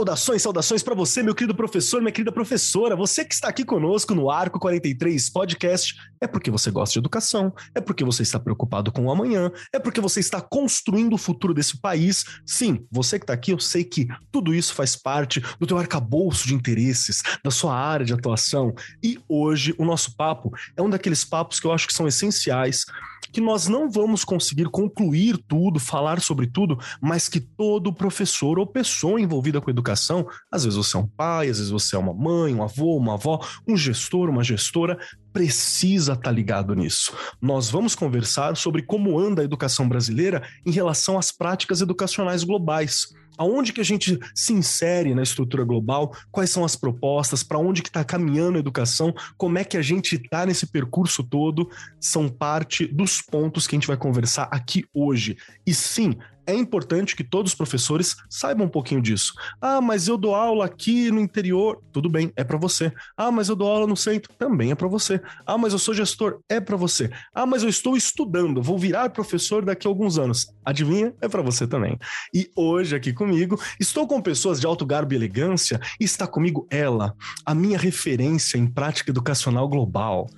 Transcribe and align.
Saudações, 0.00 0.40
saudações 0.40 0.82
para 0.82 0.94
você, 0.94 1.22
meu 1.22 1.34
querido 1.34 1.54
professor, 1.54 2.00
minha 2.00 2.10
querida 2.10 2.32
professora. 2.32 2.96
Você 2.96 3.22
que 3.22 3.34
está 3.34 3.48
aqui 3.48 3.66
conosco 3.66 4.14
no 4.14 4.30
Arco 4.30 4.58
43 4.58 5.28
Podcast, 5.28 5.94
é 6.18 6.26
porque 6.26 6.50
você 6.50 6.70
gosta 6.70 6.94
de 6.94 7.00
educação, 7.00 7.52
é 7.74 7.82
porque 7.82 8.02
você 8.02 8.22
está 8.22 8.40
preocupado 8.40 8.90
com 8.90 9.04
o 9.04 9.10
amanhã, 9.10 9.52
é 9.70 9.78
porque 9.78 10.00
você 10.00 10.18
está 10.18 10.40
construindo 10.40 11.12
o 11.12 11.18
futuro 11.18 11.52
desse 11.52 11.78
país. 11.78 12.24
Sim, 12.46 12.86
você 12.90 13.18
que 13.18 13.24
está 13.24 13.34
aqui, 13.34 13.50
eu 13.50 13.60
sei 13.60 13.84
que 13.84 14.08
tudo 14.32 14.54
isso 14.54 14.72
faz 14.72 14.96
parte 14.96 15.38
do 15.60 15.66
teu 15.66 15.76
arcabouço 15.76 16.48
de 16.48 16.54
interesses, 16.54 17.22
da 17.44 17.50
sua 17.50 17.76
área 17.76 18.06
de 18.06 18.14
atuação. 18.14 18.74
E 19.04 19.18
hoje 19.28 19.74
o 19.76 19.84
nosso 19.84 20.16
papo 20.16 20.50
é 20.78 20.80
um 20.80 20.88
daqueles 20.88 21.26
papos 21.26 21.60
que 21.60 21.66
eu 21.66 21.72
acho 21.72 21.86
que 21.86 21.92
são 21.92 22.08
essenciais 22.08 22.86
que 23.32 23.40
nós 23.40 23.68
não 23.68 23.90
vamos 23.90 24.24
conseguir 24.24 24.66
concluir 24.66 25.38
tudo, 25.48 25.78
falar 25.78 26.20
sobre 26.20 26.46
tudo, 26.46 26.78
mas 27.00 27.28
que 27.28 27.40
todo 27.40 27.92
professor 27.92 28.58
ou 28.58 28.66
pessoa 28.66 29.20
envolvida 29.20 29.60
com 29.60 29.70
educação, 29.70 30.26
às 30.50 30.64
vezes 30.64 30.76
você 30.76 30.96
é 30.96 31.00
um 31.00 31.06
pai, 31.06 31.48
às 31.48 31.58
vezes 31.58 31.70
você 31.70 31.96
é 31.96 31.98
uma 31.98 32.14
mãe, 32.14 32.54
um 32.54 32.62
avô, 32.62 32.96
uma 32.96 33.14
avó, 33.14 33.40
um 33.66 33.76
gestor, 33.76 34.28
uma 34.28 34.42
gestora, 34.44 34.98
precisa 35.32 36.12
estar 36.12 36.24
tá 36.24 36.30
ligado 36.30 36.74
nisso. 36.74 37.12
Nós 37.40 37.70
vamos 37.70 37.94
conversar 37.94 38.56
sobre 38.56 38.82
como 38.82 39.18
anda 39.18 39.42
a 39.42 39.44
educação 39.44 39.88
brasileira 39.88 40.42
em 40.64 40.70
relação 40.70 41.18
às 41.18 41.32
práticas 41.32 41.80
educacionais 41.80 42.44
globais. 42.44 43.08
Aonde 43.38 43.72
que 43.72 43.80
a 43.80 43.84
gente 43.84 44.18
se 44.34 44.52
insere 44.52 45.14
na 45.14 45.22
estrutura 45.22 45.64
global, 45.64 46.14
quais 46.30 46.50
são 46.50 46.62
as 46.62 46.76
propostas, 46.76 47.42
para 47.42 47.58
onde 47.58 47.80
que 47.80 47.88
está 47.88 48.04
caminhando 48.04 48.56
a 48.56 48.60
educação, 48.60 49.14
como 49.38 49.56
é 49.56 49.64
que 49.64 49.78
a 49.78 49.82
gente 49.82 50.16
está 50.16 50.44
nesse 50.44 50.66
percurso 50.66 51.24
todo, 51.24 51.70
são 51.98 52.28
parte 52.28 52.86
dos 52.86 53.22
pontos 53.22 53.66
que 53.66 53.74
a 53.74 53.78
gente 53.78 53.88
vai 53.88 53.96
conversar 53.96 54.46
aqui 54.50 54.84
hoje. 54.92 55.38
E 55.66 55.72
sim, 55.72 56.18
é 56.50 56.54
importante 56.54 57.16
que 57.16 57.24
todos 57.24 57.52
os 57.52 57.56
professores 57.56 58.16
saibam 58.28 58.66
um 58.66 58.70
pouquinho 58.70 59.00
disso. 59.00 59.32
Ah, 59.60 59.80
mas 59.80 60.08
eu 60.08 60.18
dou 60.18 60.34
aula 60.34 60.64
aqui 60.64 61.10
no 61.10 61.20
interior. 61.20 61.80
Tudo 61.92 62.08
bem, 62.08 62.32
é 62.36 62.44
para 62.44 62.58
você. 62.58 62.92
Ah, 63.16 63.30
mas 63.30 63.48
eu 63.48 63.56
dou 63.56 63.68
aula 63.68 63.86
no 63.86 63.96
centro. 63.96 64.32
Também 64.38 64.70
é 64.70 64.74
para 64.74 64.88
você. 64.88 65.20
Ah, 65.46 65.56
mas 65.56 65.72
eu 65.72 65.78
sou 65.78 65.94
gestor. 65.94 66.40
É 66.48 66.60
para 66.60 66.76
você. 66.76 67.10
Ah, 67.34 67.46
mas 67.46 67.62
eu 67.62 67.68
estou 67.68 67.96
estudando. 67.96 68.62
Vou 68.62 68.78
virar 68.78 69.10
professor 69.10 69.64
daqui 69.64 69.86
a 69.86 69.90
alguns 69.90 70.18
anos. 70.18 70.52
Adivinha? 70.64 71.14
É 71.20 71.28
para 71.28 71.42
você 71.42 71.66
também. 71.66 71.98
E 72.34 72.50
hoje 72.56 72.96
aqui 72.96 73.12
comigo, 73.12 73.60
estou 73.78 74.06
com 74.06 74.20
pessoas 74.20 74.60
de 74.60 74.66
alto 74.66 74.84
garbo 74.84 75.12
e 75.12 75.16
elegância 75.16 75.80
e 75.98 76.04
está 76.04 76.26
comigo 76.26 76.66
ela, 76.70 77.14
a 77.44 77.54
minha 77.54 77.78
referência 77.78 78.58
em 78.58 78.66
prática 78.66 79.10
educacional 79.10 79.68
global 79.68 80.28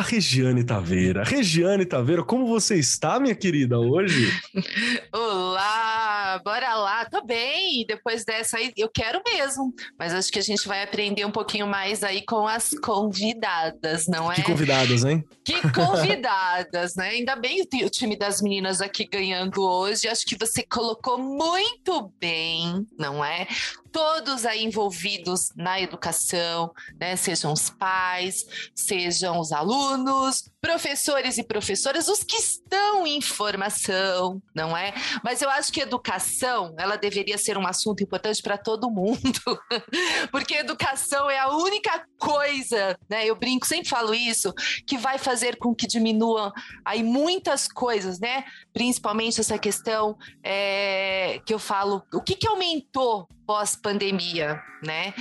a 0.00 0.02
Regiane 0.02 0.64
Taveira. 0.64 1.22
Regiane 1.22 1.84
Taveira, 1.84 2.24
como 2.24 2.46
você 2.46 2.76
está, 2.76 3.20
minha 3.20 3.34
querida, 3.34 3.78
hoje? 3.78 4.32
Olá, 5.12 6.40
bora 6.42 6.74
lá, 6.74 7.04
tô 7.04 7.22
bem. 7.22 7.84
Depois 7.86 8.24
dessa 8.24 8.56
aí, 8.56 8.72
eu 8.78 8.88
quero 8.88 9.20
mesmo, 9.30 9.74
mas 9.98 10.14
acho 10.14 10.32
que 10.32 10.38
a 10.38 10.42
gente 10.42 10.66
vai 10.66 10.82
aprender 10.82 11.26
um 11.26 11.30
pouquinho 11.30 11.66
mais 11.66 12.02
aí 12.02 12.24
com 12.24 12.46
as 12.46 12.70
convidadas, 12.82 14.06
não 14.06 14.32
é? 14.32 14.36
Que 14.36 14.42
convidadas, 14.42 15.04
hein? 15.04 15.22
Que 15.44 15.60
convidadas, 15.70 16.94
né? 16.96 17.10
Ainda 17.10 17.36
bem 17.36 17.60
o 17.60 17.90
time 17.90 18.16
das 18.16 18.40
meninas 18.40 18.80
aqui 18.80 19.06
ganhando 19.06 19.62
hoje. 19.62 20.08
Acho 20.08 20.24
que 20.24 20.36
você 20.38 20.62
colocou 20.62 21.18
muito 21.18 22.10
bem, 22.18 22.86
não 22.98 23.22
é? 23.22 23.46
Todos 23.92 24.46
aí 24.46 24.64
envolvidos 24.64 25.52
na 25.56 25.80
educação, 25.80 26.72
né? 26.98 27.16
Sejam 27.16 27.52
os 27.52 27.70
pais, 27.70 28.46
sejam 28.74 29.38
os 29.38 29.52
alunos, 29.52 30.50
professores 30.60 31.38
e 31.38 31.42
professoras, 31.42 32.08
os 32.08 32.22
que 32.22 32.36
estão 32.36 33.06
em 33.06 33.20
formação, 33.20 34.40
não 34.54 34.76
é? 34.76 34.92
Mas 35.24 35.42
eu 35.42 35.50
acho 35.50 35.72
que 35.72 35.80
educação, 35.80 36.74
ela 36.78 36.96
deveria 36.96 37.38
ser 37.38 37.56
um 37.56 37.66
assunto 37.66 38.02
importante 38.02 38.42
para 38.42 38.58
todo 38.58 38.90
mundo, 38.90 39.20
porque 40.30 40.54
educação 40.54 41.30
é 41.30 41.38
a 41.38 41.48
única 41.48 42.04
coisa, 42.18 42.98
né? 43.08 43.26
Eu 43.26 43.34
brinco, 43.36 43.66
sempre 43.66 43.88
falo 43.88 44.14
isso, 44.14 44.52
que 44.86 44.98
vai 44.98 45.18
fazer 45.18 45.56
com 45.56 45.74
que 45.74 45.86
diminuam 45.86 46.52
aí 46.84 47.02
muitas 47.02 47.66
coisas, 47.66 48.20
né? 48.20 48.44
Principalmente 48.72 49.40
essa 49.40 49.58
questão 49.58 50.16
é, 50.44 51.40
que 51.44 51.54
eu 51.54 51.58
falo, 51.58 52.02
o 52.12 52.20
que, 52.20 52.34
que 52.34 52.46
aumentou 52.46 53.28
pós-pandemia, 53.50 54.62
né? 54.80 55.12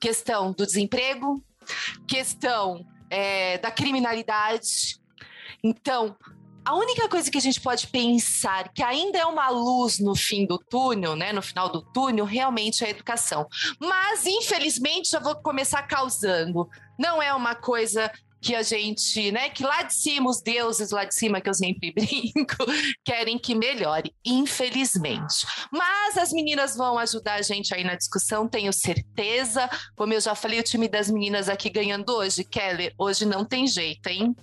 Questão 0.00 0.50
do 0.50 0.66
desemprego, 0.66 1.40
questão 2.08 2.84
é, 3.08 3.58
da 3.58 3.70
criminalidade. 3.70 5.00
Então, 5.62 6.16
a 6.64 6.74
única 6.74 7.08
coisa 7.08 7.30
que 7.30 7.38
a 7.38 7.40
gente 7.40 7.60
pode 7.60 7.86
pensar 7.86 8.72
que 8.72 8.82
ainda 8.82 9.18
é 9.18 9.24
uma 9.24 9.48
luz 9.50 10.00
no 10.00 10.16
fim 10.16 10.46
do 10.46 10.58
túnel, 10.58 11.14
né, 11.14 11.32
no 11.32 11.40
final 11.40 11.68
do 11.68 11.80
túnel, 11.80 12.24
realmente 12.24 12.82
é 12.82 12.88
a 12.88 12.90
educação. 12.90 13.46
Mas, 13.78 14.26
infelizmente, 14.26 15.10
já 15.10 15.20
vou 15.20 15.36
começar 15.36 15.84
causando. 15.84 16.68
Não 16.98 17.22
é 17.22 17.32
uma 17.32 17.54
coisa 17.54 18.10
que 18.40 18.54
a 18.54 18.62
gente, 18.62 19.30
né, 19.30 19.50
que 19.50 19.62
lá 19.62 19.82
de 19.82 19.94
cima, 19.94 20.30
os 20.30 20.40
deuses 20.40 20.90
lá 20.90 21.04
de 21.04 21.14
cima, 21.14 21.40
que 21.40 21.48
eu 21.48 21.54
sempre 21.54 21.92
brinco, 21.94 22.56
querem 23.04 23.38
que 23.38 23.54
melhore, 23.54 24.14
infelizmente. 24.24 25.46
Mas 25.70 26.16
as 26.16 26.32
meninas 26.32 26.76
vão 26.76 26.98
ajudar 26.98 27.34
a 27.34 27.42
gente 27.42 27.74
aí 27.74 27.84
na 27.84 27.94
discussão, 27.94 28.48
tenho 28.48 28.72
certeza. 28.72 29.68
Como 29.96 30.12
eu 30.12 30.20
já 30.20 30.34
falei, 30.34 30.60
o 30.60 30.64
time 30.64 30.88
das 30.88 31.10
meninas 31.10 31.48
aqui 31.48 31.68
ganhando 31.68 32.10
hoje, 32.10 32.44
Keller, 32.44 32.94
hoje 32.96 33.26
não 33.26 33.44
tem 33.44 33.66
jeito, 33.66 34.06
hein? 34.08 34.34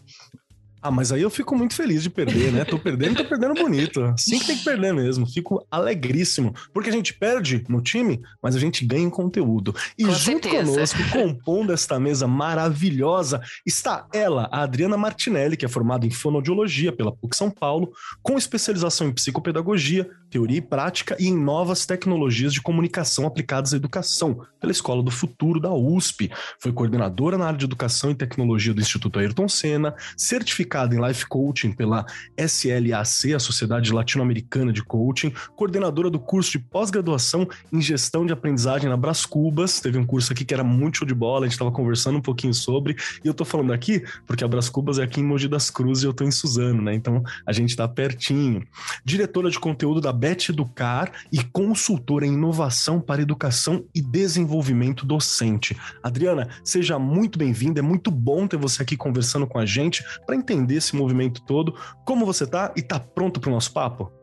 Ah, 0.88 0.92
mas 0.92 1.12
aí 1.12 1.22
eu 1.22 1.30
fico 1.30 1.54
muito 1.54 1.76
feliz 1.76 2.02
de 2.02 2.10
perder, 2.10 2.50
né? 2.50 2.64
Tô 2.64 2.80
perdendo, 2.80 3.18
tô 3.18 3.26
perdendo 3.26 3.54
bonito. 3.56 4.02
Assim 4.04 4.40
que 4.40 4.48
tem 4.48 4.58
que 4.58 4.64
perder 4.64 4.94
mesmo. 4.94 5.28
Fico 5.28 5.68
alegríssimo. 5.70 6.56
Porque 6.74 6.90
a 6.90 6.94
gente 6.94 7.14
perde 7.14 7.66
no 7.68 7.82
time, 7.82 8.22
mas 8.42 8.56
a 8.56 8.60
gente 8.60 8.86
ganha 8.86 9.04
em 9.04 9.10
conteúdo. 9.10 9.76
E 9.98 10.06
Com 10.06 10.14
junto 10.14 10.48
certeza. 10.48 10.72
conosco, 10.72 10.98
compondo 11.12 11.74
esta 11.74 12.00
mesa 12.00 12.26
maravilhosa, 12.26 13.42
está 13.66 14.08
ela, 14.14 14.48
a 14.50 14.62
Adriana 14.62 14.96
Martinelli, 14.96 15.58
que 15.58 15.66
é 15.66 15.70
formada 15.70 16.06
em 16.06 16.10
fonoaudiologia 16.10 16.94
pela 16.94 17.12
PUC 17.12 17.36
São 17.36 17.52
Paulo, 17.52 17.92
com 18.24 18.38
especialização 18.38 19.08
em 19.08 19.12
psicopedagogia, 19.12 20.10
teoria 20.30 20.58
e 20.58 20.62
prática 20.62 21.16
e 21.20 21.28
em 21.28 21.38
novas 21.38 21.86
tecnologias 21.86 22.54
de 22.54 22.62
comunicação 22.62 23.26
aplicadas 23.26 23.74
à 23.74 23.78
educação, 23.78 24.46
pela 24.60 24.72
Escola 24.72 25.02
do 25.02 25.12
Futuro 25.12 25.60
da 25.60 25.74
USP. 25.74 26.32
Foi 26.60 26.72
coordenadora 26.72 27.38
na 27.38 27.46
área 27.46 27.58
de 27.58 27.66
educação 27.66 28.12
e 28.12 28.16
tecnologia 28.16 28.74
do 28.74 28.82
Instituto 28.82 29.20
Ayrton 29.20 29.48
Senna, 29.48 29.96
certificada 30.16 30.96
em 30.96 31.06
Life 31.06 31.26
Coaching 31.28 31.72
pela 31.72 32.06
SLAC, 32.38 33.34
a 33.34 33.40
Sociedade 33.40 33.92
Latino-Americana 33.92 34.74
de 34.74 34.84
Coaching, 34.84 35.34
coordenadora 35.56 36.10
do 36.10 36.20
curso 36.20 36.52
de 36.52 36.60
pós-graduação 36.60 37.48
em 37.72 37.82
gestão 37.82 38.26
de 38.26 38.34
aprendizagem 38.34 38.90
na 38.90 38.98
Brás 38.98 39.26
Cubas. 39.26 39.80
Teve 39.80 39.98
um 39.98 40.06
curso 40.06 40.34
aqui 40.34 40.44
que 40.44 40.54
era 40.54 40.64
muito 40.64 41.00
show 41.00 41.08
de 41.08 41.14
bola, 41.14 41.46
a 41.46 41.48
gente 41.48 41.54
estava 41.54 41.72
conversando 41.72 42.18
um 42.18 42.22
pouquinho 42.22 42.54
sobre, 42.54 42.96
e 43.24 43.28
eu 43.28 43.34
tô 43.34 43.46
falando 43.46 43.72
aqui 43.74 44.04
porque 44.26 44.44
a 44.44 44.48
Brás 44.48 44.70
Cubas 44.70 45.00
é 45.00 45.04
aqui 45.04 45.22
em 45.22 45.24
Mogi 45.24 45.48
das 45.48 45.70
Cruzes 45.70 46.04
e 46.04 46.08
eu 46.08 46.14
tô 46.14 46.24
em 46.24 46.32
Suzano, 46.32 46.82
né? 46.82 46.94
Então 46.94 47.24
a 47.46 47.52
gente 47.52 47.76
tá 47.76 47.88
pertinho. 47.88 48.66
Diretora 49.04 49.50
de 49.50 49.60
conteúdo 49.60 50.02
da 50.02 50.12
Bet 50.18 50.52
Educar 50.52 51.12
e 51.32 51.44
consultora 51.44 52.26
em 52.26 52.34
inovação 52.34 53.00
para 53.00 53.22
educação 53.22 53.86
e 53.94 54.02
desenvolvimento 54.02 55.06
docente. 55.06 55.78
Adriana, 56.02 56.50
seja 56.64 56.98
muito 56.98 57.38
bem-vinda, 57.38 57.80
é 57.80 57.84
muito 57.84 58.10
bom 58.10 58.48
ter 58.48 58.58
você 58.58 58.82
aqui 58.82 58.98
conversando 58.98 59.46
com 59.46 59.60
a 59.60 59.66
gente 59.66 60.04
para 60.26 60.36
entender 60.36 60.76
esse 60.76 60.96
movimento 60.96 61.42
todo. 61.44 61.76
Como 62.06 62.26
você 62.26 62.48
tá 62.48 62.74
e 62.76 62.82
tá 62.82 63.00
pronto 63.00 63.40
para 63.40 63.50
o 63.50 63.54
nosso 63.54 63.72
papo? 63.72 64.17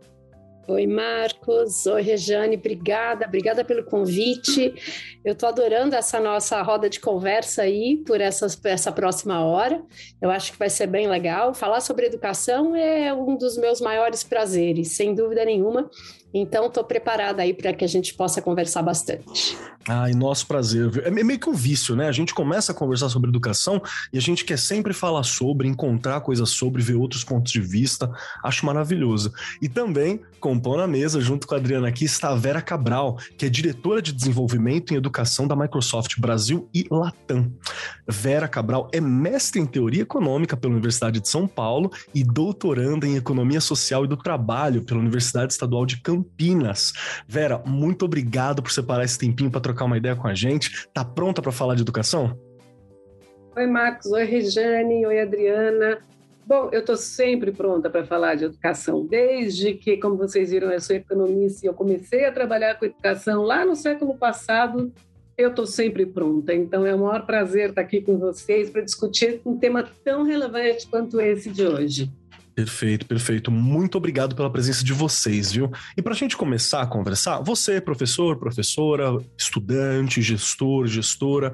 Oi, 0.66 0.86
Marcos. 0.86 1.84
Oi, 1.84 2.00
Rejane. 2.00 2.56
Obrigada, 2.56 3.26
obrigada 3.26 3.62
pelo 3.62 3.84
convite. 3.84 4.75
Eu 5.22 5.34
estou 5.34 5.49
adorando 5.50 5.94
essa 5.94 6.19
nossa 6.19 6.62
roda 6.62 6.88
de 6.88 6.99
conversa 7.00 7.62
aí 7.62 7.99
por 7.99 8.19
essa, 8.19 8.46
essa 8.64 8.90
próxima 8.90 9.44
hora. 9.44 9.82
Eu 10.22 10.31
acho 10.31 10.52
que 10.52 10.58
vai 10.58 10.70
ser 10.70 10.87
bem 10.87 11.06
legal. 11.06 11.52
Falar 11.52 11.82
sobre 11.82 12.06
educação 12.06 12.75
é 12.75 13.12
um 13.12 13.37
dos 13.37 13.58
meus 13.58 13.78
maiores 13.78 14.25
prazeres, 14.25 14.93
sem 14.93 15.14
dúvida 15.14 15.44
nenhuma. 15.44 15.90
Então, 16.34 16.66
estou 16.66 16.82
preparada 16.82 17.42
aí 17.42 17.54
para 17.54 17.72
que 17.72 17.84
a 17.84 17.88
gente 17.88 18.12
possa 18.12 18.42
conversar 18.42 18.82
bastante. 18.82 19.56
Ai, 19.86 20.12
nosso 20.12 20.46
prazer. 20.46 21.02
É 21.04 21.10
meio 21.10 21.38
que 21.38 21.48
um 21.48 21.54
vício, 21.54 21.94
né? 21.94 22.08
A 22.08 22.12
gente 22.12 22.34
começa 22.34 22.72
a 22.72 22.75
conversar 22.75 23.08
sobre 23.08 23.28
educação 23.28 23.81
e 24.12 24.19
a 24.19 24.20
gente 24.20 24.44
quer 24.44 24.58
sempre 24.58 24.92
falar 24.92 25.22
sobre, 25.22 25.69
encontrar 25.69 26.20
coisas 26.22 26.50
sobre, 26.50 26.82
ver 26.82 26.94
outros 26.94 27.22
pontos 27.22 27.52
de 27.52 27.60
vista. 27.60 28.10
Acho 28.42 28.66
maravilhoso. 28.66 29.32
E 29.62 29.69
também 29.69 30.20
com 30.40 30.58
pão 30.58 30.76
na 30.76 30.86
mesa, 30.86 31.22
junto 31.22 31.46
com 31.46 31.54
a 31.54 31.58
Adriana 31.58 31.88
aqui, 31.88 32.04
está 32.04 32.28
a 32.28 32.34
Vera 32.34 32.60
Cabral, 32.60 33.16
que 33.38 33.46
é 33.46 33.48
diretora 33.48 34.02
de 34.02 34.12
desenvolvimento 34.12 34.92
em 34.92 34.96
educação 34.96 35.46
da 35.46 35.56
Microsoft 35.56 36.19
Brasil 36.19 36.69
e 36.75 36.86
Latam. 36.90 37.50
Vera 38.06 38.46
Cabral 38.46 38.90
é 38.92 39.00
mestre 39.00 39.58
em 39.58 39.64
teoria 39.64 40.02
econômica 40.02 40.54
pela 40.54 40.75
Universidade 40.75 41.20
de 41.20 41.28
São 41.31 41.46
Paulo 41.46 41.90
e 42.14 42.22
doutoranda 42.22 43.06
em 43.06 43.16
economia 43.16 43.60
social 43.60 44.04
e 44.04 44.08
do 44.08 44.19
trabalho 44.19 44.82
pela 44.82 45.00
Universidade 45.00 45.52
Estadual 45.52 45.86
de 45.86 46.02
Campinas. 46.02 46.24
Vera, 47.26 47.62
muito 47.67 48.05
obrigado 48.05 48.62
por 48.62 48.73
separar 48.73 49.05
esse 49.05 49.19
tempinho 49.19 49.50
para 49.50 49.61
trocar 49.61 49.85
uma 49.85 49.97
ideia 49.97 50.17
com 50.17 50.26
a 50.26 50.35
gente. 50.35 50.88
Tá 50.93 51.05
pronta 51.05 51.41
para 51.41 51.53
falar 51.53 51.75
de 51.75 51.82
educação? 51.82 52.38
Oi, 53.56 53.67
Marcos. 53.67 54.11
Oi, 54.11 54.25
Rejane. 54.25 55.06
Oi, 55.06 55.21
Adriana. 55.21 55.99
Bom, 56.47 56.69
eu 56.73 56.81
estou 56.81 56.97
sempre 56.97 57.53
pronta 57.53 57.88
para 57.88 58.05
falar 58.05 58.35
de 58.35 58.44
educação, 58.44 59.06
desde 59.06 59.73
que, 59.73 59.97
como 59.97 60.17
vocês 60.17 60.50
viram, 60.50 60.71
eu 60.71 60.81
sou 60.81 60.94
economista 60.94 61.65
e 61.65 61.69
eu 61.69 61.73
comecei 61.73 62.27
a 62.27 62.32
trabalhar 62.32 62.75
com 62.75 62.85
educação 62.85 63.43
lá 63.43 63.65
no 63.65 63.75
século 63.75 64.15
passado, 64.19 64.93
eu 65.38 65.49
estou 65.49 65.67
sempre 65.67 66.05
pronta. 66.05 66.53
Então, 66.53 66.85
é 66.85 66.94
um 66.94 66.99
maior 66.99 67.25
prazer 67.25 67.70
estar 67.70 67.81
aqui 67.81 68.03
com 68.03 68.19
vocês 68.19 68.69
para 68.69 68.82
discutir 68.82 69.41
um 69.47 69.56
tema 69.56 69.88
tão 70.05 70.23
relevante 70.23 70.87
quanto 70.87 71.19
esse 71.19 71.49
de 71.49 71.67
hoje. 71.67 72.12
Perfeito, 72.55 73.05
perfeito. 73.05 73.51
Muito 73.51 73.99
obrigado 73.99 74.37
pela 74.37 74.51
presença 74.51 74.85
de 74.85 74.93
vocês, 74.93 75.51
viu? 75.51 75.73
E 75.97 76.03
para 76.03 76.12
a 76.12 76.17
gente 76.17 76.37
começar 76.37 76.83
a 76.83 76.87
conversar, 76.87 77.41
você, 77.41 77.81
professor, 77.81 78.39
professora, 78.39 79.19
estudante, 79.37 80.23
gestor, 80.23 80.87
gestora, 80.87 81.53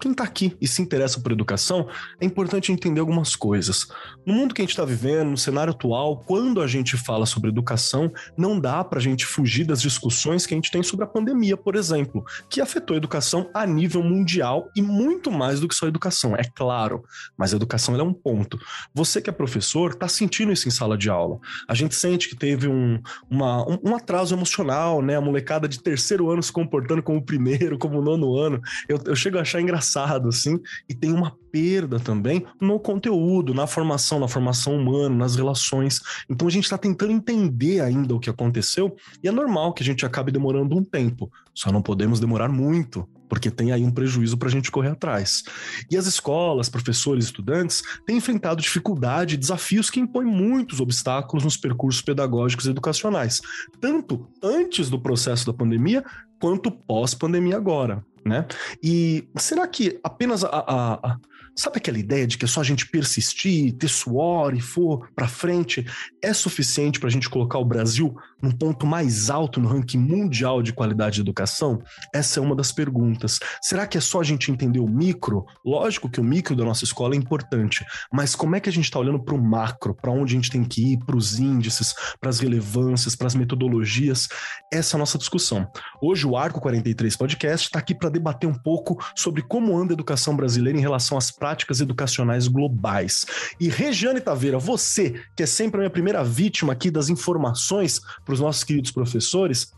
quem 0.00 0.12
está 0.12 0.24
aqui 0.24 0.56
e 0.60 0.66
se 0.66 0.80
interessa 0.80 1.20
por 1.20 1.32
educação, 1.32 1.88
é 2.20 2.24
importante 2.24 2.72
entender 2.72 3.00
algumas 3.00 3.36
coisas. 3.36 3.86
No 4.24 4.34
mundo 4.34 4.54
que 4.54 4.62
a 4.62 4.64
gente 4.64 4.70
está 4.70 4.84
vivendo, 4.84 5.30
no 5.30 5.36
cenário 5.36 5.72
atual, 5.72 6.20
quando 6.26 6.60
a 6.62 6.66
gente 6.66 6.96
fala 6.96 7.26
sobre 7.26 7.50
educação, 7.50 8.10
não 8.36 8.58
dá 8.58 8.82
para 8.82 8.98
a 8.98 9.02
gente 9.02 9.26
fugir 9.26 9.64
das 9.64 9.82
discussões 9.82 10.46
que 10.46 10.54
a 10.54 10.56
gente 10.56 10.70
tem 10.70 10.82
sobre 10.82 11.04
a 11.04 11.08
pandemia, 11.08 11.56
por 11.56 11.76
exemplo, 11.76 12.24
que 12.48 12.60
afetou 12.60 12.94
a 12.94 12.96
educação 12.96 13.50
a 13.52 13.66
nível 13.66 14.02
mundial 14.02 14.70
e 14.74 14.80
muito 14.82 15.30
mais 15.30 15.60
do 15.60 15.68
que 15.68 15.74
só 15.74 15.86
a 15.86 15.88
educação, 15.88 16.34
é 16.34 16.44
claro. 16.44 17.04
Mas 17.36 17.52
a 17.52 17.56
educação 17.56 17.94
é 17.94 18.02
um 18.02 18.12
ponto. 18.12 18.58
Você 18.94 19.20
que 19.20 19.28
é 19.28 19.32
professor 19.32 19.90
está 19.90 20.08
sentindo 20.08 20.52
isso 20.52 20.68
em 20.68 20.70
sala 20.70 20.96
de 20.96 21.10
aula. 21.10 21.38
A 21.66 21.74
gente 21.74 21.94
sente 21.94 22.28
que 22.28 22.36
teve 22.36 22.68
um, 22.68 23.00
uma, 23.28 23.64
um, 23.68 23.94
atraso 23.94 24.34
emocional, 24.34 25.02
né? 25.02 25.16
A 25.16 25.20
molecada 25.20 25.68
de 25.68 25.80
terceiro 25.80 26.30
ano 26.30 26.42
se 26.42 26.52
comportando 26.52 27.02
como 27.02 27.22
primeiro, 27.22 27.78
como 27.78 28.00
nono 28.00 28.36
ano. 28.36 28.60
Eu, 28.88 29.00
eu 29.06 29.16
chego 29.16 29.38
a 29.38 29.42
achar 29.42 29.57
achar 29.58 29.60
engraçado, 29.60 30.28
assim, 30.28 30.58
e 30.88 30.94
tem 30.94 31.12
uma 31.12 31.36
perda 31.50 31.98
também 31.98 32.44
no 32.60 32.78
conteúdo, 32.78 33.52
na 33.52 33.66
formação, 33.66 34.20
na 34.20 34.28
formação 34.28 34.76
humana, 34.76 35.14
nas 35.14 35.36
relações. 35.36 36.00
Então 36.28 36.46
a 36.46 36.50
gente 36.50 36.64
está 36.64 36.78
tentando 36.78 37.12
entender 37.12 37.80
ainda 37.80 38.14
o 38.14 38.20
que 38.20 38.30
aconteceu, 38.30 38.94
e 39.22 39.28
é 39.28 39.32
normal 39.32 39.72
que 39.72 39.82
a 39.82 39.86
gente 39.86 40.06
acabe 40.06 40.32
demorando 40.32 40.76
um 40.76 40.84
tempo, 40.84 41.30
só 41.54 41.72
não 41.72 41.82
podemos 41.82 42.20
demorar 42.20 42.48
muito, 42.48 43.08
porque 43.28 43.50
tem 43.50 43.72
aí 43.72 43.84
um 43.84 43.90
prejuízo 43.90 44.38
para 44.38 44.48
a 44.48 44.50
gente 44.50 44.70
correr 44.70 44.90
atrás. 44.90 45.42
E 45.90 45.96
as 45.96 46.06
escolas, 46.06 46.68
professores, 46.68 47.26
estudantes 47.26 47.82
têm 48.06 48.16
enfrentado 48.16 48.62
dificuldade 48.62 49.34
e 49.34 49.38
desafios 49.38 49.90
que 49.90 50.00
impõem 50.00 50.26
muitos 50.26 50.80
obstáculos 50.80 51.44
nos 51.44 51.56
percursos 51.56 52.00
pedagógicos 52.00 52.66
e 52.66 52.70
educacionais, 52.70 53.40
tanto 53.80 54.26
antes 54.42 54.88
do 54.88 55.00
processo 55.00 55.44
da 55.44 55.52
pandemia 55.52 56.02
quanto 56.40 56.70
pós-pandemia 56.70 57.56
agora 57.56 58.02
né? 58.28 58.46
E 58.82 59.28
será 59.36 59.66
que 59.66 59.98
apenas 60.04 60.44
a, 60.44 60.48
a, 60.48 60.94
a, 60.94 61.18
sabe 61.58 61.78
aquela 61.78 61.98
ideia 61.98 62.26
de 62.26 62.38
que 62.38 62.44
é 62.44 62.48
só 62.48 62.60
a 62.60 62.64
gente 62.64 62.88
persistir, 62.88 63.72
ter 63.74 63.88
suor 63.88 64.54
e 64.54 64.60
for 64.60 65.08
para 65.14 65.26
frente 65.26 65.84
é 66.22 66.32
suficiente 66.32 67.00
para 67.00 67.08
a 67.08 67.12
gente 67.12 67.28
colocar 67.28 67.58
o 67.58 67.64
Brasil 67.64 68.14
num 68.40 68.52
ponto 68.52 68.86
mais 68.86 69.28
alto 69.28 69.58
no 69.60 69.68
ranking 69.68 69.98
mundial 69.98 70.62
de 70.62 70.72
qualidade 70.72 71.16
de 71.16 71.22
educação? 71.22 71.82
Essa 72.14 72.38
é 72.38 72.42
uma 72.42 72.54
das 72.54 72.70
perguntas. 72.70 73.40
Será 73.60 73.86
que 73.86 73.98
é 73.98 74.00
só 74.00 74.20
a 74.20 74.24
gente 74.24 74.52
entender 74.52 74.78
o 74.78 74.86
micro? 74.86 75.44
Lógico 75.64 76.08
que 76.08 76.20
o 76.20 76.24
micro 76.24 76.54
da 76.54 76.64
nossa 76.64 76.84
escola 76.84 77.14
é 77.14 77.18
importante, 77.18 77.84
mas 78.12 78.36
como 78.36 78.54
é 78.54 78.60
que 78.60 78.68
a 78.68 78.72
gente 78.72 78.84
está 78.84 79.00
olhando 79.00 79.22
para 79.22 79.34
o 79.34 79.42
macro, 79.42 79.94
para 79.94 80.12
onde 80.12 80.34
a 80.34 80.36
gente 80.36 80.50
tem 80.50 80.62
que 80.62 80.92
ir, 80.92 80.98
para 80.98 81.16
os 81.16 81.40
índices, 81.40 81.92
para 82.20 82.30
as 82.30 82.38
relevâncias, 82.38 83.16
para 83.16 83.26
as 83.26 83.34
metodologias? 83.34 84.28
Essa 84.72 84.94
é 84.94 84.96
a 84.96 85.00
nossa 85.00 85.18
discussão. 85.18 85.66
Hoje 86.00 86.24
o 86.24 86.36
Arco 86.36 86.60
43 86.60 87.16
Podcast 87.16 87.66
está 87.66 87.80
aqui 87.80 87.94
para 87.94 88.10
debater 88.18 88.48
um 88.48 88.54
pouco 88.54 89.02
sobre 89.14 89.42
como 89.42 89.76
anda 89.76 89.92
a 89.92 89.94
educação 89.94 90.36
brasileira 90.36 90.78
em 90.78 90.82
relação 90.82 91.16
às 91.16 91.30
práticas 91.30 91.80
educacionais 91.80 92.48
globais. 92.48 93.24
E 93.58 93.68
Regiane 93.68 94.20
Taveira, 94.20 94.58
você, 94.58 95.20
que 95.36 95.42
é 95.42 95.46
sempre 95.46 95.78
a 95.78 95.82
minha 95.82 95.90
primeira 95.90 96.22
vítima 96.22 96.72
aqui 96.72 96.90
das 96.90 97.08
informações 97.08 98.00
para 98.24 98.34
os 98.34 98.40
nossos 98.40 98.64
queridos 98.64 98.90
professores, 98.90 99.72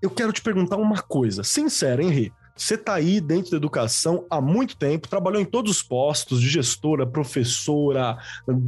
eu 0.00 0.10
quero 0.10 0.32
te 0.32 0.42
perguntar 0.42 0.76
uma 0.76 1.00
coisa, 1.00 1.42
sincera, 1.42 2.02
Rê? 2.02 2.30
Você 2.54 2.74
está 2.74 2.94
aí 2.94 3.20
dentro 3.20 3.50
da 3.50 3.56
educação 3.56 4.26
há 4.30 4.40
muito 4.40 4.76
tempo, 4.76 5.08
trabalhou 5.08 5.40
em 5.40 5.44
todos 5.44 5.70
os 5.70 5.82
postos 5.82 6.40
de 6.40 6.48
gestora, 6.48 7.06
professora, 7.06 8.18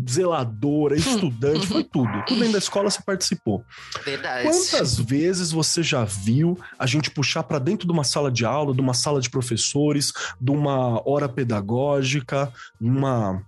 zeladora, 0.08 0.96
estudante, 0.96 1.66
foi 1.66 1.84
tudo. 1.84 2.10
Tudo 2.26 2.38
dentro 2.38 2.52
da 2.52 2.58
escola 2.58 2.90
você 2.90 3.02
participou. 3.02 3.62
Verdade. 4.04 4.48
Quantas 4.48 4.98
vezes 4.98 5.52
você 5.52 5.82
já 5.82 6.04
viu 6.04 6.58
a 6.78 6.86
gente 6.86 7.10
puxar 7.10 7.42
para 7.42 7.58
dentro 7.58 7.86
de 7.86 7.92
uma 7.92 8.04
sala 8.04 8.30
de 8.30 8.44
aula, 8.44 8.74
de 8.74 8.80
uma 8.80 8.94
sala 8.94 9.20
de 9.20 9.28
professores, 9.28 10.12
de 10.40 10.50
uma 10.50 11.02
hora 11.08 11.28
pedagógica, 11.28 12.52
uma 12.80 13.42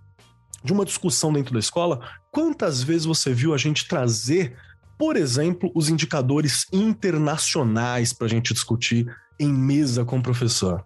de 0.63 0.73
uma 0.73 0.85
discussão 0.85 1.33
dentro 1.33 1.53
da 1.53 1.61
escola? 1.61 2.01
Quantas 2.31 2.83
vezes 2.83 3.05
você 3.05 3.33
viu 3.33 3.55
a 3.55 3.59
gente 3.59 3.87
trazer 3.87 4.57
por 4.99 5.17
exemplo, 5.17 5.71
os 5.75 5.89
indicadores 5.89 6.67
internacionais 6.73 8.13
para 8.13 8.27
a 8.27 8.31
gente 8.31 8.55
discutir 8.55 9.07
em 9.39 9.53
mesa 9.53 10.05
com 10.05 10.19
o 10.19 10.23
professor? 10.23 10.85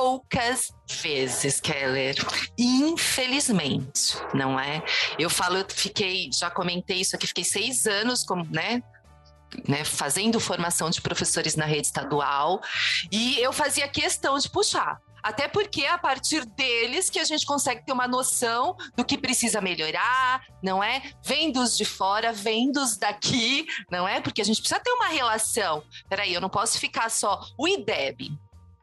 poucas 0.00 0.72
vezes, 1.02 1.60
Keller. 1.60 2.14
Infelizmente, 2.58 4.16
não 4.32 4.58
é? 4.58 4.82
Eu 5.18 5.28
falo, 5.28 5.58
eu 5.58 5.66
fiquei, 5.68 6.30
já 6.32 6.50
comentei 6.50 7.00
isso 7.00 7.14
aqui, 7.14 7.26
fiquei 7.26 7.44
seis 7.44 7.86
anos 7.86 8.24
como, 8.24 8.44
né? 8.50 8.82
Né, 9.66 9.84
fazendo 9.84 10.38
formação 10.38 10.90
de 10.90 11.02
professores 11.02 11.56
na 11.56 11.64
rede 11.64 11.88
estadual 11.88 12.60
e 13.10 13.36
eu 13.40 13.52
fazia 13.52 13.88
questão 13.88 14.38
de 14.38 14.48
puxar. 14.48 15.00
Até 15.22 15.48
porque 15.48 15.82
é 15.82 15.90
a 15.90 15.98
partir 15.98 16.44
deles 16.44 17.10
que 17.10 17.18
a 17.18 17.24
gente 17.24 17.46
consegue 17.46 17.84
ter 17.84 17.92
uma 17.92 18.08
noção 18.08 18.76
do 18.96 19.04
que 19.04 19.18
precisa 19.18 19.60
melhorar, 19.60 20.42
não 20.62 20.82
é? 20.82 21.02
Vem 21.24 21.52
dos 21.52 21.76
de 21.76 21.84
fora, 21.84 22.32
vem 22.32 22.70
dos 22.72 22.96
daqui, 22.96 23.66
não 23.90 24.06
é? 24.06 24.20
Porque 24.20 24.40
a 24.40 24.44
gente 24.44 24.60
precisa 24.60 24.80
ter 24.80 24.90
uma 24.92 25.08
relação. 25.08 25.82
Peraí, 26.08 26.32
eu 26.32 26.40
não 26.40 26.48
posso 26.48 26.78
ficar 26.78 27.10
só 27.10 27.40
o 27.58 27.68
IDEB, 27.68 28.30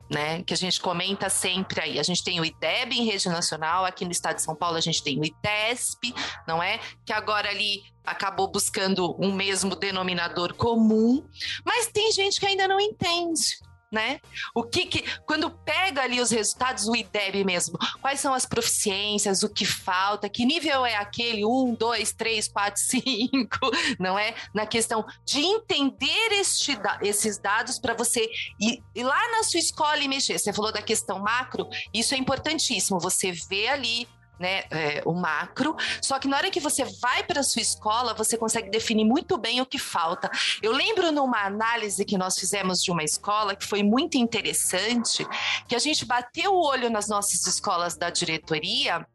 né, 0.09 0.41
que 0.43 0.53
a 0.53 0.57
gente 0.57 0.79
comenta 0.79 1.29
sempre 1.29 1.81
aí. 1.81 1.99
A 1.99 2.03
gente 2.03 2.23
tem 2.23 2.39
o 2.39 2.45
IDEB 2.45 2.95
em 2.95 3.05
rede 3.05 3.27
nacional, 3.27 3.85
aqui 3.85 4.05
no 4.05 4.11
estado 4.11 4.35
de 4.35 4.41
São 4.41 4.55
Paulo 4.55 4.77
a 4.77 4.81
gente 4.81 5.03
tem 5.03 5.19
o 5.19 5.25
ITESP, 5.25 6.13
não 6.47 6.61
é? 6.63 6.79
Que 7.05 7.11
agora 7.11 7.49
ali 7.49 7.83
acabou 8.05 8.47
buscando 8.49 9.15
um 9.19 9.33
mesmo 9.33 9.75
denominador 9.75 10.53
comum, 10.53 11.27
mas 11.65 11.87
tem 11.87 12.11
gente 12.11 12.39
que 12.39 12.45
ainda 12.45 12.67
não 12.67 12.79
entende 12.79 13.57
né? 13.91 14.19
O 14.53 14.63
que, 14.63 14.85
que 14.85 15.03
quando 15.25 15.49
pega 15.49 16.01
ali 16.01 16.19
os 16.19 16.31
resultados, 16.31 16.87
o 16.87 16.95
IDEB 16.95 17.43
mesmo, 17.43 17.77
quais 18.01 18.19
são 18.19 18.33
as 18.33 18.45
proficiências, 18.45 19.43
o 19.43 19.49
que 19.49 19.65
falta, 19.65 20.29
que 20.29 20.45
nível 20.45 20.85
é 20.85 20.95
aquele, 20.95 21.45
um, 21.45 21.73
dois, 21.73 22.11
três, 22.11 22.47
quatro, 22.47 22.79
cinco, 22.83 23.71
não 23.99 24.19
é? 24.19 24.35
Na 24.53 24.65
questão 24.65 25.05
de 25.25 25.39
entender 25.39 26.31
este, 26.31 26.77
esses 27.01 27.37
dados 27.37 27.79
para 27.79 27.93
você 27.93 28.29
ir, 28.59 28.83
ir, 28.93 29.03
lá 29.03 29.31
na 29.31 29.43
sua 29.43 29.59
escola 29.59 29.99
e 29.99 30.07
mexer. 30.07 30.37
Você 30.37 30.51
falou 30.51 30.71
da 30.71 30.81
questão 30.81 31.19
macro, 31.19 31.69
isso 31.93 32.13
é 32.13 32.17
importantíssimo. 32.17 32.99
Você 32.99 33.31
vê 33.31 33.69
ali 33.69 34.07
né, 34.39 34.63
é, 34.69 35.01
o 35.05 35.13
macro. 35.13 35.75
Só 36.01 36.19
que 36.19 36.27
na 36.27 36.37
hora 36.37 36.51
que 36.51 36.59
você 36.59 36.85
vai 37.01 37.23
para 37.23 37.41
a 37.41 37.43
sua 37.43 37.61
escola, 37.61 38.13
você 38.13 38.37
consegue 38.37 38.69
definir 38.69 39.05
muito 39.05 39.37
bem 39.37 39.61
o 39.61 39.65
que 39.65 39.77
falta. 39.77 40.29
Eu 40.61 40.71
lembro 40.71 41.11
numa 41.11 41.43
análise 41.43 42.05
que 42.05 42.17
nós 42.17 42.37
fizemos 42.37 42.81
de 42.83 42.91
uma 42.91 43.03
escola 43.03 43.55
que 43.55 43.65
foi 43.65 43.83
muito 43.83 44.17
interessante, 44.17 45.25
que 45.67 45.75
a 45.75 45.79
gente 45.79 46.05
bateu 46.05 46.53
o 46.53 46.65
olho 46.65 46.89
nas 46.89 47.07
nossas 47.07 47.45
escolas 47.45 47.95
da 47.95 48.09
diretoria 48.09 49.05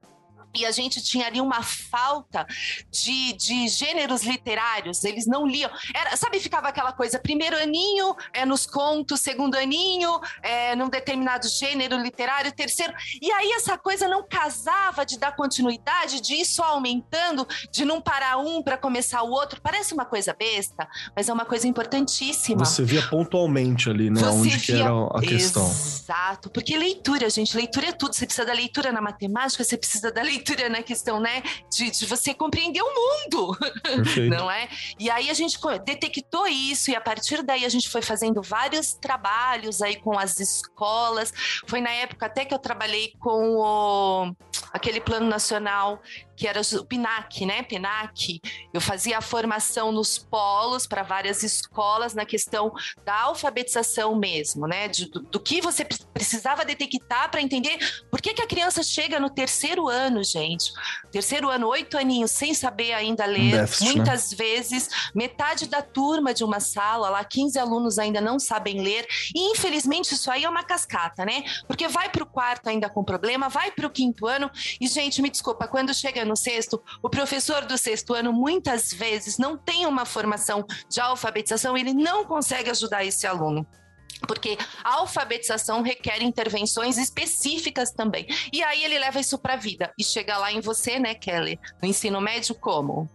e 0.54 0.66
a 0.66 0.70
gente 0.70 1.02
tinha 1.02 1.26
ali 1.26 1.40
uma 1.40 1.62
falta 1.62 2.46
de, 2.90 3.32
de 3.34 3.68
gêneros 3.68 4.22
literários, 4.22 5.02
eles 5.04 5.26
não 5.26 5.46
liam. 5.46 5.70
Era, 5.94 6.16
sabe, 6.16 6.38
ficava 6.38 6.68
aquela 6.68 6.92
coisa, 6.92 7.18
primeiro 7.18 7.56
aninho 7.56 8.14
é 8.32 8.44
nos 8.44 8.66
contos, 8.66 9.20
segundo 9.20 9.54
aninho 9.54 10.20
é 10.42 10.76
num 10.76 10.88
determinado 10.88 11.48
gênero 11.48 11.96
literário, 11.96 12.52
terceiro. 12.52 12.92
E 13.20 13.30
aí 13.32 13.52
essa 13.52 13.78
coisa 13.78 14.06
não 14.06 14.26
casava 14.26 15.06
de 15.06 15.18
dar 15.18 15.34
continuidade, 15.34 16.20
de 16.20 16.34
ir 16.34 16.44
só 16.44 16.64
aumentando, 16.64 17.46
de 17.70 17.84
não 17.84 18.00
parar 18.00 18.38
um 18.38 18.62
para 18.62 18.76
começar 18.76 19.22
o 19.22 19.30
outro. 19.30 19.60
Parece 19.62 19.94
uma 19.94 20.04
coisa 20.04 20.34
besta, 20.38 20.86
mas 21.16 21.28
é 21.28 21.32
uma 21.32 21.46
coisa 21.46 21.66
importantíssima. 21.66 22.64
Você 22.64 22.84
via 22.84 23.02
pontualmente 23.08 23.88
ali, 23.88 24.10
né, 24.10 24.20
Você 24.20 24.26
onde 24.26 24.48
via... 24.50 24.60
que 24.60 24.72
era 24.72 25.06
a 25.06 25.20
questão. 25.20 25.66
Exato, 25.66 26.50
porque 26.50 26.76
leitura, 26.76 27.30
gente, 27.30 27.56
leitura 27.56 27.88
é 27.88 27.92
tudo. 27.92 28.14
Você 28.14 28.26
precisa 28.26 28.46
da 28.46 28.52
leitura 28.52 28.92
na 28.92 29.00
matemática, 29.00 29.64
você 29.64 29.78
precisa 29.78 30.12
da 30.12 30.22
leitura 30.22 30.41
leitura 30.42 30.68
na 30.68 30.82
questão, 30.82 31.20
né, 31.20 31.42
de, 31.70 31.90
de 31.90 32.06
você 32.06 32.34
compreender 32.34 32.82
o 32.82 32.86
mundo, 32.86 33.56
Perfeito. 33.82 34.30
não 34.34 34.50
é? 34.50 34.68
E 34.98 35.08
aí 35.08 35.30
a 35.30 35.34
gente 35.34 35.58
detectou 35.84 36.46
isso 36.48 36.90
e 36.90 36.96
a 36.96 37.00
partir 37.00 37.42
daí 37.42 37.64
a 37.64 37.68
gente 37.68 37.88
foi 37.88 38.02
fazendo 38.02 38.42
vários 38.42 38.94
trabalhos 38.94 39.80
aí 39.80 39.96
com 39.96 40.18
as 40.18 40.40
escolas. 40.40 41.32
Foi 41.66 41.80
na 41.80 41.90
época 41.90 42.26
até 42.26 42.44
que 42.44 42.52
eu 42.52 42.58
trabalhei 42.58 43.12
com 43.20 43.56
o 43.56 44.34
aquele 44.72 45.00
plano 45.00 45.26
nacional 45.26 46.02
que 46.42 46.48
era 46.48 46.60
o 46.60 46.84
PINAC, 46.84 47.46
né? 47.46 47.62
PINAC. 47.62 48.40
Eu 48.74 48.80
fazia 48.80 49.18
a 49.18 49.20
formação 49.20 49.92
nos 49.92 50.18
polos 50.18 50.88
para 50.88 51.04
várias 51.04 51.44
escolas 51.44 52.14
na 52.14 52.26
questão 52.26 52.72
da 53.04 53.14
alfabetização 53.14 54.16
mesmo, 54.16 54.66
né? 54.66 54.88
De, 54.88 55.08
do, 55.08 55.20
do, 55.20 55.38
que 55.38 55.60
você 55.60 55.86
precisava 56.12 56.64
detectar 56.64 57.30
para 57.30 57.40
entender 57.40 57.78
por 58.10 58.20
que, 58.20 58.34
que 58.34 58.42
a 58.42 58.46
criança 58.48 58.82
chega 58.82 59.20
no 59.20 59.30
terceiro 59.30 59.88
ano, 59.88 60.24
gente. 60.24 60.72
Terceiro 61.12 61.48
ano, 61.48 61.68
oito 61.68 61.96
aninhos, 61.96 62.32
sem 62.32 62.52
saber 62.54 62.92
ainda 62.92 63.24
ler. 63.24 63.60
Déficit, 63.60 63.84
né? 63.84 63.94
Muitas 63.94 64.32
né? 64.32 64.36
vezes, 64.36 64.88
metade 65.14 65.68
da 65.68 65.80
turma 65.80 66.34
de 66.34 66.42
uma 66.42 66.58
sala, 66.58 67.08
lá 67.08 67.22
15 67.22 67.56
alunos 67.56 68.00
ainda 68.00 68.20
não 68.20 68.40
sabem 68.40 68.80
ler. 68.80 69.06
E 69.32 69.52
infelizmente 69.52 70.12
isso 70.12 70.28
aí 70.28 70.42
é 70.42 70.48
uma 70.48 70.64
cascata, 70.64 71.24
né? 71.24 71.44
Porque 71.68 71.86
vai 71.86 72.08
para 72.08 72.24
o 72.24 72.26
quarto 72.26 72.68
ainda 72.68 72.90
com 72.90 73.04
problema, 73.04 73.48
vai 73.48 73.70
para 73.70 73.86
o 73.86 73.90
quinto 73.90 74.26
ano. 74.26 74.50
E, 74.80 74.88
gente, 74.88 75.22
me 75.22 75.30
desculpa, 75.30 75.68
quando 75.68 75.94
chega 75.94 76.24
no 76.24 76.31
sexto, 76.36 76.82
o 77.02 77.08
professor 77.08 77.64
do 77.64 77.76
sexto 77.76 78.14
ano 78.14 78.32
muitas 78.32 78.92
vezes 78.92 79.38
não 79.38 79.56
tem 79.56 79.86
uma 79.86 80.04
formação 80.04 80.64
de 80.88 81.00
alfabetização, 81.00 81.76
ele 81.76 81.92
não 81.92 82.24
consegue 82.24 82.70
ajudar 82.70 83.04
esse 83.04 83.26
aluno 83.26 83.66
porque 84.26 84.56
a 84.84 84.98
alfabetização 84.98 85.82
requer 85.82 86.22
intervenções 86.22 86.96
específicas 86.96 87.90
também. 87.90 88.24
E 88.52 88.62
aí 88.62 88.84
ele 88.84 88.98
leva 88.98 89.18
isso 89.18 89.36
para 89.36 89.54
a 89.54 89.56
vida 89.56 89.92
e 89.98 90.04
chega 90.04 90.38
lá 90.38 90.52
em 90.52 90.60
você, 90.60 90.98
né, 90.98 91.12
Kelly, 91.14 91.58
no 91.82 91.88
ensino 91.88 92.20
médio 92.20 92.54
como 92.54 93.10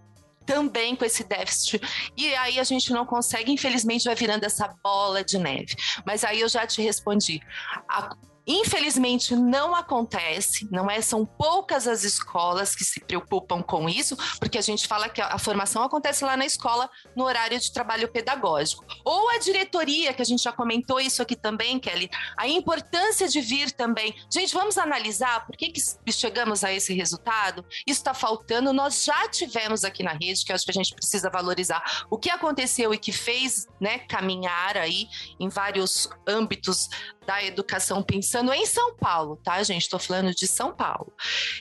também 0.45 0.95
com 0.95 1.03
esse 1.03 1.25
déficit. 1.25 1.81
E 2.15 2.33
aí 2.35 2.57
a 2.57 2.63
gente 2.63 2.91
não 2.93 3.05
consegue, 3.05 3.51
infelizmente, 3.51 4.05
vai 4.05 4.15
virando 4.15 4.45
essa 4.45 4.73
bola 4.81 5.23
de 5.23 5.37
neve. 5.37 5.75
Mas 6.05 6.23
aí 6.23 6.39
eu 6.39 6.47
já 6.47 6.65
te 6.65 6.81
respondi. 6.81 7.41
A 7.87 8.15
Infelizmente 8.47 9.35
não 9.35 9.75
acontece, 9.75 10.67
não 10.71 10.89
é? 10.89 11.01
São 11.01 11.25
poucas 11.25 11.85
as 11.85 12.05
escolas 12.05 12.73
que 12.73 12.85
se 12.85 13.01
preocupam 13.01 13.61
com 13.61 13.89
isso, 13.89 14.15
porque 14.39 14.57
a 14.57 14.61
gente 14.61 14.87
fala 14.87 15.09
que 15.09 15.21
a, 15.21 15.37
formação 15.37 15.83
acontece 15.83 16.23
lá 16.23 16.37
na 16.37 16.45
escola 16.45 16.89
no 17.15 17.25
horário 17.25 17.59
de 17.59 17.71
trabalho 17.71 18.07
pedagógico. 18.07 18.85
Ou 19.03 19.29
a 19.31 19.39
diretoria, 19.39 20.13
que 20.13 20.21
a 20.21 20.25
gente 20.25 20.43
já 20.43 20.51
comentou 20.51 20.99
isso 20.99 21.21
aqui 21.21 21.35
também, 21.35 21.77
Kelly, 21.79 22.09
a 22.37 22.47
importância 22.47 23.27
de 23.27 23.41
vir 23.41 23.71
também. 23.71 24.15
Gente, 24.31 24.53
vamos 24.53 24.77
analisar 24.77 25.45
por 25.45 25.57
que, 25.57 25.69
que 25.69 26.11
chegamos 26.11 26.63
a 26.63 26.71
esse 26.71 26.93
resultado? 26.93 27.65
Isso 27.85 27.99
está 27.99 28.13
faltando. 28.13 28.71
Nós 28.71 29.03
já 29.03 29.27
tivemos 29.27 29.83
aqui 29.83 30.03
na 30.03 30.13
rede, 30.13 30.45
que 30.45 30.51
eu 30.51 30.55
acho 30.55 30.63
que 30.63 30.71
a 30.71 30.73
gente 30.73 30.95
precisa 30.95 31.29
valorizar 31.29 32.05
o 32.09 32.17
que 32.17 32.29
aconteceu 32.29 32.93
e 32.93 32.97
que 32.97 33.11
fez 33.11 33.67
né, 33.79 33.99
caminhar 33.99 34.77
aí 34.77 35.07
em 35.39 35.49
vários 35.49 36.09
âmbitos 36.27 36.89
da 37.27 37.43
educação 37.43 38.01
pensando 38.01 38.53
em 38.53 38.65
São 38.65 38.95
Paulo, 38.95 39.35
tá, 39.43 39.61
gente? 39.61 39.81
Estou 39.81 39.99
falando 39.99 40.33
de 40.33 40.47
São 40.47 40.73
Paulo. 40.73 41.11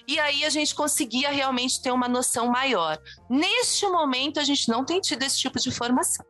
E 0.06 0.16
aí 0.20 0.44
a 0.44 0.50
gente 0.50 0.72
conseguia 0.72 1.30
realmente 1.30 1.82
ter 1.82 1.90
uma 1.90 2.08
noção 2.08 2.46
maior. 2.46 2.96
Neste 3.28 3.84
momento, 3.88 4.38
a 4.38 4.44
gente 4.44 4.68
não 4.68 4.84
tem 4.84 5.00
tido 5.00 5.24
esse 5.24 5.36
tipo 5.36 5.58
de 5.58 5.72
formação. 5.72 6.24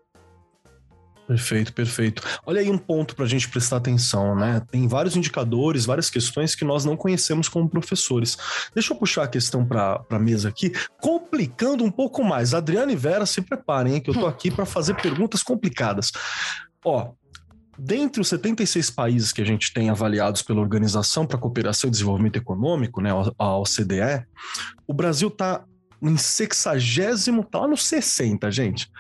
Perfeito, 1.27 1.73
perfeito. 1.75 2.23
Olha 2.47 2.61
aí 2.61 2.71
um 2.71 2.79
ponto 2.79 3.15
para 3.15 3.25
a 3.25 3.29
gente 3.29 3.49
prestar 3.49 3.77
atenção, 3.77 4.35
né? 4.35 4.63
Tem 4.71 4.87
vários 4.87 5.17
indicadores, 5.17 5.85
várias 5.85 6.09
questões 6.09 6.55
que 6.55 6.65
nós 6.65 6.85
não 6.85 6.97
conhecemos 6.97 7.49
como 7.49 7.69
professores. 7.69 8.39
Deixa 8.73 8.95
eu 8.95 8.97
puxar 8.97 9.25
a 9.25 9.29
questão 9.29 9.67
para 9.67 10.03
a 10.09 10.19
mesa 10.19 10.49
aqui, 10.49 10.73
complicando 11.01 11.85
um 11.85 11.91
pouco 11.91 12.25
mais. 12.25 12.55
Adriana 12.55 12.93
e 12.93 12.97
Vera, 12.97 13.27
se 13.27 13.43
preparem, 13.43 13.95
hein, 13.95 14.01
que 14.01 14.09
eu 14.09 14.15
tô 14.15 14.27
aqui 14.27 14.51
para 14.51 14.65
fazer 14.65 14.95
perguntas 14.95 15.43
complicadas. 15.43 16.13
Ó, 16.85 17.13
Dentre 17.79 18.21
os 18.21 18.29
76 18.29 18.91
países 18.91 19.33
que 19.33 19.43
a 19.43 19.45
gente 19.45 19.73
tem 19.73 19.91
avaliados 19.91 20.43
pela 20.43 20.61
Organização 20.61 21.27
para 21.27 21.37
a 21.37 21.41
Cooperação 21.41 21.89
e 21.89 21.91
Desenvolvimento 21.91 22.37
Econômico, 22.37 23.01
né, 23.01 23.11
a 23.39 23.59
OCDE, 23.59 24.27
o 24.87 24.95
Brasil 24.95 25.29
está 25.29 25.65
em 26.03 26.17
60, 26.17 27.43
tá 27.51 27.61
lá 27.61 27.69
no 27.69 27.77
60, 27.77 28.51
gente. 28.51 28.91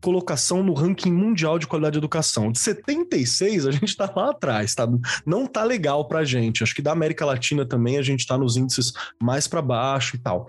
Colocação 0.00 0.62
no 0.62 0.74
ranking 0.74 1.12
mundial 1.12 1.58
de 1.58 1.66
qualidade 1.66 1.92
de 1.92 1.98
educação. 1.98 2.50
De 2.50 2.58
76, 2.58 3.66
a 3.66 3.70
gente 3.70 3.84
está 3.84 4.10
lá 4.14 4.30
atrás, 4.30 4.74
tá? 4.74 4.88
Não 5.24 5.46
tá 5.46 5.62
legal 5.62 6.08
pra 6.08 6.24
gente. 6.24 6.62
Acho 6.62 6.74
que 6.74 6.82
da 6.82 6.92
América 6.92 7.24
Latina 7.24 7.64
também 7.64 7.98
a 7.98 8.02
gente 8.02 8.20
está 8.20 8.36
nos 8.36 8.56
índices 8.56 8.92
mais 9.20 9.46
para 9.46 9.62
baixo 9.62 10.16
e 10.16 10.18
tal. 10.18 10.48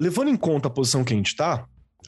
Levando 0.00 0.28
em 0.28 0.36
conta 0.36 0.68
a 0.68 0.70
posição 0.70 1.04
que 1.04 1.12
a 1.12 1.16
gente 1.16 1.28
está, 1.28 1.66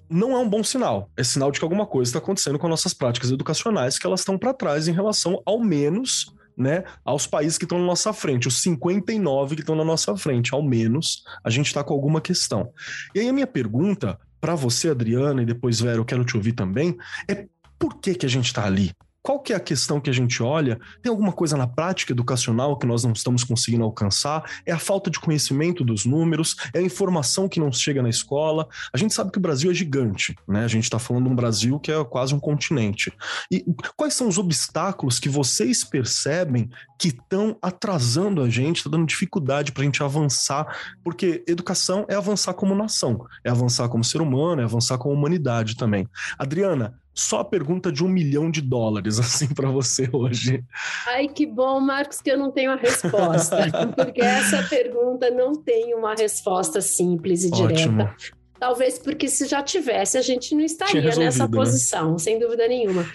não 0.09 0.33
é 0.33 0.39
um 0.39 0.49
bom 0.49 0.63
sinal. 0.63 1.11
É 1.17 1.25
sinal 1.25 1.51
de 1.51 1.59
que 1.59 1.65
alguma 1.65 1.87
coisa 1.87 2.11
está 2.11 2.19
acontecendo 2.19 2.59
com 2.59 2.69
nossas 2.69 2.95
práticas 2.95 3.31
educacionais, 3.31 3.99
que 3.99 4.07
elas 4.07 4.21
estão 4.21 4.39
para 4.39 4.55
trás 4.55 4.89
em 4.89 4.93
relação, 4.93 5.43
ao 5.45 5.59
menos, 5.59 6.33
né, 6.57 6.85
aos 7.05 7.27
países 7.27 7.59
que 7.59 7.65
estão 7.65 7.79
na 7.79 7.87
nossa 7.87 8.13
frente, 8.13 8.49
os 8.49 8.61
59 8.63 9.57
que 9.57 9.63
estão 9.63 9.75
na 9.75 9.85
nossa 9.85 10.17
frente, 10.17 10.55
ao 10.55 10.63
menos, 10.63 11.25
a 11.43 11.51
gente 11.51 11.67
está 11.67 11.83
com 11.83 11.93
alguma 11.93 12.21
questão. 12.21 12.71
E 13.15 13.21
aí 13.21 13.29
a 13.29 13.33
minha 13.33 13.47
pergunta 13.47 14.19
para 14.41 14.55
você, 14.55 14.91
Adriana, 14.91 15.43
e 15.43 15.47
depois, 15.47 15.81
Vera, 15.81 15.97
eu 15.97 16.05
quero 16.05 16.25
te 16.25 16.37
ouvir 16.37 16.53
também, 16.53 16.97
é 17.29 17.47
por 17.79 17.99
que, 17.99 18.15
que 18.15 18.27
a 18.27 18.29
gente 18.29 18.47
está 18.47 18.65
ali? 18.65 18.93
Qual 19.25 19.41
que 19.41 19.55
é 19.55 19.57
a 19.57 19.61
questão 19.61 20.03
que 20.03 20.11
a 20.11 20.13
gente 20.13 20.43
olha? 20.43 20.79
Tem 21.01 21.09
alguma 21.09 21.33
coisa 21.33 21.57
na 21.57 21.67
prática 21.67 22.13
educacional 22.13 22.79
que 22.79 22.87
nós 22.87 23.05
não 23.05 23.13
estamos 23.13 23.43
conseguindo 23.43 23.83
alcançar? 23.83 24.45
É 24.67 24.71
a 24.71 24.79
falta 24.79 25.11
de 25.11 25.19
conhecimento 25.19 25.83
dos 25.83 26.05
números? 26.05 26.55
É 26.75 26.81
a 26.81 26.83
informação 26.83 27.49
que 27.49 27.59
não 27.59 27.73
chega 27.73 28.03
na 28.03 28.11
escola? 28.11 28.69
A 28.93 28.99
gente 28.99 29.15
sabe 29.15 29.33
que 29.33 29.39
o 29.39 29.41
Brasil 29.41 29.71
é 29.71 29.75
gigante, 29.75 30.37
né? 30.47 30.63
A 30.63 30.69
gente 30.69 30.85
está 30.85 30.99
falando 30.99 31.25
de 31.25 31.31
um 31.31 31.35
Brasil 31.35 31.81
que 31.81 31.91
é 31.91 32.05
quase 32.05 32.35
um 32.35 32.39
continente. 32.39 33.11
E 33.51 33.65
quais 33.97 34.13
são 34.13 34.29
os 34.29 34.37
obstáculos 34.37 35.19
que 35.19 35.31
vocês 35.31 35.83
percebem 35.85 36.69
que 36.99 37.09
estão 37.09 37.57
atrasando 37.63 38.43
a 38.43 38.51
gente, 38.51 38.77
está 38.77 38.91
dando 38.91 39.07
dificuldade 39.07 39.73
para 39.73 39.85
a 39.85 39.87
gente 39.87 40.03
avançar? 40.03 40.67
Porque 41.03 41.43
educação 41.49 42.05
é 42.11 42.15
avançar 42.15 42.53
como 42.53 42.75
nação, 42.75 43.25
é 43.43 43.49
avançar 43.49 43.89
como 43.89 44.05
ser 44.05 44.21
humano, 44.21 44.61
é 44.61 44.65
avançar 44.65 44.99
como 44.99 45.15
humanidade 45.15 45.79
também. 45.79 46.07
Adriana, 46.39 47.01
só 47.15 47.41
a 47.41 47.45
pergunta 47.45 47.93
de 47.93 48.05
um 48.05 48.09
milhão 48.09 48.51
de 48.51 48.61
dólares, 48.61 49.19
assim, 49.21 49.49
para 49.55 49.71
você 49.71 50.09
hoje. 50.13 50.65
Ai, 51.07 51.29
que 51.29 51.47
bom, 51.47 51.79
Marcos, 51.81 52.21
que 52.21 52.31
eu 52.31 52.39
não 52.39 52.51
tenho 52.51 52.73
a 52.73 52.77
resposta, 52.77 53.57
porque 53.97 54.21
essa 54.21 54.63
pergunta 54.65 55.31
não 55.31 55.55
tem 55.55 55.95
uma 55.95 56.15
resposta 56.15 56.81
simples 56.81 57.45
e 57.45 57.49
Ótimo. 57.49 57.69
direta. 57.69 58.17
Talvez 58.59 58.99
porque 58.99 59.29
se 59.29 59.47
já 59.47 59.63
tivesse, 59.63 60.17
a 60.17 60.23
gente 60.23 60.55
não 60.55 60.63
estaria 60.65 61.15
nessa 61.17 61.47
né? 61.47 61.51
posição, 61.55 62.13
né? 62.13 62.19
sem 62.19 62.39
dúvida 62.39 62.67
nenhuma. 62.67 63.07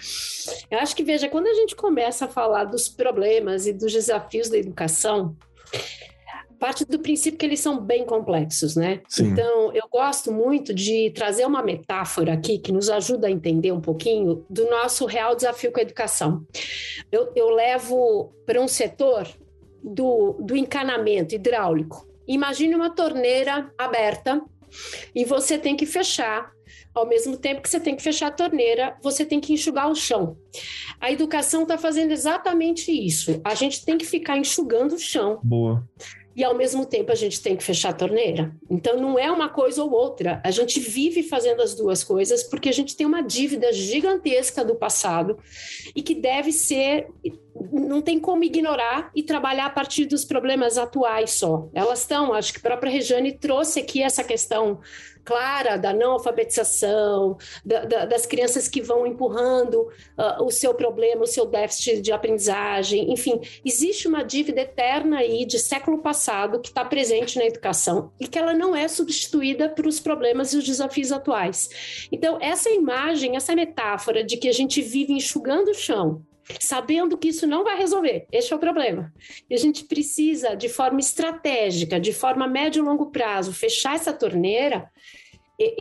Eu 0.70 0.78
acho 0.78 0.94
que, 0.94 1.02
veja, 1.02 1.28
quando 1.28 1.46
a 1.46 1.54
gente 1.54 1.74
começa 1.74 2.26
a 2.26 2.28
falar 2.28 2.64
dos 2.64 2.88
problemas 2.88 3.66
e 3.66 3.72
dos 3.72 3.92
desafios 3.92 4.48
da 4.48 4.58
educação, 4.58 5.36
parte 6.60 6.84
do 6.84 6.98
princípio 6.98 7.38
que 7.38 7.46
eles 7.46 7.58
são 7.58 7.80
bem 7.80 8.04
complexos, 8.04 8.76
né? 8.76 9.00
Sim. 9.08 9.28
Então, 9.30 9.72
eu 9.72 9.88
gosto 9.90 10.30
muito 10.30 10.74
de 10.74 11.10
trazer 11.10 11.46
uma 11.46 11.62
metáfora 11.62 12.34
aqui 12.34 12.58
que 12.58 12.70
nos 12.70 12.90
ajuda 12.90 13.26
a 13.26 13.30
entender 13.30 13.72
um 13.72 13.80
pouquinho 13.80 14.44
do 14.48 14.68
nosso 14.68 15.06
real 15.06 15.34
desafio 15.34 15.72
com 15.72 15.80
a 15.80 15.82
educação. 15.82 16.46
Eu, 17.10 17.32
eu 17.34 17.48
levo 17.48 18.32
para 18.44 18.60
um 18.60 18.68
setor 18.68 19.26
do, 19.82 20.36
do 20.38 20.54
encanamento 20.54 21.34
hidráulico. 21.34 22.06
Imagine 22.28 22.74
uma 22.74 22.90
torneira 22.90 23.72
aberta 23.78 24.42
e 25.14 25.24
você 25.24 25.58
tem 25.58 25.74
que 25.74 25.86
fechar 25.86 26.52
ao 26.94 27.06
mesmo 27.06 27.36
tempo 27.36 27.62
que 27.62 27.70
você 27.70 27.80
tem 27.80 27.96
que 27.96 28.02
fechar 28.02 28.28
a 28.28 28.32
torneira, 28.32 28.96
você 29.02 29.24
tem 29.24 29.40
que 29.40 29.52
enxugar 29.52 29.88
o 29.88 29.94
chão. 29.94 30.36
A 31.00 31.10
educação 31.10 31.62
está 31.62 31.78
fazendo 31.78 32.10
exatamente 32.10 32.92
isso. 32.92 33.40
A 33.44 33.54
gente 33.54 33.84
tem 33.84 33.96
que 33.96 34.04
ficar 34.04 34.36
enxugando 34.36 34.94
o 34.94 34.98
chão. 34.98 35.40
Boa 35.42 35.82
e 36.34 36.44
ao 36.44 36.54
mesmo 36.54 36.86
tempo 36.86 37.10
a 37.10 37.14
gente 37.14 37.40
tem 37.40 37.56
que 37.56 37.62
fechar 37.62 37.90
a 37.90 37.94
torneira. 37.94 38.54
Então 38.68 39.00
não 39.00 39.18
é 39.18 39.30
uma 39.30 39.48
coisa 39.48 39.82
ou 39.82 39.90
outra. 39.90 40.40
A 40.44 40.50
gente 40.50 40.78
vive 40.78 41.22
fazendo 41.22 41.60
as 41.60 41.74
duas 41.74 42.04
coisas 42.04 42.42
porque 42.42 42.68
a 42.68 42.72
gente 42.72 42.96
tem 42.96 43.06
uma 43.06 43.22
dívida 43.22 43.72
gigantesca 43.72 44.64
do 44.64 44.74
passado 44.74 45.38
e 45.94 46.02
que 46.02 46.14
deve 46.14 46.52
ser 46.52 47.08
não 47.72 48.00
tem 48.00 48.18
como 48.18 48.44
ignorar 48.44 49.10
e 49.14 49.22
trabalhar 49.22 49.66
a 49.66 49.70
partir 49.70 50.06
dos 50.06 50.24
problemas 50.24 50.78
atuais 50.78 51.32
só. 51.32 51.68
Elas 51.74 52.00
estão, 52.00 52.32
acho 52.32 52.52
que 52.52 52.58
a 52.58 52.62
própria 52.62 52.90
Regiane 52.90 53.32
trouxe 53.32 53.80
aqui 53.80 54.02
essa 54.02 54.24
questão 54.24 54.80
clara 55.24 55.76
da 55.76 55.92
não 55.92 56.12
alfabetização, 56.12 57.36
da, 57.64 57.84
da, 57.84 58.04
das 58.04 58.26
crianças 58.26 58.68
que 58.68 58.80
vão 58.80 59.06
empurrando 59.06 59.82
uh, 60.18 60.42
o 60.44 60.50
seu 60.50 60.74
problema, 60.74 61.22
o 61.22 61.26
seu 61.26 61.46
déficit 61.46 62.00
de 62.00 62.12
aprendizagem, 62.12 63.12
enfim, 63.12 63.40
existe 63.64 64.08
uma 64.08 64.22
dívida 64.22 64.62
eterna 64.62 65.18
aí 65.18 65.44
de 65.44 65.58
século 65.58 65.98
passado 65.98 66.60
que 66.60 66.68
está 66.68 66.84
presente 66.84 67.38
na 67.38 67.44
educação 67.44 68.10
e 68.18 68.26
que 68.26 68.38
ela 68.38 68.54
não 68.54 68.74
é 68.74 68.88
substituída 68.88 69.68
para 69.68 69.86
os 69.86 70.00
problemas 70.00 70.52
e 70.52 70.56
os 70.56 70.64
desafios 70.64 71.12
atuais. 71.12 72.08
Então, 72.10 72.38
essa 72.40 72.70
imagem, 72.70 73.36
essa 73.36 73.54
metáfora 73.54 74.24
de 74.24 74.36
que 74.36 74.48
a 74.48 74.52
gente 74.52 74.80
vive 74.80 75.12
enxugando 75.12 75.68
o 75.68 75.74
chão 75.74 76.24
sabendo 76.58 77.16
que 77.16 77.28
isso 77.28 77.46
não 77.46 77.64
vai 77.64 77.76
resolver. 77.76 78.26
Este 78.32 78.52
é 78.52 78.56
o 78.56 78.58
problema. 78.58 79.12
E 79.48 79.54
a 79.54 79.58
gente 79.58 79.84
precisa, 79.84 80.54
de 80.54 80.68
forma 80.68 81.00
estratégica, 81.00 82.00
de 82.00 82.12
forma 82.12 82.46
médio 82.46 82.82
e 82.82 82.86
longo 82.86 83.10
prazo, 83.10 83.52
fechar 83.52 83.94
essa 83.94 84.12
torneira. 84.12 84.88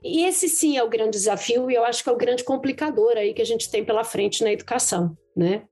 E 0.04 0.26
esse 0.26 0.50
sim 0.50 0.78
é 0.78 0.84
o 0.84 0.90
grande 0.90 1.12
desafio 1.12 1.72
e 1.72 1.76
eu 1.76 1.86
acho 1.86 2.04
que 2.04 2.10
é 2.10 2.14
o 2.14 2.18
grande 2.18 2.44
complicador 2.44 3.14
aí 3.16 3.34
que 3.34 3.42
a 3.42 3.46
gente 3.46 3.72
tem 3.72 3.84
pela 3.84 4.04
frente 4.04 4.44
na 4.44 4.52
educação, 4.52 5.18
né? 5.36 5.64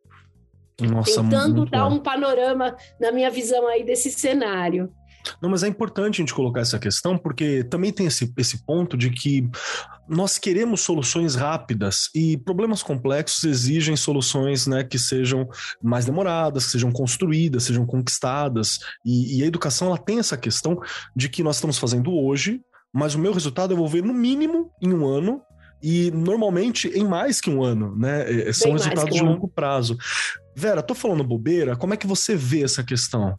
Nossa, 0.79 1.21
Tentando 1.21 1.65
dar 1.65 1.89
bom. 1.89 1.95
um 1.95 1.99
panorama 1.99 2.75
na 2.99 3.11
minha 3.11 3.29
visão 3.29 3.67
aí 3.67 3.83
desse 3.83 4.11
cenário. 4.11 4.91
Não, 5.41 5.49
mas 5.49 5.63
é 5.63 5.67
importante 5.67 6.15
a 6.15 6.23
gente 6.23 6.33
colocar 6.33 6.61
essa 6.61 6.79
questão, 6.79 7.17
porque 7.17 7.63
também 7.63 7.91
tem 7.91 8.05
esse, 8.07 8.31
esse 8.37 8.63
ponto 8.65 8.95
de 8.95 9.09
que 9.09 9.49
nós 10.09 10.37
queremos 10.37 10.81
soluções 10.81 11.35
rápidas 11.35 12.09
e 12.15 12.37
problemas 12.37 12.81
complexos 12.81 13.43
exigem 13.43 13.95
soluções 13.95 14.67
né, 14.67 14.83
que 14.83 14.97
sejam 14.97 15.47
mais 15.81 16.05
demoradas, 16.05 16.65
que 16.65 16.71
sejam 16.71 16.91
construídas, 16.91 17.63
sejam 17.63 17.85
conquistadas. 17.85 18.79
E, 19.05 19.39
e 19.39 19.43
a 19.43 19.45
educação 19.45 19.87
ela 19.87 19.97
tem 19.97 20.19
essa 20.19 20.37
questão 20.37 20.79
de 21.15 21.29
que 21.29 21.43
nós 21.43 21.57
estamos 21.57 21.77
fazendo 21.77 22.13
hoje, 22.13 22.61
mas 22.93 23.15
o 23.15 23.19
meu 23.19 23.33
resultado 23.33 23.73
eu 23.73 23.77
vou 23.77 23.87
ver 23.87 24.03
no 24.03 24.13
mínimo 24.13 24.71
em 24.81 24.93
um 24.93 25.05
ano 25.05 25.41
e 25.81 26.09
normalmente 26.11 26.87
em 26.89 27.05
mais 27.05 27.39
que 27.39 27.49
um 27.49 27.63
ano, 27.63 27.95
né? 27.95 28.49
É, 28.49 28.53
são 28.53 28.71
Bem 28.71 28.81
resultados 28.81 29.15
de 29.15 29.21
longo 29.21 29.47
prazo. 29.47 29.97
Vera, 30.55 30.81
tô 30.81 30.95
falando 30.95 31.23
bobeira, 31.23 31.75
como 31.75 31.93
é 31.93 31.97
que 31.97 32.07
você 32.07 32.35
vê 32.35 32.63
essa 32.63 32.83
questão? 32.83 33.37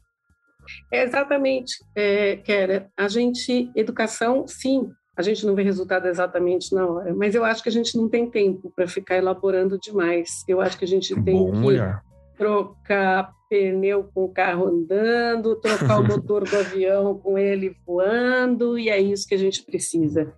É 0.93 1.03
exatamente, 1.03 1.75
é, 1.97 2.37
Kera. 2.37 2.91
A 2.97 3.09
gente, 3.09 3.71
educação, 3.75 4.47
sim, 4.47 4.89
a 5.19 5.23
gente 5.23 5.45
não 5.45 5.55
vê 5.57 5.65
resultado 5.65 6.07
exatamente 6.07 6.73
na 6.73 6.87
hora, 6.87 7.13
mas 7.13 7.35
eu 7.35 7.45
acho 7.45 7.61
que 7.61 7.69
a 7.69 7.73
gente 7.73 7.97
não 7.97 8.09
tem 8.09 8.31
tempo 8.31 8.73
para 8.75 8.87
ficar 8.87 9.17
elaborando 9.17 9.77
demais. 9.77 10.45
Eu 10.47 10.61
acho 10.61 10.79
que 10.79 10.85
a 10.85 10.89
gente 10.89 11.13
tem 11.23 11.37
Bom, 11.37 11.51
que 11.51 11.59
mulher. 11.59 12.01
trocar 12.37 13.33
pneu 13.51 14.05
com 14.15 14.27
o 14.27 14.29
carro 14.29 14.69
andando, 14.69 15.57
trocar 15.57 15.99
o 15.99 16.07
motor 16.07 16.49
do 16.49 16.57
avião 16.57 17.19
com 17.19 17.37
ele 17.37 17.75
voando, 17.85 18.79
e 18.79 18.89
é 18.89 19.01
isso 19.01 19.27
que 19.27 19.35
a 19.35 19.39
gente 19.39 19.65
precisa. 19.65 20.33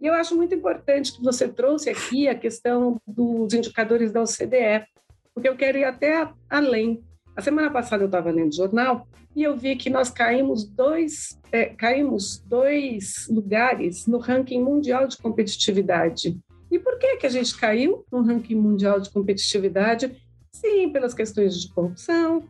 E 0.00 0.06
eu 0.06 0.14
acho 0.14 0.34
muito 0.34 0.52
importante 0.52 1.12
que 1.12 1.22
você 1.22 1.46
trouxe 1.46 1.88
aqui 1.88 2.26
a 2.26 2.34
questão 2.34 3.00
dos 3.06 3.54
indicadores 3.54 4.10
da 4.10 4.20
OCDE, 4.20 4.84
porque 5.32 5.48
eu 5.48 5.56
quero 5.56 5.78
ir 5.78 5.84
até 5.84 6.28
além. 6.50 7.04
A 7.36 7.42
semana 7.42 7.70
passada 7.70 8.04
eu 8.04 8.06
estava 8.06 8.30
lendo 8.30 8.52
o 8.52 8.56
jornal 8.56 9.08
e 9.34 9.42
eu 9.42 9.56
vi 9.56 9.74
que 9.74 9.90
nós 9.90 10.08
caímos 10.08 10.64
dois, 10.64 11.38
é, 11.50 11.66
caímos 11.66 12.38
dois 12.46 13.26
lugares 13.28 14.06
no 14.06 14.18
ranking 14.18 14.62
mundial 14.62 15.08
de 15.08 15.18
competitividade. 15.18 16.38
E 16.70 16.78
por 16.78 16.96
que, 16.98 17.16
que 17.16 17.26
a 17.26 17.30
gente 17.30 17.56
caiu 17.56 18.04
no 18.10 18.22
ranking 18.22 18.54
mundial 18.54 19.00
de 19.00 19.10
competitividade? 19.10 20.16
Sim, 20.52 20.90
pelas 20.90 21.12
questões 21.12 21.60
de 21.60 21.72
corrupção, 21.72 22.44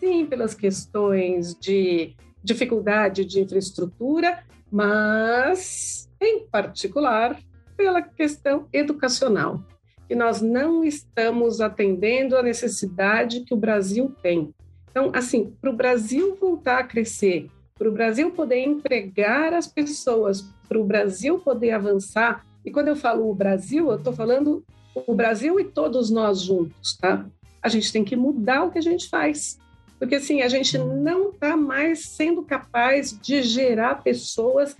sim, 0.00 0.24
pelas 0.24 0.54
questões 0.54 1.54
de 1.54 2.16
dificuldade 2.42 3.24
de 3.26 3.40
infraestrutura, 3.40 4.42
mas, 4.70 6.10
em 6.20 6.46
particular, 6.46 7.38
pela 7.76 8.00
questão 8.00 8.68
educacional, 8.72 9.62
que 10.08 10.14
nós 10.14 10.40
não 10.40 10.84
estamos 10.84 11.60
atendendo 11.60 12.36
a 12.36 12.42
necessidade 12.42 13.40
que 13.40 13.54
o 13.54 13.56
Brasil 13.56 14.14
tem. 14.22 14.54
Então, 14.90 15.10
assim, 15.14 15.52
para 15.60 15.70
o 15.70 15.76
Brasil 15.76 16.36
voltar 16.40 16.78
a 16.78 16.84
crescer, 16.84 17.48
para 17.76 17.88
o 17.88 17.92
Brasil 17.92 18.30
poder 18.30 18.60
empregar 18.60 19.52
as 19.52 19.66
pessoas, 19.66 20.42
para 20.68 20.78
o 20.78 20.84
Brasil 20.84 21.38
poder 21.38 21.72
avançar, 21.72 22.44
e 22.64 22.70
quando 22.70 22.88
eu 22.88 22.96
falo 22.96 23.28
o 23.28 23.34
Brasil, 23.34 23.90
eu 23.90 23.96
estou 23.96 24.12
falando 24.12 24.64
o 24.94 25.14
Brasil 25.14 25.58
e 25.58 25.64
todos 25.64 26.10
nós 26.10 26.40
juntos, 26.40 26.96
tá? 26.96 27.26
A 27.60 27.68
gente 27.68 27.92
tem 27.92 28.04
que 28.04 28.14
mudar 28.14 28.64
o 28.64 28.70
que 28.70 28.78
a 28.78 28.82
gente 28.82 29.08
faz. 29.08 29.58
Porque, 29.98 30.16
assim, 30.16 30.42
a 30.42 30.48
gente 30.48 30.76
não 30.78 31.30
está 31.30 31.56
mais 31.56 32.06
sendo 32.06 32.42
capaz 32.42 33.18
de 33.18 33.42
gerar 33.42 34.02
pessoas 34.02 34.76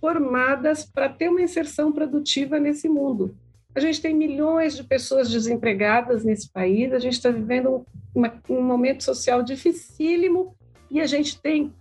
formadas 0.00 0.84
para 0.84 1.08
ter 1.08 1.28
uma 1.28 1.42
inserção 1.42 1.90
produtiva 1.90 2.60
nesse 2.60 2.88
mundo. 2.88 3.34
A 3.76 3.80
gente 3.80 4.00
tem 4.00 4.14
milhões 4.14 4.74
de 4.74 4.82
pessoas 4.82 5.30
desempregadas 5.30 6.24
nesse 6.24 6.50
país, 6.50 6.94
a 6.94 6.98
gente 6.98 7.12
está 7.12 7.28
vivendo 7.28 7.84
uma, 8.14 8.32
um 8.48 8.62
momento 8.62 9.04
social 9.04 9.42
dificílimo 9.42 10.56
e 10.90 10.98
a 10.98 11.04
gente 11.04 11.38
tem, 11.42 11.74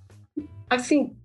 assim, 0.70 1.16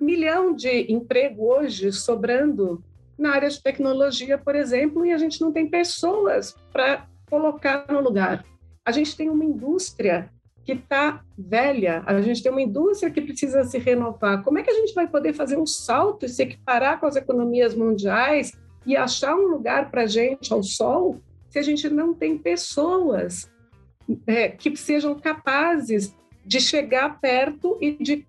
um 0.00 0.04
milhão 0.04 0.54
de 0.54 0.92
emprego 0.92 1.44
hoje 1.44 1.90
sobrando 1.90 2.84
na 3.18 3.32
área 3.32 3.48
de 3.48 3.60
tecnologia, 3.60 4.38
por 4.38 4.54
exemplo, 4.54 5.04
e 5.04 5.12
a 5.12 5.18
gente 5.18 5.40
não 5.40 5.50
tem 5.50 5.68
pessoas 5.68 6.54
para 6.72 7.08
colocar 7.28 7.84
no 7.90 8.00
lugar. 8.00 8.44
A 8.86 8.92
gente 8.92 9.16
tem 9.16 9.28
uma 9.28 9.44
indústria 9.44 10.30
que 10.64 10.72
está 10.72 11.24
velha, 11.36 12.04
a 12.06 12.22
gente 12.22 12.40
tem 12.40 12.52
uma 12.52 12.62
indústria 12.62 13.10
que 13.10 13.20
precisa 13.20 13.64
se 13.64 13.76
renovar. 13.78 14.44
Como 14.44 14.56
é 14.56 14.62
que 14.62 14.70
a 14.70 14.74
gente 14.74 14.94
vai 14.94 15.08
poder 15.08 15.32
fazer 15.32 15.58
um 15.58 15.66
salto 15.66 16.26
e 16.26 16.28
se 16.28 16.44
equiparar 16.44 17.00
com 17.00 17.06
as 17.06 17.16
economias 17.16 17.74
mundiais 17.74 18.52
e 18.86 18.96
achar 18.96 19.34
um 19.34 19.46
lugar 19.46 19.90
para 19.90 20.02
a 20.02 20.06
gente 20.06 20.52
ao 20.52 20.62
sol 20.62 21.20
se 21.48 21.58
a 21.58 21.62
gente 21.62 21.88
não 21.88 22.14
tem 22.14 22.38
pessoas 22.38 23.50
é, 24.26 24.48
que 24.48 24.74
sejam 24.76 25.14
capazes 25.18 26.14
de 26.44 26.60
chegar 26.60 27.20
perto 27.20 27.76
e 27.80 27.92
de 27.92 28.26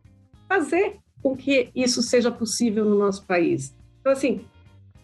fazer 0.47 0.97
com 1.21 1.35
que 1.35 1.69
isso 1.75 2.01
seja 2.01 2.31
possível 2.31 2.83
no 2.83 2.97
nosso 2.97 3.25
país. 3.25 3.75
Então, 3.99 4.11
assim, 4.11 4.41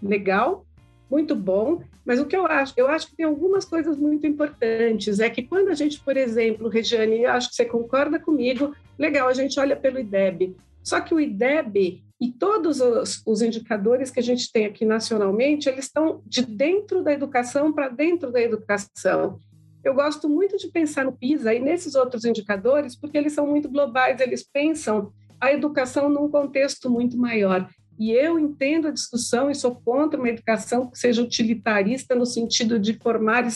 legal, 0.02 0.66
muito 1.10 1.36
bom, 1.36 1.82
mas 2.04 2.20
o 2.20 2.26
que 2.26 2.36
eu 2.36 2.46
acho? 2.46 2.74
Eu 2.76 2.88
acho 2.88 3.08
que 3.08 3.16
tem 3.16 3.26
algumas 3.26 3.66
coisas 3.66 3.98
muito 3.98 4.26
importantes. 4.26 5.20
É 5.20 5.30
que 5.30 5.44
quando 5.44 5.70
a 5.70 5.74
gente, 5.74 6.00
por 6.00 6.18
exemplo, 6.18 6.70
Regiane, 6.70 7.26
acho 7.26 7.50
que 7.50 7.56
você 7.56 7.66
concorda 7.66 8.20
comigo, 8.20 8.76
legal, 8.98 9.28
a 9.28 9.34
gente 9.34 9.60
olha 9.60 9.76
pelo 9.76 10.00
IDEB. 10.00 10.56
Só 10.84 11.02
que 11.02 11.14
o 11.14 11.20
IDEB 11.20 12.04
e 12.20 12.32
todos 12.32 12.82
os, 12.82 13.22
os, 13.26 13.42
indicadores 13.42 14.10
que 14.10 14.20
a 14.20 14.24
gente 14.24 14.52
tem 14.52 14.66
aqui 14.66 14.84
nacionalmente, 14.84 15.70
eles 15.70 15.86
estão 15.86 16.22
de 16.26 16.44
dentro 16.44 17.04
da 17.04 17.14
educação 17.14 17.72
para 17.72 17.90
dentro 17.90 18.32
da 18.32 18.42
educação. 18.42 19.40
Eu 19.84 19.94
gosto 19.94 20.28
muito 20.28 20.58
de 20.58 20.68
pensar 20.70 21.06
no 21.06 21.12
PISA 21.12 21.54
e 21.54 21.60
nesses 21.60 21.94
outros 21.94 22.26
indicadores, 22.26 22.96
porque 22.96 23.18
eles 23.18 23.34
são 23.34 23.46
muito 23.46 23.70
globais, 23.70 24.20
eles 24.20 24.44
pensam 24.44 25.14
a 25.40 25.54
educação 25.54 26.10
num 26.10 26.30
contexto 26.30 26.90
muito 26.90 27.16
maior. 27.18 27.70
E 28.00 28.12
eu 28.12 28.40
entendo 28.40 28.88
a 28.88 28.92
discussão 28.92 29.50
e 29.50 29.56
sou 29.56 29.76
contra 29.76 30.20
uma 30.20 30.30
educação 30.30 30.90
que 30.90 30.98
seja 30.98 31.22
utilitarista 31.22 32.16
no 32.16 32.26
sentido 32.26 32.80
de 32.80 32.94
formar 32.94 33.48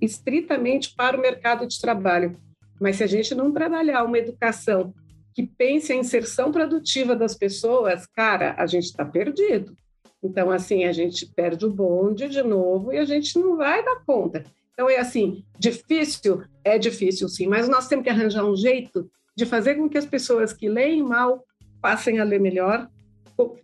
estritamente 0.00 0.94
para 0.94 1.16
o 1.16 1.20
mercado 1.20 1.66
de 1.66 1.80
trabalho. 1.80 2.36
Mas 2.80 2.96
se 2.96 3.04
a 3.04 3.06
gente 3.06 3.34
não 3.34 3.52
trabalhar 3.52 4.04
uma 4.04 4.18
educação 4.18 4.94
que 5.40 5.46
pense 5.56 5.90
a 5.90 5.96
inserção 5.96 6.52
produtiva 6.52 7.16
das 7.16 7.34
pessoas, 7.34 8.06
cara, 8.06 8.54
a 8.58 8.66
gente 8.66 8.84
está 8.84 9.04
perdido. 9.04 9.74
Então, 10.22 10.50
assim, 10.50 10.84
a 10.84 10.92
gente 10.92 11.26
perde 11.34 11.64
o 11.64 11.70
bonde 11.70 12.28
de 12.28 12.42
novo 12.42 12.92
e 12.92 12.98
a 12.98 13.06
gente 13.06 13.38
não 13.38 13.56
vai 13.56 13.82
dar 13.82 14.04
conta. 14.04 14.44
Então, 14.74 14.90
é 14.90 14.98
assim, 14.98 15.42
difícil? 15.58 16.42
É 16.62 16.78
difícil, 16.78 17.26
sim, 17.28 17.46
mas 17.46 17.68
nós 17.68 17.88
temos 17.88 18.04
que 18.04 18.10
arranjar 18.10 18.44
um 18.44 18.54
jeito 18.54 19.10
de 19.34 19.46
fazer 19.46 19.76
com 19.76 19.88
que 19.88 19.96
as 19.96 20.04
pessoas 20.04 20.52
que 20.52 20.68
leem 20.68 21.02
mal 21.02 21.42
passem 21.80 22.18
a 22.18 22.24
ler 22.24 22.40
melhor, 22.40 22.86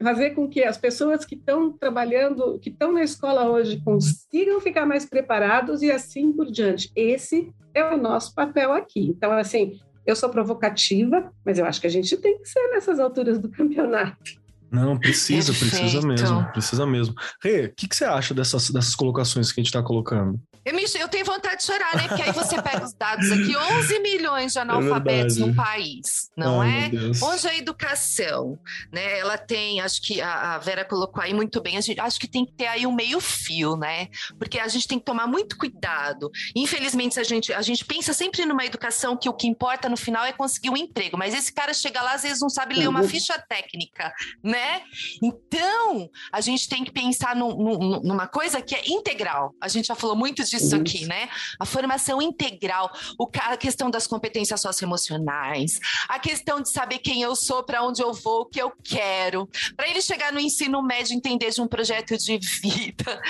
fazer 0.02 0.30
com 0.30 0.48
que 0.48 0.64
as 0.64 0.78
pessoas 0.78 1.26
que 1.26 1.34
estão 1.34 1.70
trabalhando, 1.70 2.58
que 2.58 2.70
estão 2.70 2.90
na 2.90 3.02
escola 3.02 3.50
hoje, 3.50 3.82
consigam 3.84 4.60
ficar 4.62 4.86
mais 4.86 5.04
preparados 5.04 5.82
e 5.82 5.90
assim 5.90 6.32
por 6.32 6.50
diante. 6.50 6.90
Esse 6.96 7.52
é 7.74 7.84
o 7.84 7.98
nosso 7.98 8.34
papel 8.34 8.72
aqui. 8.72 9.00
Então, 9.08 9.32
assim, 9.32 9.78
eu 10.06 10.14
sou 10.16 10.28
provocativa, 10.30 11.32
mas 11.44 11.58
eu 11.58 11.66
acho 11.66 11.80
que 11.80 11.86
a 11.86 11.90
gente 11.90 12.16
tem 12.16 12.38
que 12.38 12.48
ser 12.48 12.68
nessas 12.68 12.98
alturas 13.00 13.38
do 13.38 13.48
campeonato. 13.48 14.46
Não, 14.70 14.98
precisa, 14.98 15.52
Perfeito. 15.52 15.76
precisa 15.76 16.06
mesmo, 16.06 16.52
precisa 16.52 16.86
mesmo. 16.86 17.14
Rê, 17.42 17.66
o 17.66 17.74
que, 17.74 17.88
que 17.88 17.96
você 17.96 18.04
acha 18.04 18.34
dessas, 18.34 18.70
dessas 18.70 18.94
colocações 18.94 19.52
que 19.52 19.60
a 19.60 19.62
gente 19.62 19.68
está 19.68 19.82
colocando? 19.82 20.40
Eu, 20.66 20.74
me, 20.74 20.84
eu 20.98 21.08
tenho 21.08 21.24
vontade 21.24 21.58
de 21.58 21.62
chorar, 21.62 21.94
né? 21.94 22.08
Porque 22.08 22.22
aí 22.22 22.32
você 22.32 22.60
pega 22.60 22.84
os 22.84 22.92
dados 22.92 23.30
aqui, 23.30 23.54
11 23.56 24.00
milhões 24.00 24.52
de 24.52 24.58
é 24.58 24.62
analfabetos 24.62 25.36
é 25.36 25.40
no 25.40 25.54
país, 25.54 26.28
não 26.36 26.60
Ai, 26.60 26.90
é? 26.92 27.24
Onde 27.24 27.46
a 27.46 27.56
educação, 27.56 28.58
né? 28.92 29.20
Ela 29.20 29.38
tem, 29.38 29.80
acho 29.80 30.02
que 30.02 30.20
a, 30.20 30.58
Vera 30.58 30.84
colocou 30.84 31.22
aí 31.22 31.32
muito 31.32 31.60
bem, 31.60 31.80
gente, 31.80 32.00
acho 32.00 32.18
que 32.18 32.26
tem 32.26 32.44
que 32.44 32.52
ter 32.52 32.66
aí 32.66 32.84
um 32.84 32.92
meio 32.92 33.20
fio, 33.20 33.76
né? 33.76 34.08
Porque 34.40 34.58
a 34.58 34.66
gente 34.66 34.88
tem 34.88 34.98
que 34.98 35.04
tomar 35.04 35.28
muito 35.28 35.56
cuidado. 35.56 36.32
Infelizmente, 36.56 37.20
a 37.20 37.22
gente, 37.22 37.52
a 37.52 37.62
gente 37.62 37.84
pensa 37.84 38.12
sempre 38.12 38.44
numa 38.44 38.64
educação 38.64 39.16
que 39.16 39.28
o 39.28 39.32
que 39.32 39.46
importa 39.46 39.88
no 39.88 39.96
final 39.96 40.24
é 40.24 40.32
conseguir 40.32 40.70
um 40.70 40.76
emprego, 40.76 41.16
mas 41.16 41.32
esse 41.32 41.52
cara 41.52 41.72
chega 41.72 42.02
lá, 42.02 42.14
às 42.14 42.22
vezes 42.24 42.40
não 42.40 42.50
sabe 42.50 42.74
ler 42.74 42.88
uma 42.88 43.02
uhum. 43.02 43.08
ficha 43.08 43.38
técnica, 43.38 44.12
né? 44.42 44.82
Então, 45.22 46.10
a 46.32 46.40
gente 46.40 46.68
tem 46.68 46.82
que 46.82 46.90
pensar 46.90 47.36
num, 47.36 47.54
num, 47.54 48.00
numa 48.00 48.26
coisa 48.26 48.60
que 48.60 48.74
é 48.74 48.82
integral. 48.88 49.54
A 49.60 49.68
gente 49.68 49.86
já 49.86 49.94
falou 49.94 50.16
muito 50.16 50.42
disso 50.42 50.55
disso 50.56 50.66
Isso. 50.66 50.76
aqui, 50.76 51.06
né? 51.06 51.28
A 51.58 51.64
formação 51.64 52.20
integral, 52.20 52.90
o, 53.18 53.28
a 53.42 53.56
questão 53.56 53.90
das 53.90 54.06
competências 54.06 54.60
socioemocionais, 54.60 55.78
a 56.08 56.18
questão 56.18 56.60
de 56.60 56.70
saber 56.70 56.98
quem 56.98 57.22
eu 57.22 57.36
sou, 57.36 57.62
para 57.62 57.82
onde 57.82 58.02
eu 58.02 58.12
vou, 58.12 58.42
o 58.42 58.46
que 58.46 58.60
eu 58.60 58.72
quero, 58.82 59.48
para 59.76 59.88
ele 59.88 60.00
chegar 60.00 60.32
no 60.32 60.40
ensino 60.40 60.82
médio 60.82 61.14
entender 61.14 61.50
de 61.50 61.60
um 61.60 61.68
projeto 61.68 62.16
de 62.16 62.38
vida. 62.38 63.20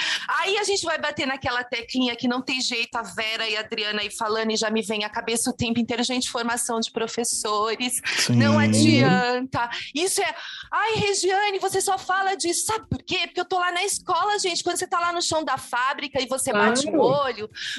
Aí 0.41 0.57
a 0.59 0.65
gente 0.65 0.85
vai 0.85 0.99
bater 0.99 1.27
naquela 1.27 1.63
teclinha 1.65 2.17
que 2.17 2.29
não 2.29 2.43
tem 2.43 2.61
jeito, 2.61 2.97
a 2.97 3.03
Vera 3.03 3.49
e 3.49 3.57
a 3.57 3.61
Adriana 3.61 4.01
aí 4.01 4.11
falando 4.11 4.53
e 4.53 4.57
já 4.57 4.71
me 4.71 4.83
vem 4.83 5.05
a 5.05 5.09
cabeça 5.09 5.51
o 5.51 5.53
tempo 5.53 5.79
inteiro, 5.81 6.03
gente, 6.03 6.31
formação 6.31 6.81
de 6.81 6.91
professores, 6.91 8.01
Sim. 8.19 8.37
não 8.37 8.59
adianta. 8.59 9.69
Isso 9.95 10.21
é, 10.21 10.35
ai, 10.71 10.95
Regiane, 10.97 11.59
você 11.59 11.81
só 11.81 11.99
fala 11.99 12.35
disso, 12.35 12.67
sabe 12.67 12.87
por 12.89 13.03
quê? 13.03 13.21
Porque 13.27 13.41
eu 13.41 13.45
tô 13.45 13.59
lá 13.59 13.73
na 13.73 13.85
escola, 13.85 14.39
gente, 14.39 14.63
quando 14.63 14.79
você 14.79 14.87
tá 14.87 15.01
lá 15.01 15.13
no 15.13 15.23
chão 15.23 15.45
da 15.45 15.57
fábrica 15.57 16.21
e 16.21 16.27
você 16.27 16.51
claro. 16.51 16.69
bate 16.69 16.89
o 16.89 17.01
olho, 17.01 17.16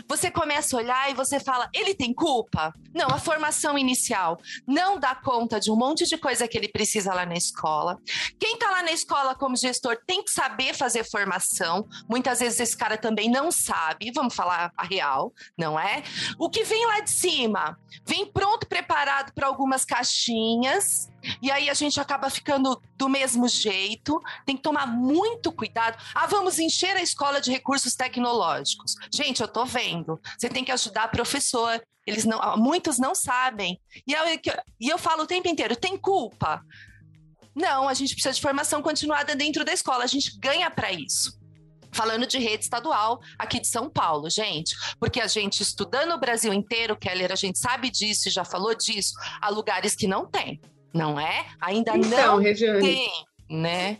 você 0.07 0.31
começa 0.31 0.75
a 0.75 0.79
olhar 0.79 1.11
e 1.11 1.13
você 1.13 1.39
fala, 1.39 1.69
ele 1.73 1.93
tem 1.93 2.13
culpa? 2.13 2.73
Não, 2.93 3.07
a 3.07 3.19
formação 3.19 3.77
inicial 3.77 4.39
não 4.65 4.99
dá 4.99 5.13
conta 5.15 5.59
de 5.59 5.71
um 5.71 5.75
monte 5.75 6.05
de 6.05 6.17
coisa 6.17 6.47
que 6.47 6.57
ele 6.57 6.67
precisa 6.67 7.13
lá 7.13 7.25
na 7.25 7.35
escola. 7.35 7.97
Quem 8.39 8.57
tá 8.57 8.69
lá 8.71 8.83
na 8.83 8.91
escola 8.91 9.35
como 9.35 9.55
gestor 9.55 9.97
tem 10.05 10.23
que 10.23 10.31
saber 10.31 10.73
fazer 10.73 11.03
formação. 11.03 11.87
Muitas 12.09 12.39
vezes 12.39 12.59
esse 12.59 12.77
cara 12.77 12.97
também 12.97 13.29
não 13.29 13.51
sabe, 13.51 14.11
vamos 14.13 14.35
falar 14.35 14.71
a 14.75 14.83
real, 14.83 15.33
não 15.57 15.79
é? 15.79 16.03
O 16.37 16.49
que 16.49 16.63
vem 16.63 16.85
lá 16.85 16.99
de 17.01 17.09
cima, 17.09 17.77
vem 18.05 18.25
pronto, 18.25 18.67
preparado 18.67 19.33
para 19.33 19.47
algumas 19.47 19.85
caixinhas, 19.85 21.09
e 21.41 21.51
aí 21.51 21.69
a 21.69 21.73
gente 21.73 21.99
acaba 21.99 22.29
ficando 22.29 22.81
do 22.95 23.09
mesmo 23.09 23.47
jeito. 23.47 24.21
Tem 24.45 24.55
que 24.55 24.61
tomar 24.61 24.87
muito 24.87 25.51
cuidado. 25.51 25.97
Ah, 26.13 26.27
vamos 26.27 26.59
encher 26.59 26.95
a 26.95 27.01
escola 27.01 27.41
de 27.41 27.51
recursos 27.51 27.95
tecnológicos. 27.95 28.95
Gente, 29.13 29.41
eu 29.41 29.47
tô 29.47 29.65
vendo. 29.65 30.19
Você 30.37 30.49
tem 30.49 30.63
que 30.63 30.71
ajudar 30.71 31.09
professor. 31.09 31.81
Eles 32.05 32.25
não, 32.25 32.57
muitos 32.57 32.97
não 32.97 33.13
sabem. 33.13 33.79
E 34.05 34.13
eu, 34.13 34.23
e 34.79 34.89
eu 34.89 34.97
falo 34.97 35.23
o 35.23 35.27
tempo 35.27 35.47
inteiro: 35.47 35.75
tem 35.75 35.97
culpa? 35.97 36.63
Não, 37.55 37.89
a 37.89 37.93
gente 37.93 38.13
precisa 38.13 38.33
de 38.33 38.41
formação 38.41 38.81
continuada 38.81 39.35
dentro 39.35 39.65
da 39.65 39.73
escola. 39.73 40.03
A 40.03 40.07
gente 40.07 40.37
ganha 40.39 40.69
para 40.69 40.91
isso 40.91 41.37
falando 41.91 42.27
de 42.27 42.37
rede 42.37 42.63
estadual 42.63 43.19
aqui 43.39 43.59
de 43.59 43.67
São 43.67 43.89
Paulo, 43.89 44.29
gente, 44.29 44.75
porque 44.99 45.19
a 45.19 45.25
gente 45.25 45.63
estudando 45.63 46.11
o 46.11 46.19
Brasil 46.19 46.53
inteiro, 46.53 46.95
Keller, 46.95 47.31
a 47.31 47.35
gente 47.35 47.57
sabe 47.57 47.89
disso 47.89 48.27
e 48.27 48.31
já 48.31 48.45
falou 48.45 48.75
disso, 48.75 49.13
há 49.41 49.49
lugares 49.49 49.95
que 49.95 50.05
não 50.05 50.27
tem 50.27 50.61
não 50.97 51.19
é? 51.19 51.45
Ainda 51.61 51.95
então, 51.95 52.35
não 52.35 52.37
Regiane, 52.37 52.81
tem, 52.81 53.09
né? 53.49 53.97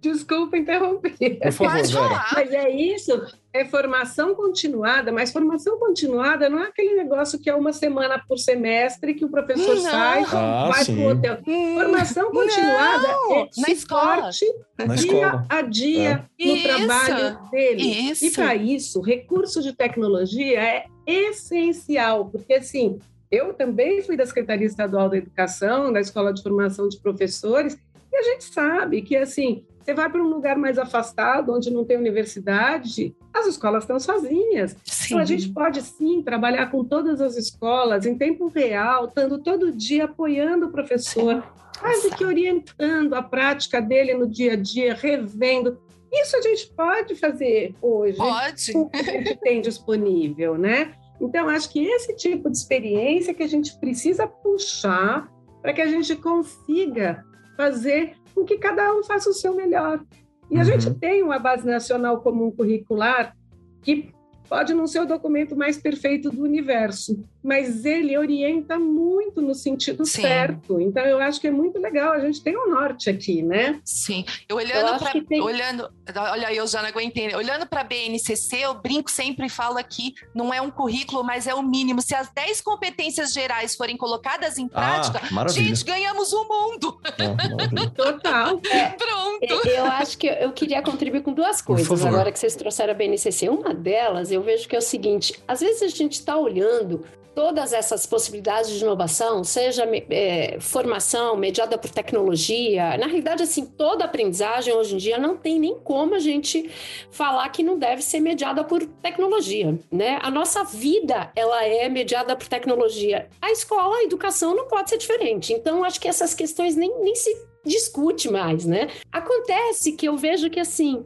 Desculpa 0.00 0.56
interromper. 0.56 1.38
Por 1.40 1.52
favor, 1.52 2.22
Mas 2.34 2.52
é 2.52 2.70
isso, 2.70 3.26
é 3.52 3.64
formação 3.64 4.34
continuada, 4.34 5.10
mas 5.10 5.32
formação 5.32 5.78
continuada 5.78 6.48
não 6.48 6.62
é 6.62 6.66
aquele 6.66 6.94
negócio 6.94 7.38
que 7.38 7.48
é 7.48 7.54
uma 7.54 7.72
semana 7.72 8.22
por 8.28 8.38
semestre 8.38 9.14
que 9.14 9.24
o 9.24 9.28
professor 9.28 9.74
não. 9.74 9.82
sai, 9.82 10.24
ah, 10.32 10.70
vai 10.72 10.84
para 10.84 10.94
o 10.94 11.08
hotel. 11.08 11.38
Formação 11.74 12.30
continuada 12.30 13.08
não. 13.08 13.36
é 13.36 13.48
na 13.56 13.68
escola. 13.70 14.30
Na 14.78 14.94
dia 14.94 15.46
a 15.48 15.62
dia 15.62 16.28
é. 16.38 16.44
no 16.44 16.54
isso. 16.54 16.68
trabalho 16.68 17.50
dele. 17.50 17.82
Isso. 18.10 18.26
E 18.26 18.30
para 18.30 18.54
isso, 18.54 19.00
recurso 19.00 19.62
de 19.62 19.72
tecnologia 19.72 20.60
é 20.60 20.84
essencial, 21.06 22.26
porque 22.26 22.54
assim, 22.54 22.98
eu 23.36 23.52
também 23.54 24.02
fui 24.02 24.16
da 24.16 24.26
Secretaria 24.26 24.66
Estadual 24.66 25.08
da 25.08 25.18
Educação, 25.18 25.92
da 25.92 26.00
Escola 26.00 26.32
de 26.32 26.42
Formação 26.42 26.88
de 26.88 27.00
Professores, 27.00 27.78
e 28.12 28.16
a 28.16 28.22
gente 28.22 28.44
sabe 28.44 29.02
que, 29.02 29.16
assim, 29.16 29.64
você 29.86 29.94
vai 29.94 30.10
para 30.10 30.20
um 30.20 30.28
lugar 30.28 30.56
mais 30.56 30.78
afastado, 30.78 31.52
onde 31.52 31.70
não 31.70 31.84
tem 31.84 31.96
universidade, 31.96 33.14
as 33.32 33.46
escolas 33.46 33.84
estão 33.84 34.00
sozinhas. 34.00 34.76
Sim. 34.84 35.04
Então, 35.06 35.18
a 35.18 35.24
gente 35.24 35.48
pode, 35.50 35.80
sim, 35.82 36.22
trabalhar 36.22 36.70
com 36.70 36.82
todas 36.82 37.20
as 37.20 37.36
escolas 37.36 38.04
em 38.04 38.18
tempo 38.18 38.48
real, 38.48 39.06
estando 39.06 39.38
todo 39.38 39.70
dia 39.70 40.06
apoiando 40.06 40.66
o 40.66 40.72
professor, 40.72 41.44
quase 41.78 42.10
que 42.10 42.24
orientando 42.24 43.14
a 43.14 43.22
prática 43.22 43.80
dele 43.80 44.14
no 44.14 44.28
dia 44.28 44.54
a 44.54 44.56
dia, 44.56 44.94
revendo. 44.94 45.78
Isso 46.12 46.36
a 46.36 46.40
gente 46.40 46.72
pode 46.74 47.14
fazer 47.14 47.74
hoje. 47.80 48.16
Pode. 48.16 48.72
Com 48.72 48.80
o 48.80 48.90
que 48.90 48.98
a 48.98 49.02
gente 49.02 49.36
tem 49.36 49.60
disponível, 49.60 50.56
né? 50.58 50.94
Então, 51.20 51.48
acho 51.48 51.70
que 51.70 51.84
esse 51.84 52.14
tipo 52.14 52.50
de 52.50 52.56
experiência 52.56 53.34
que 53.34 53.42
a 53.42 53.48
gente 53.48 53.78
precisa 53.78 54.26
puxar 54.26 55.30
para 55.62 55.72
que 55.72 55.80
a 55.80 55.86
gente 55.86 56.14
consiga 56.16 57.24
fazer 57.56 58.16
com 58.34 58.44
que 58.44 58.58
cada 58.58 58.94
um 58.94 59.02
faça 59.02 59.30
o 59.30 59.34
seu 59.34 59.54
melhor. 59.54 60.04
E 60.50 60.54
uhum. 60.54 60.60
a 60.60 60.64
gente 60.64 60.94
tem 60.94 61.22
uma 61.22 61.38
base 61.38 61.66
nacional 61.66 62.20
comum 62.20 62.50
curricular 62.50 63.34
que 63.82 64.10
pode 64.48 64.74
não 64.74 64.86
ser 64.86 65.00
o 65.00 65.06
documento 65.06 65.56
mais 65.56 65.76
perfeito 65.76 66.30
do 66.30 66.42
universo, 66.42 67.24
mas 67.46 67.84
ele 67.84 68.18
orienta 68.18 68.76
muito 68.76 69.40
no 69.40 69.54
sentido 69.54 70.04
Sim. 70.04 70.22
certo. 70.22 70.80
Então 70.80 71.04
eu 71.04 71.20
acho 71.20 71.40
que 71.40 71.46
é 71.46 71.50
muito 71.50 71.78
legal. 71.78 72.12
A 72.12 72.18
gente 72.18 72.42
tem 72.42 72.56
um 72.56 72.68
norte 72.68 73.08
aqui, 73.08 73.40
né? 73.40 73.80
Sim. 73.84 74.24
Eu 74.48 74.56
olhando 74.56 74.98
para 74.98 75.12
tem... 75.22 75.40
olhando, 75.40 75.88
olha, 76.16 76.52
eu 76.52 76.66
já 76.66 76.82
não 76.82 76.88
aguentei. 76.88 77.32
Olhando 77.36 77.64
para 77.64 77.82
a 77.82 77.84
BNCC, 77.84 78.56
eu 78.56 78.74
brinco 78.74 79.08
sempre 79.08 79.46
e 79.46 79.48
falo 79.48 79.78
aqui, 79.78 80.12
não 80.34 80.52
é 80.52 80.60
um 80.60 80.72
currículo, 80.72 81.22
mas 81.22 81.46
é 81.46 81.54
o 81.54 81.62
mínimo. 81.62 82.02
Se 82.02 82.16
as 82.16 82.28
10 82.30 82.62
competências 82.62 83.32
gerais 83.32 83.76
forem 83.76 83.96
colocadas 83.96 84.58
em 84.58 84.68
ah, 84.72 84.80
prática, 84.80 85.20
ah, 85.22 85.48
gente, 85.48 85.84
ganhamos 85.84 86.32
o 86.32 86.48
mundo. 86.48 86.98
Ah, 87.04 87.86
Total. 87.94 88.60
É, 88.68 88.88
Pronto. 88.88 89.68
Eu 89.68 89.84
acho 89.84 90.18
que 90.18 90.26
eu 90.26 90.50
queria 90.50 90.82
contribuir 90.82 91.22
com 91.22 91.32
duas 91.32 91.62
coisas 91.62 92.04
agora 92.04 92.32
que 92.32 92.40
vocês 92.40 92.56
trouxeram 92.56 92.90
a 92.90 92.94
BNCC. 92.94 93.48
Uma 93.48 93.72
delas, 93.72 94.32
eu 94.32 94.42
vejo 94.42 94.68
que 94.68 94.74
é 94.74 94.78
o 94.80 94.82
seguinte: 94.82 95.40
às 95.46 95.60
vezes 95.60 95.82
a 95.82 95.88
gente 95.88 96.14
está 96.14 96.36
olhando 96.36 97.04
todas 97.36 97.74
essas 97.74 98.06
possibilidades 98.06 98.70
de 98.70 98.82
inovação, 98.82 99.44
seja 99.44 99.86
é, 100.08 100.56
formação 100.58 101.36
mediada 101.36 101.76
por 101.76 101.90
tecnologia, 101.90 102.96
na 102.96 103.04
realidade, 103.06 103.42
assim, 103.42 103.66
toda 103.66 104.06
aprendizagem 104.06 104.72
hoje 104.72 104.94
em 104.94 104.96
dia 104.96 105.18
não 105.18 105.36
tem 105.36 105.60
nem 105.60 105.78
como 105.78 106.14
a 106.14 106.18
gente 106.18 106.70
falar 107.10 107.46
que 107.50 107.62
não 107.62 107.78
deve 107.78 108.00
ser 108.00 108.20
mediada 108.20 108.64
por 108.64 108.82
tecnologia, 108.86 109.78
né? 109.92 110.18
A 110.22 110.30
nossa 110.30 110.64
vida, 110.64 111.30
ela 111.36 111.62
é 111.62 111.90
mediada 111.90 112.34
por 112.34 112.48
tecnologia. 112.48 113.28
A 113.42 113.52
escola, 113.52 113.98
a 113.98 114.04
educação 114.04 114.56
não 114.56 114.66
pode 114.66 114.88
ser 114.88 114.96
diferente. 114.96 115.52
Então, 115.52 115.84
acho 115.84 116.00
que 116.00 116.08
essas 116.08 116.32
questões 116.32 116.74
nem, 116.74 116.90
nem 117.02 117.14
se 117.14 117.36
discute 117.66 118.30
mais, 118.30 118.64
né? 118.64 118.88
Acontece 119.12 119.92
que 119.92 120.08
eu 120.08 120.16
vejo 120.16 120.48
que, 120.48 120.60
assim, 120.60 121.04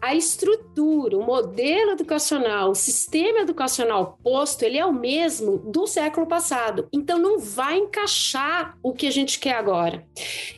a 0.00 0.14
estrutura, 0.14 1.16
o 1.16 1.24
modelo 1.24 1.92
educacional, 1.92 2.70
o 2.70 2.74
sistema 2.74 3.40
educacional 3.40 4.18
posto, 4.22 4.62
ele 4.62 4.78
é 4.78 4.86
o 4.86 4.92
mesmo 4.92 5.58
do 5.58 5.86
século 5.86 6.26
passado. 6.26 6.88
Então 6.92 7.18
não 7.18 7.38
vai 7.38 7.78
encaixar 7.78 8.76
o 8.82 8.92
que 8.92 9.06
a 9.06 9.10
gente 9.10 9.38
quer 9.38 9.54
agora. 9.54 10.06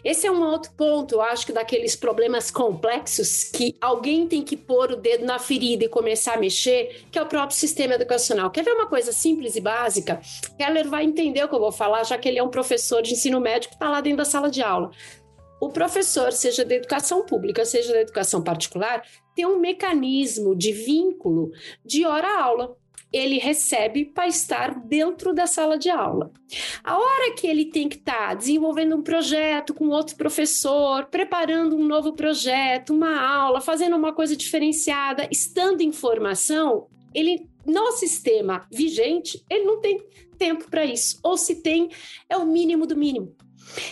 Esse 0.04 0.26
é 0.26 0.30
um 0.30 0.42
outro 0.42 0.72
ponto, 0.72 1.14
eu 1.14 1.22
acho 1.22 1.46
que 1.46 1.52
daqueles 1.52 1.96
problemas 1.96 2.50
complexos 2.50 3.44
que 3.44 3.76
alguém 3.80 4.26
tem 4.26 4.42
que 4.42 4.56
pôr 4.56 4.92
o 4.92 4.96
dedo 4.96 5.24
na 5.24 5.38
ferida 5.38 5.84
e 5.84 5.88
começar 5.88 6.34
a 6.34 6.40
mexer, 6.40 7.04
que 7.10 7.18
é 7.18 7.22
o 7.22 7.26
próprio 7.26 7.56
sistema 7.56 7.94
educacional. 7.94 8.50
Quer 8.50 8.64
ver 8.64 8.72
uma 8.72 8.86
coisa 8.86 9.12
simples 9.12 9.56
e 9.56 9.60
básica? 9.60 10.20
Keller 10.58 10.88
vai 10.88 11.04
entender 11.04 11.44
o 11.44 11.48
que 11.48 11.54
eu 11.54 11.60
vou 11.60 11.72
falar, 11.72 12.04
já 12.04 12.18
que 12.18 12.28
ele 12.28 12.38
é 12.38 12.42
um 12.42 12.48
professor 12.48 13.02
de 13.02 13.12
ensino 13.12 13.40
médio 13.40 13.68
que 13.68 13.74
está 13.74 13.88
lá 13.88 14.00
dentro 14.00 14.18
da 14.18 14.24
sala 14.24 14.50
de 14.50 14.62
aula 14.62 14.90
o 15.60 15.68
professor, 15.68 16.32
seja 16.32 16.64
da 16.64 16.74
educação 16.74 17.24
pública, 17.24 17.64
seja 17.66 17.92
da 17.92 18.00
educação 18.00 18.42
particular, 18.42 19.02
tem 19.34 19.44
um 19.44 19.60
mecanismo 19.60 20.56
de 20.56 20.72
vínculo 20.72 21.50
de 21.84 22.06
hora-aula. 22.06 22.76
Ele 23.12 23.38
recebe 23.38 24.04
para 24.04 24.28
estar 24.28 24.72
dentro 24.86 25.34
da 25.34 25.46
sala 25.46 25.76
de 25.76 25.90
aula. 25.90 26.30
A 26.82 26.96
hora 26.96 27.34
que 27.34 27.46
ele 27.46 27.66
tem 27.66 27.88
que 27.88 27.96
estar 27.96 28.28
tá 28.28 28.34
desenvolvendo 28.34 28.96
um 28.96 29.02
projeto 29.02 29.74
com 29.74 29.88
outro 29.88 30.16
professor, 30.16 31.06
preparando 31.06 31.76
um 31.76 31.84
novo 31.84 32.12
projeto, 32.12 32.94
uma 32.94 33.20
aula, 33.20 33.60
fazendo 33.60 33.96
uma 33.96 34.12
coisa 34.12 34.36
diferenciada, 34.36 35.28
estando 35.30 35.80
em 35.80 35.92
formação, 35.92 36.86
ele 37.12 37.48
no 37.66 37.92
sistema 37.92 38.66
vigente, 38.70 39.44
ele 39.50 39.64
não 39.64 39.80
tem 39.80 40.00
tempo 40.38 40.70
para 40.70 40.84
isso. 40.84 41.18
Ou 41.22 41.36
se 41.36 41.56
tem, 41.56 41.90
é 42.28 42.36
o 42.36 42.46
mínimo 42.46 42.86
do 42.86 42.96
mínimo. 42.96 43.34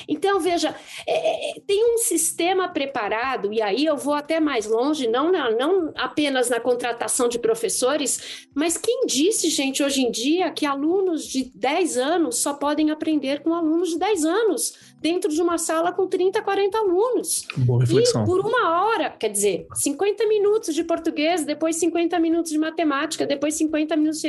Então, 0.08 0.40
veja, 0.40 0.74
é, 1.06 1.56
é, 1.56 1.60
tem 1.66 1.94
um 1.94 1.98
sistema 1.98 2.68
preparado, 2.68 3.52
e 3.52 3.60
aí 3.60 3.84
eu 3.84 3.96
vou 3.96 4.14
até 4.14 4.40
mais 4.40 4.66
longe, 4.66 5.06
não, 5.06 5.30
na, 5.30 5.50
não 5.50 5.92
apenas 5.96 6.48
na 6.48 6.60
contratação 6.60 7.28
de 7.28 7.38
professores, 7.38 8.48
mas 8.54 8.76
quem 8.76 9.06
disse, 9.06 9.50
gente, 9.50 9.82
hoje 9.82 10.02
em 10.02 10.10
dia, 10.10 10.50
que 10.50 10.66
alunos 10.66 11.26
de 11.26 11.50
10 11.54 11.96
anos 11.96 12.38
só 12.38 12.54
podem 12.54 12.90
aprender 12.90 13.42
com 13.42 13.54
alunos 13.54 13.90
de 13.90 13.98
10 13.98 14.24
anos? 14.24 14.74
Dentro 15.00 15.30
de 15.30 15.40
uma 15.40 15.58
sala 15.58 15.92
com 15.92 16.06
30, 16.06 16.42
40 16.42 16.78
alunos. 16.78 17.46
Boa 17.58 17.80
reflexão. 17.80 18.22
E 18.22 18.26
por 18.26 18.40
uma 18.40 18.84
hora, 18.84 19.10
quer 19.10 19.28
dizer, 19.28 19.66
50 19.74 20.26
minutos 20.26 20.74
de 20.74 20.84
português, 20.84 21.44
depois 21.44 21.76
50 21.76 22.18
minutos 22.18 22.50
de 22.50 22.58
matemática, 22.58 23.26
depois 23.26 23.54
50 23.54 23.96
minutos 23.96 24.20
de 24.20 24.28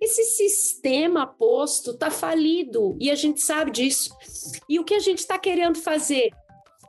Esse 0.00 0.24
sistema 0.24 1.26
posto 1.26 1.92
está 1.92 2.10
falido 2.10 2.96
e 3.00 3.10
a 3.10 3.14
gente 3.14 3.40
sabe 3.40 3.70
disso. 3.70 4.14
E 4.68 4.78
o 4.78 4.84
que 4.84 4.94
a 4.94 5.00
gente 5.00 5.18
está 5.18 5.38
querendo 5.38 5.78
fazer? 5.78 6.30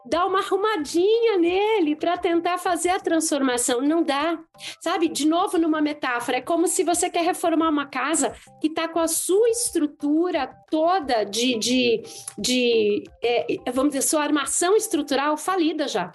Dar 0.05 0.25
uma 0.25 0.39
arrumadinha 0.39 1.37
nele 1.37 1.95
para 1.95 2.17
tentar 2.17 2.57
fazer 2.57 2.89
a 2.89 2.99
transformação. 2.99 3.81
Não 3.81 4.03
dá. 4.03 4.39
Sabe? 4.81 5.07
De 5.07 5.27
novo, 5.27 5.57
numa 5.57 5.81
metáfora, 5.81 6.37
é 6.37 6.41
como 6.41 6.67
se 6.67 6.83
você 6.83 7.09
quer 7.09 7.23
reformar 7.23 7.69
uma 7.69 7.85
casa 7.85 8.35
que 8.59 8.67
está 8.67 8.87
com 8.87 8.99
a 8.99 9.07
sua 9.07 9.49
estrutura 9.49 10.47
toda 10.69 11.23
de, 11.23 11.57
de, 11.57 12.03
de 12.37 13.03
é, 13.23 13.57
vamos 13.71 13.93
dizer, 13.93 14.01
sua 14.01 14.23
armação 14.23 14.75
estrutural 14.75 15.37
falida 15.37 15.87
já 15.87 16.11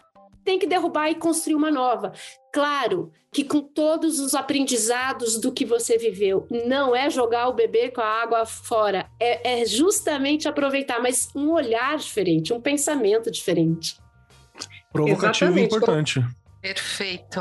tem 0.49 0.59
que 0.59 0.67
derrubar 0.67 1.11
e 1.11 1.15
construir 1.15 1.57
uma 1.57 1.71
nova. 1.71 2.11
Claro 2.53 3.13
que 3.31 3.45
com 3.45 3.61
todos 3.61 4.19
os 4.21 4.35
aprendizados 4.35 5.39
do 5.39 5.53
que 5.53 5.65
você 5.65 5.99
viveu, 5.99 6.47
não 6.51 6.97
é 6.97 7.11
jogar 7.11 7.49
o 7.49 7.53
bebê 7.53 7.91
com 7.91 8.01
a 8.01 8.23
água 8.23 8.47
fora, 8.47 9.07
é, 9.21 9.61
é 9.61 9.67
justamente 9.67 10.49
aproveitar, 10.49 11.01
mas 11.01 11.29
um 11.35 11.51
olhar 11.51 11.97
diferente, 11.99 12.53
um 12.53 12.61
pensamento 12.61 13.31
diferente. 13.31 14.01
Provocativo 14.93 15.59
e 15.59 15.63
importante. 15.63 16.25
Perfeito. 16.63 17.41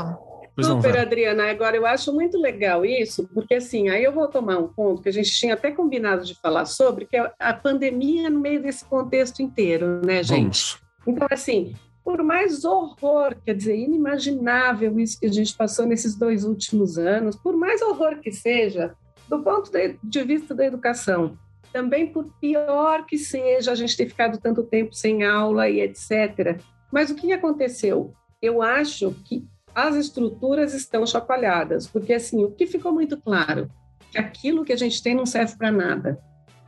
Super, 0.60 0.94
não, 0.94 1.00
Adriana. 1.00 1.50
Agora, 1.50 1.76
eu 1.76 1.86
acho 1.86 2.12
muito 2.12 2.36
legal 2.38 2.84
isso, 2.84 3.28
porque 3.32 3.54
assim, 3.54 3.88
aí 3.88 4.02
eu 4.02 4.12
vou 4.12 4.26
tomar 4.26 4.58
um 4.58 4.66
ponto 4.68 5.02
que 5.02 5.08
a 5.08 5.12
gente 5.12 5.30
tinha 5.30 5.54
até 5.54 5.70
combinado 5.70 6.24
de 6.24 6.34
falar 6.34 6.64
sobre, 6.64 7.06
que 7.06 7.16
é 7.16 7.32
a 7.38 7.54
pandemia 7.54 8.28
no 8.28 8.40
meio 8.40 8.60
desse 8.60 8.84
contexto 8.84 9.40
inteiro, 9.40 10.00
né, 10.04 10.22
gente? 10.22 10.76
Vamos. 10.76 10.88
Então, 11.06 11.28
assim, 11.30 11.74
por 12.08 12.22
mais 12.22 12.64
horror, 12.64 13.36
quer 13.44 13.54
dizer, 13.54 13.76
inimaginável 13.76 14.98
isso 14.98 15.20
que 15.20 15.26
a 15.26 15.30
gente 15.30 15.54
passou 15.54 15.84
nesses 15.84 16.14
dois 16.14 16.42
últimos 16.42 16.96
anos, 16.96 17.36
por 17.36 17.54
mais 17.54 17.82
horror 17.82 18.18
que 18.20 18.32
seja, 18.32 18.94
do 19.28 19.42
ponto 19.42 19.70
de 20.02 20.24
vista 20.24 20.54
da 20.54 20.64
educação, 20.64 21.36
também 21.70 22.10
por 22.10 22.32
pior 22.40 23.04
que 23.04 23.18
seja 23.18 23.72
a 23.72 23.74
gente 23.74 23.94
ter 23.94 24.08
ficado 24.08 24.38
tanto 24.38 24.62
tempo 24.62 24.94
sem 24.94 25.22
aula 25.22 25.68
e 25.68 25.82
etc. 25.82 26.58
Mas 26.90 27.10
o 27.10 27.14
que 27.14 27.30
aconteceu? 27.30 28.14
Eu 28.40 28.62
acho 28.62 29.14
que 29.26 29.46
as 29.74 29.94
estruturas 29.94 30.72
estão 30.72 31.04
chacoalhadas, 31.04 31.86
porque 31.86 32.14
assim, 32.14 32.42
o 32.42 32.52
que 32.52 32.66
ficou 32.66 32.90
muito 32.90 33.20
claro, 33.20 33.70
que 34.10 34.16
aquilo 34.16 34.64
que 34.64 34.72
a 34.72 34.78
gente 34.78 35.02
tem 35.02 35.14
não 35.14 35.26
serve 35.26 35.58
para 35.58 35.70
nada. 35.70 36.18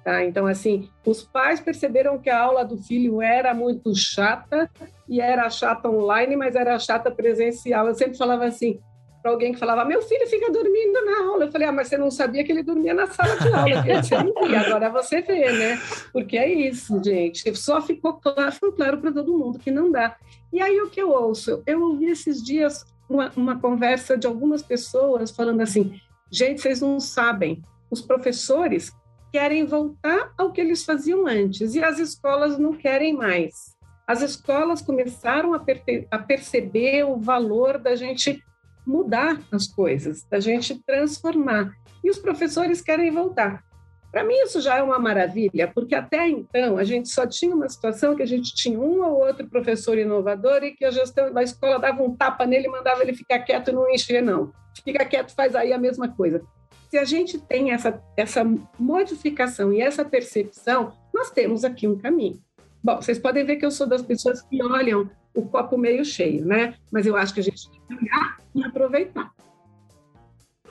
Tá? 0.04 0.24
Então, 0.24 0.46
assim, 0.46 0.88
os 1.04 1.22
pais 1.22 1.60
perceberam 1.60 2.18
que 2.18 2.30
a 2.30 2.40
aula 2.40 2.64
do 2.64 2.78
filho 2.78 3.20
era 3.20 3.52
muito 3.52 3.94
chata, 3.94 4.70
e 5.08 5.20
era 5.20 5.50
chata 5.50 5.90
online, 5.90 6.36
mas 6.36 6.54
era 6.54 6.78
chata 6.78 7.10
presencial. 7.10 7.86
Eu 7.86 7.94
sempre 7.94 8.16
falava 8.16 8.44
assim, 8.44 8.80
para 9.20 9.32
alguém 9.32 9.52
que 9.52 9.58
falava, 9.58 9.84
meu 9.84 10.00
filho 10.02 10.26
fica 10.26 10.50
dormindo 10.50 11.04
na 11.04 11.30
aula. 11.30 11.44
Eu 11.44 11.52
falei, 11.52 11.68
ah, 11.68 11.72
mas 11.72 11.88
você 11.88 11.98
não 11.98 12.10
sabia 12.10 12.44
que 12.44 12.52
ele 12.52 12.62
dormia 12.62 12.94
na 12.94 13.06
sala 13.06 13.36
de 13.36 13.48
aula. 13.52 14.60
Agora 14.66 14.88
você 14.90 15.20
vê, 15.20 15.52
né? 15.52 15.80
Porque 16.12 16.38
é 16.38 16.50
isso, 16.50 17.02
gente. 17.02 17.54
Só 17.56 17.82
ficou 17.82 18.14
claro, 18.14 18.72
claro 18.76 18.98
para 18.98 19.12
todo 19.12 19.36
mundo 19.36 19.58
que 19.58 19.70
não 19.70 19.90
dá. 19.90 20.16
E 20.52 20.60
aí 20.60 20.80
o 20.80 20.88
que 20.88 21.00
eu 21.02 21.10
ouço? 21.10 21.62
Eu 21.66 21.82
ouvi 21.82 22.06
esses 22.06 22.42
dias 22.42 22.84
uma, 23.08 23.30
uma 23.36 23.60
conversa 23.60 24.16
de 24.16 24.26
algumas 24.26 24.62
pessoas 24.62 25.30
falando 25.30 25.60
assim, 25.60 26.00
gente, 26.30 26.60
vocês 26.60 26.80
não 26.80 26.98
sabem, 27.00 27.62
os 27.90 28.00
professores 28.00 28.92
querem 29.32 29.64
voltar 29.64 30.32
ao 30.36 30.52
que 30.52 30.60
eles 30.60 30.84
faziam 30.84 31.26
antes 31.26 31.74
e 31.74 31.82
as 31.82 31.98
escolas 31.98 32.58
não 32.58 32.72
querem 32.72 33.14
mais. 33.14 33.76
As 34.06 34.22
escolas 34.22 34.82
começaram 34.82 35.54
a, 35.54 35.62
a 36.10 36.18
perceber 36.18 37.04
o 37.04 37.16
valor 37.16 37.78
da 37.78 37.94
gente 37.94 38.42
mudar 38.86 39.40
as 39.52 39.68
coisas, 39.68 40.24
da 40.24 40.40
gente 40.40 40.82
transformar. 40.84 41.72
E 42.02 42.10
os 42.10 42.18
professores 42.18 42.80
querem 42.80 43.10
voltar. 43.10 43.62
Para 44.10 44.24
mim, 44.24 44.34
isso 44.34 44.60
já 44.60 44.78
é 44.78 44.82
uma 44.82 44.98
maravilha, 44.98 45.70
porque 45.72 45.94
até 45.94 46.28
então 46.28 46.76
a 46.76 46.82
gente 46.82 47.08
só 47.08 47.24
tinha 47.24 47.54
uma 47.54 47.68
situação 47.68 48.16
que 48.16 48.22
a 48.22 48.26
gente 48.26 48.52
tinha 48.52 48.80
um 48.80 49.00
ou 49.04 49.20
outro 49.20 49.46
professor 49.48 49.96
inovador 49.96 50.64
e 50.64 50.72
que 50.72 50.84
a 50.84 50.90
gestão 50.90 51.32
da 51.32 51.44
escola 51.44 51.78
dava 51.78 52.02
um 52.02 52.16
tapa 52.16 52.44
nele 52.44 52.66
e 52.66 52.70
mandava 52.70 53.02
ele 53.02 53.14
ficar 53.14 53.38
quieto 53.40 53.68
e 53.68 53.72
não 53.72 53.88
encher, 53.88 54.20
não. 54.20 54.52
Fica 54.84 55.04
quieto, 55.04 55.32
faz 55.32 55.54
aí 55.54 55.72
a 55.72 55.78
mesma 55.78 56.08
coisa 56.08 56.42
se 56.90 56.98
a 56.98 57.04
gente 57.04 57.38
tem 57.38 57.70
essa, 57.70 58.02
essa 58.16 58.44
modificação 58.76 59.72
e 59.72 59.80
essa 59.80 60.04
percepção, 60.04 60.92
nós 61.14 61.30
temos 61.30 61.64
aqui 61.64 61.86
um 61.86 61.96
caminho. 61.96 62.42
Bom, 62.82 62.96
vocês 62.96 63.18
podem 63.18 63.46
ver 63.46 63.56
que 63.56 63.64
eu 63.64 63.70
sou 63.70 63.86
das 63.86 64.02
pessoas 64.02 64.42
que 64.42 64.60
olham 64.60 65.08
o 65.32 65.46
copo 65.46 65.78
meio 65.78 66.04
cheio, 66.04 66.44
né? 66.44 66.74
Mas 66.90 67.06
eu 67.06 67.16
acho 67.16 67.32
que 67.32 67.40
a 67.40 67.42
gente 67.44 67.70
tem 67.70 67.80
que 67.86 67.94
olhar 67.94 68.38
e 68.54 68.64
aproveitar. 68.64 69.32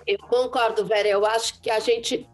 Eu 0.05 0.17
concordo, 0.17 0.85
Vera. 0.85 1.07
Eu 1.07 1.25
acho 1.25 1.61
que 1.61 1.69
a 1.69 1.79
gente 1.79 2.27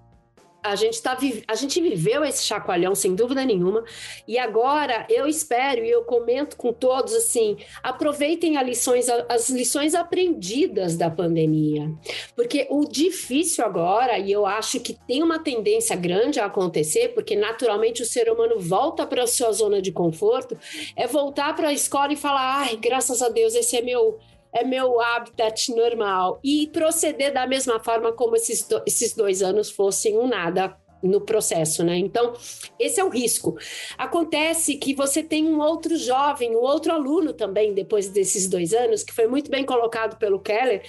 a 0.65 0.75
gente, 0.75 1.01
tá, 1.01 1.17
a 1.47 1.55
gente 1.55 1.79
viveu 1.79 2.23
esse 2.25 2.43
chacoalhão, 2.43 2.95
sem 2.95 3.13
dúvida 3.13 3.45
nenhuma, 3.45 3.83
e 4.27 4.37
agora 4.37 5.05
eu 5.09 5.27
espero 5.27 5.85
e 5.85 5.89
eu 5.89 6.03
comento 6.03 6.57
com 6.57 6.73
todos 6.73 7.13
assim: 7.13 7.57
aproveitem 7.83 8.57
as 8.57 8.65
lições, 8.65 9.07
as 9.29 9.49
lições 9.49 9.93
aprendidas 9.93 10.97
da 10.97 11.09
pandemia, 11.09 11.91
porque 12.35 12.67
o 12.69 12.85
difícil 12.85 13.63
agora, 13.63 14.17
e 14.17 14.31
eu 14.31 14.45
acho 14.45 14.79
que 14.79 14.93
tem 14.93 15.21
uma 15.21 15.39
tendência 15.39 15.95
grande 15.95 16.39
a 16.39 16.45
acontecer, 16.45 17.09
porque 17.09 17.35
naturalmente 17.35 18.01
o 18.01 18.05
ser 18.05 18.29
humano 18.31 18.59
volta 18.59 19.05
para 19.05 19.23
a 19.23 19.27
sua 19.27 19.51
zona 19.51 19.81
de 19.81 19.91
conforto, 19.91 20.57
é 20.95 21.05
voltar 21.05 21.55
para 21.55 21.69
a 21.69 21.73
escola 21.73 22.11
e 22.13 22.17
falar: 22.17 22.61
ai, 22.61 22.77
graças 22.77 23.21
a 23.21 23.29
Deus, 23.29 23.53
esse 23.53 23.77
é 23.77 23.81
meu 23.81 24.17
é 24.55 24.63
meu 24.63 25.01
habitat 25.01 25.69
normal 25.75 26.39
e 26.41 26.67
proceder 26.67 27.33
da 27.33 27.45
mesma 27.45 27.77
forma 27.77 28.13
como 28.13 28.37
esses, 28.37 28.65
do, 28.65 28.81
esses 28.87 29.13
dois 29.13 29.43
anos 29.43 29.69
fossem 29.69 30.17
um 30.17 30.27
nada 30.27 30.77
no 31.03 31.21
processo, 31.21 31.83
né? 31.83 31.97
Então, 31.97 32.33
esse 32.79 32.99
é 32.99 33.03
o 33.03 33.09
risco. 33.09 33.55
Acontece 33.97 34.77
que 34.77 34.95
você 34.95 35.21
tem 35.21 35.45
um 35.45 35.59
outro 35.59 35.97
jovem, 35.97 36.55
um 36.55 36.61
outro 36.61 36.93
aluno 36.93 37.33
também, 37.33 37.73
depois 37.73 38.07
desses 38.07 38.47
dois 38.47 38.73
anos, 38.73 39.03
que 39.03 39.13
foi 39.13 39.27
muito 39.27 39.51
bem 39.51 39.65
colocado 39.65 40.17
pelo 40.17 40.39
Keller, 40.39 40.81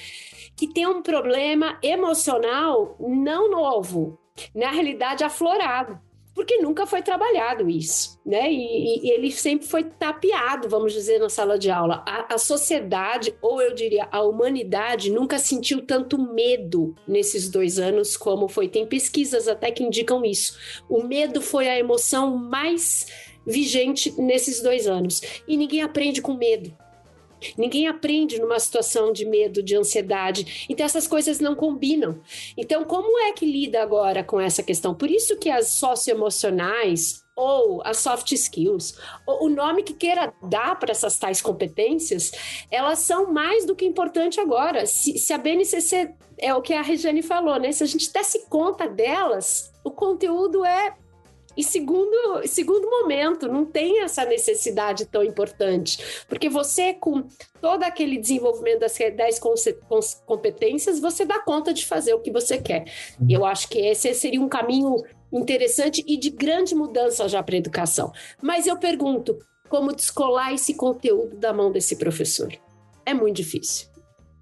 que 0.57 0.73
tem 0.73 0.87
um 0.87 1.03
problema 1.03 1.79
emocional 1.83 2.97
não 3.01 3.51
novo, 3.51 4.19
na 4.55 4.71
realidade 4.71 5.25
aflorado 5.25 6.06
porque 6.37 6.59
nunca 6.59 6.87
foi 6.87 7.01
trabalhado 7.01 7.67
isso, 7.67 8.21
né? 8.25 8.53
E, 8.53 9.07
e, 9.07 9.11
ele 9.11 9.33
sempre 9.33 9.67
foi 9.67 9.83
tapeado, 9.85 10.69
vamos 10.69 10.93
dizer, 10.93 11.19
na 11.19 11.31
sala 11.31 11.59
de 11.59 11.71
aula. 11.71 12.05
A, 12.07 12.35
a, 12.35 12.39
sociedade, 12.39 13.35
ou 13.41 13.63
eu 13.63 13.75
diria 13.75 14.07
a 14.13 14.21
humanidade, 14.21 15.11
nunca 15.11 15.39
sentiu 15.39 15.81
tanto 15.81 16.19
medo 16.19 16.95
nesses 17.09 17.49
dois 17.49 17.79
anos 17.79 18.19
como 18.19 18.49
foi. 18.49 18.69
Tem 18.69 18.87
pesquisas 18.87 19.49
até 19.49 19.71
que 19.71 19.83
indicam 19.83 20.23
isso. 20.27 20.59
O 20.91 21.03
medo 21.03 21.41
foi 21.41 21.71
a 21.71 21.79
emoção 21.79 22.37
mais 22.37 23.07
vigente 23.47 24.13
nesses 24.21 24.61
dois 24.61 24.87
anos. 24.87 25.23
E 25.49 25.57
ninguém 25.57 25.81
aprende 25.81 26.21
com 26.21 26.35
medo. 26.35 26.77
Ninguém 27.57 27.87
aprende 27.87 28.41
numa 28.41 28.59
situação 28.59 29.13
de 29.13 29.25
medo, 29.25 29.63
de 29.63 29.77
ansiedade. 29.77 30.67
Então 30.69 30.85
essas 30.85 31.07
coisas 31.07 31.41
não 31.41 31.55
combinam. 31.55 32.21
Então 32.57 32.85
como 32.85 33.19
é 33.19 33.33
que 33.33 33.47
lida 33.47 33.83
agora 33.83 34.23
com 34.25 34.41
essa 34.41 34.63
questão? 34.63 34.95
Por 34.95 35.11
isso 35.11 35.37
que 35.39 35.51
as 35.51 35.69
socioemocionais 35.69 37.25
ou 37.37 37.83
as 37.85 37.99
soft 37.99 38.33
skills, 38.33 38.99
ou 39.27 39.45
o 39.45 39.49
nome 39.51 39.83
que 39.83 39.93
queira 39.93 40.33
dar 40.43 40.79
para 40.79 40.91
essas 40.91 41.19
tais 41.19 41.43
competências, 41.43 42.33
elas 42.71 43.01
são 43.01 43.31
mais 43.31 43.67
do 43.67 43.77
que 43.77 43.85
importante 43.85 44.41
agora. 44.41 44.87
Se, 44.87 45.19
se 45.19 45.35
a 45.35 45.39
BNCC 45.39 46.15
é 46.39 46.55
o 46.55 46.63
que 46.63 46.73
a 46.73 46.81
Regiane 46.81 47.23
falou, 47.23 47.61
né? 47.61 47.71
Se 47.73 47.83
a 47.83 47.87
gente 47.87 48.11
desse 48.11 48.47
conta 48.49 48.89
delas, 48.89 49.71
o 49.85 49.91
conteúdo 49.91 50.65
é 50.65 50.95
e 51.57 51.65
segundo, 51.65 52.47
segundo 52.47 52.89
momento, 52.91 53.49
não 53.49 53.65
tem 53.65 54.03
essa 54.03 54.25
necessidade 54.25 55.07
tão 55.07 55.25
importante, 55.25 56.25
porque 56.29 56.49
você, 56.49 56.93
com 56.93 57.25
todo 57.61 57.83
aquele 57.83 58.19
desenvolvimento 58.19 58.81
das 58.81 58.97
10 58.97 59.41
competências, 60.27 61.01
você 61.01 61.25
dá 61.25 61.39
conta 61.39 61.73
de 61.73 61.87
fazer 61.87 62.13
o 62.13 62.21
que 62.21 62.31
você 62.31 62.59
quer. 62.59 62.85
E 63.27 63.33
eu 63.33 63.45
acho 63.45 63.69
que 63.69 63.79
esse 63.79 64.13
seria 64.15 64.41
um 64.41 64.49
caminho 64.49 65.03
interessante 65.33 66.05
e 66.07 66.17
de 66.17 66.31
grande 66.31 66.75
mudança 66.75 67.29
já 67.29 67.43
para 67.43 67.55
a 67.55 67.59
educação. 67.59 68.13
Mas 68.43 68.67
eu 68.67 68.77
pergunto, 68.79 69.39
como 69.69 69.95
descolar 69.95 70.53
esse 70.53 70.75
conteúdo 70.75 71.37
da 71.37 71.53
mão 71.53 71.73
desse 71.73 71.97
professor? 71.97 72.53
É 73.05 73.15
muito 73.15 73.37
difícil. 73.37 73.89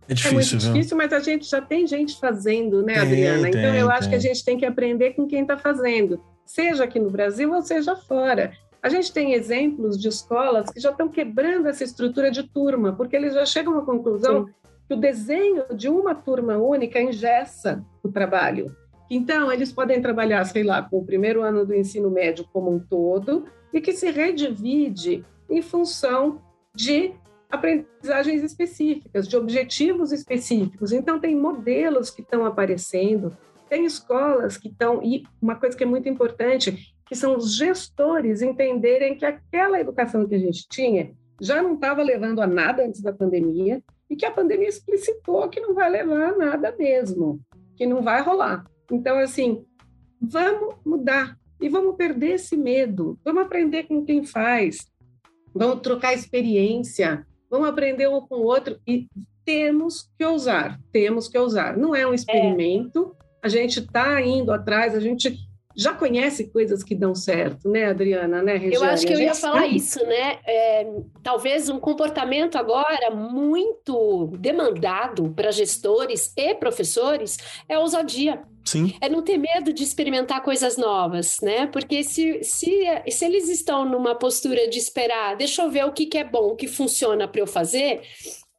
É 0.08 0.14
difícil, 0.14 0.30
é 0.30 0.34
muito 0.34 0.48
viu? 0.48 0.72
difícil, 0.72 0.96
mas 0.96 1.12
a 1.12 1.20
gente 1.20 1.48
já 1.48 1.62
tem 1.62 1.86
gente 1.86 2.18
fazendo, 2.18 2.82
né, 2.82 2.98
Adriana? 2.98 3.42
Tem, 3.42 3.50
então 3.50 3.74
eu 3.74 3.86
tem. 3.86 3.96
acho 3.96 4.08
que 4.08 4.14
a 4.14 4.18
gente 4.18 4.44
tem 4.44 4.58
que 4.58 4.66
aprender 4.66 5.12
com 5.14 5.26
quem 5.26 5.42
está 5.42 5.56
fazendo 5.56 6.20
seja 6.44 6.84
aqui 6.84 6.98
no 6.98 7.10
Brasil 7.10 7.52
ou 7.52 7.62
seja 7.62 7.96
fora. 7.96 8.52
A 8.82 8.88
gente 8.88 9.12
tem 9.12 9.32
exemplos 9.32 9.98
de 9.98 10.08
escolas 10.08 10.70
que 10.70 10.78
já 10.78 10.90
estão 10.90 11.08
quebrando 11.08 11.68
essa 11.68 11.84
estrutura 11.84 12.30
de 12.30 12.42
turma, 12.42 12.92
porque 12.92 13.16
eles 13.16 13.32
já 13.32 13.46
chegam 13.46 13.78
à 13.78 13.82
conclusão 13.82 14.46
Sim. 14.46 14.52
que 14.86 14.94
o 14.94 15.00
desenho 15.00 15.64
de 15.74 15.88
uma 15.88 16.14
turma 16.14 16.58
única 16.58 17.00
engessa 17.00 17.82
o 18.02 18.10
trabalho. 18.10 18.76
Então, 19.10 19.50
eles 19.50 19.72
podem 19.72 20.02
trabalhar, 20.02 20.44
sei 20.44 20.62
lá, 20.62 20.82
com 20.82 20.98
o 20.98 21.04
primeiro 21.04 21.42
ano 21.42 21.64
do 21.64 21.74
ensino 21.74 22.10
médio 22.10 22.46
como 22.52 22.70
um 22.74 22.78
todo 22.78 23.46
e 23.72 23.80
que 23.80 23.92
se 23.92 24.10
redivide 24.10 25.24
em 25.48 25.62
função 25.62 26.42
de 26.74 27.12
aprendizagens 27.50 28.42
específicas, 28.42 29.28
de 29.28 29.36
objetivos 29.36 30.12
específicos. 30.12 30.92
Então, 30.92 31.18
tem 31.18 31.36
modelos 31.36 32.10
que 32.10 32.22
estão 32.22 32.44
aparecendo, 32.44 33.36
tem 33.68 33.84
escolas 33.84 34.56
que 34.56 34.68
estão, 34.68 35.02
e 35.02 35.24
uma 35.40 35.56
coisa 35.56 35.76
que 35.76 35.84
é 35.84 35.86
muito 35.86 36.08
importante, 36.08 36.94
que 37.06 37.14
são 37.14 37.36
os 37.36 37.56
gestores 37.56 38.42
entenderem 38.42 39.16
que 39.16 39.24
aquela 39.24 39.80
educação 39.80 40.26
que 40.26 40.34
a 40.34 40.38
gente 40.38 40.66
tinha, 40.68 41.12
já 41.40 41.62
não 41.62 41.74
estava 41.74 42.02
levando 42.02 42.40
a 42.40 42.46
nada 42.46 42.84
antes 42.84 43.02
da 43.02 43.12
pandemia 43.12 43.82
e 44.08 44.16
que 44.16 44.24
a 44.24 44.30
pandemia 44.30 44.68
explicitou 44.68 45.48
que 45.48 45.60
não 45.60 45.74
vai 45.74 45.90
levar 45.90 46.32
a 46.32 46.36
nada 46.36 46.74
mesmo, 46.78 47.40
que 47.76 47.86
não 47.86 48.02
vai 48.02 48.22
rolar. 48.22 48.64
Então, 48.90 49.18
assim, 49.18 49.64
vamos 50.20 50.76
mudar 50.84 51.36
e 51.60 51.68
vamos 51.68 51.96
perder 51.96 52.34
esse 52.34 52.56
medo, 52.56 53.18
vamos 53.24 53.42
aprender 53.42 53.84
com 53.84 54.04
quem 54.04 54.24
faz, 54.24 54.86
vamos 55.54 55.80
trocar 55.80 56.14
experiência, 56.14 57.26
vamos 57.50 57.68
aprender 57.68 58.08
um 58.08 58.20
com 58.20 58.36
o 58.36 58.44
outro 58.44 58.78
e 58.86 59.06
temos 59.44 60.10
que 60.16 60.24
ousar, 60.24 60.80
temos 60.90 61.28
que 61.28 61.38
ousar. 61.38 61.76
Não 61.76 61.94
é 61.94 62.06
um 62.06 62.14
experimento, 62.14 63.14
é. 63.20 63.23
A 63.44 63.48
gente 63.48 63.78
está 63.78 64.22
indo 64.22 64.50
atrás, 64.50 64.94
a 64.94 65.00
gente 65.00 65.38
já 65.76 65.92
conhece 65.92 66.44
coisas 66.44 66.82
que 66.82 66.94
dão 66.94 67.14
certo, 67.14 67.68
né, 67.68 67.86
Adriana, 67.86 68.42
né, 68.42 68.52
Regiane? 68.56 68.74
Eu 68.76 68.84
acho 68.84 69.06
que 69.06 69.12
eu 69.12 69.20
ia 69.20 69.34
falar 69.34 69.62
sabe. 69.62 69.76
isso, 69.76 70.06
né? 70.06 70.38
É, 70.46 70.86
talvez 71.22 71.68
um 71.68 71.78
comportamento 71.78 72.56
agora 72.56 73.10
muito 73.10 74.32
demandado 74.38 75.28
para 75.36 75.50
gestores 75.50 76.32
e 76.36 76.54
professores 76.54 77.36
é 77.68 77.74
a 77.74 77.80
ousadia. 77.80 78.42
Sim. 78.64 78.94
É 78.98 79.10
não 79.10 79.20
ter 79.20 79.36
medo 79.36 79.74
de 79.74 79.82
experimentar 79.82 80.42
coisas 80.42 80.78
novas, 80.78 81.36
né? 81.42 81.66
Porque 81.66 82.02
se, 82.02 82.42
se, 82.42 82.86
se 83.10 83.24
eles 83.26 83.50
estão 83.50 83.84
numa 83.84 84.14
postura 84.14 84.66
de 84.70 84.78
esperar, 84.78 85.36
deixa 85.36 85.62
eu 85.62 85.70
ver 85.70 85.84
o 85.84 85.92
que, 85.92 86.06
que 86.06 86.16
é 86.16 86.24
bom, 86.24 86.52
o 86.52 86.56
que 86.56 86.66
funciona 86.66 87.28
para 87.28 87.42
eu 87.42 87.46
fazer, 87.46 88.00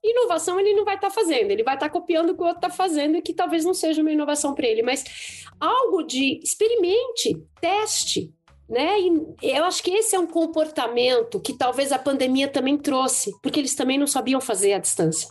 inovação 0.09 0.59
ele 0.59 0.73
não 0.73 0.85
vai 0.85 0.95
estar 0.95 1.09
tá 1.09 1.13
fazendo, 1.13 1.51
ele 1.51 1.63
vai 1.63 1.75
estar 1.75 1.87
tá 1.87 1.91
copiando 1.91 2.29
o 2.31 2.35
que 2.35 2.41
o 2.41 2.45
outro 2.45 2.65
está 2.65 2.69
fazendo 2.69 3.17
e 3.17 3.21
que 3.21 3.33
talvez 3.33 3.65
não 3.65 3.73
seja 3.73 4.01
uma 4.01 4.11
inovação 4.11 4.53
para 4.53 4.67
ele, 4.67 4.81
mas 4.81 5.45
algo 5.59 6.03
de 6.03 6.39
experimente, 6.43 7.41
teste, 7.59 8.33
né? 8.69 8.99
E 8.99 9.55
eu 9.55 9.63
acho 9.65 9.83
que 9.83 9.91
esse 9.91 10.15
é 10.15 10.19
um 10.19 10.27
comportamento 10.27 11.39
que 11.39 11.53
talvez 11.53 11.91
a 11.91 11.99
pandemia 11.99 12.47
também 12.47 12.77
trouxe, 12.77 13.31
porque 13.41 13.59
eles 13.59 13.75
também 13.75 13.97
não 13.97 14.07
sabiam 14.07 14.41
fazer 14.41 14.73
à 14.73 14.79
distância. 14.79 15.29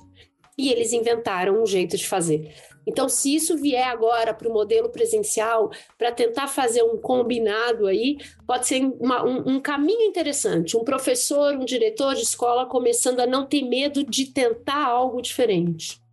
E 0.56 0.70
eles 0.70 0.92
inventaram 0.92 1.60
um 1.60 1.66
jeito 1.66 1.96
de 1.96 2.06
fazer. 2.06 2.54
Então, 2.86 3.08
se 3.08 3.34
isso 3.34 3.56
vier 3.56 3.86
agora 3.86 4.34
para 4.34 4.48
o 4.48 4.52
modelo 4.52 4.88
presencial, 4.88 5.70
para 5.96 6.12
tentar 6.12 6.48
fazer 6.48 6.82
um 6.82 6.96
combinado 6.96 7.86
aí, 7.86 8.18
pode 8.46 8.66
ser 8.66 8.84
uma, 9.00 9.24
um, 9.24 9.56
um, 9.56 9.60
caminho 9.60 10.02
interessante. 10.02 10.76
Um 10.76 10.84
professor, 10.84 11.54
um 11.54 11.64
diretor 11.64 12.14
de 12.14 12.22
escola 12.22 12.66
começando 12.66 13.20
a 13.20 13.26
não 13.26 13.46
ter 13.46 13.62
medo 13.62 14.04
de 14.04 14.26
tentar 14.26 14.84
algo 14.84 15.22
diferente. 15.22 16.03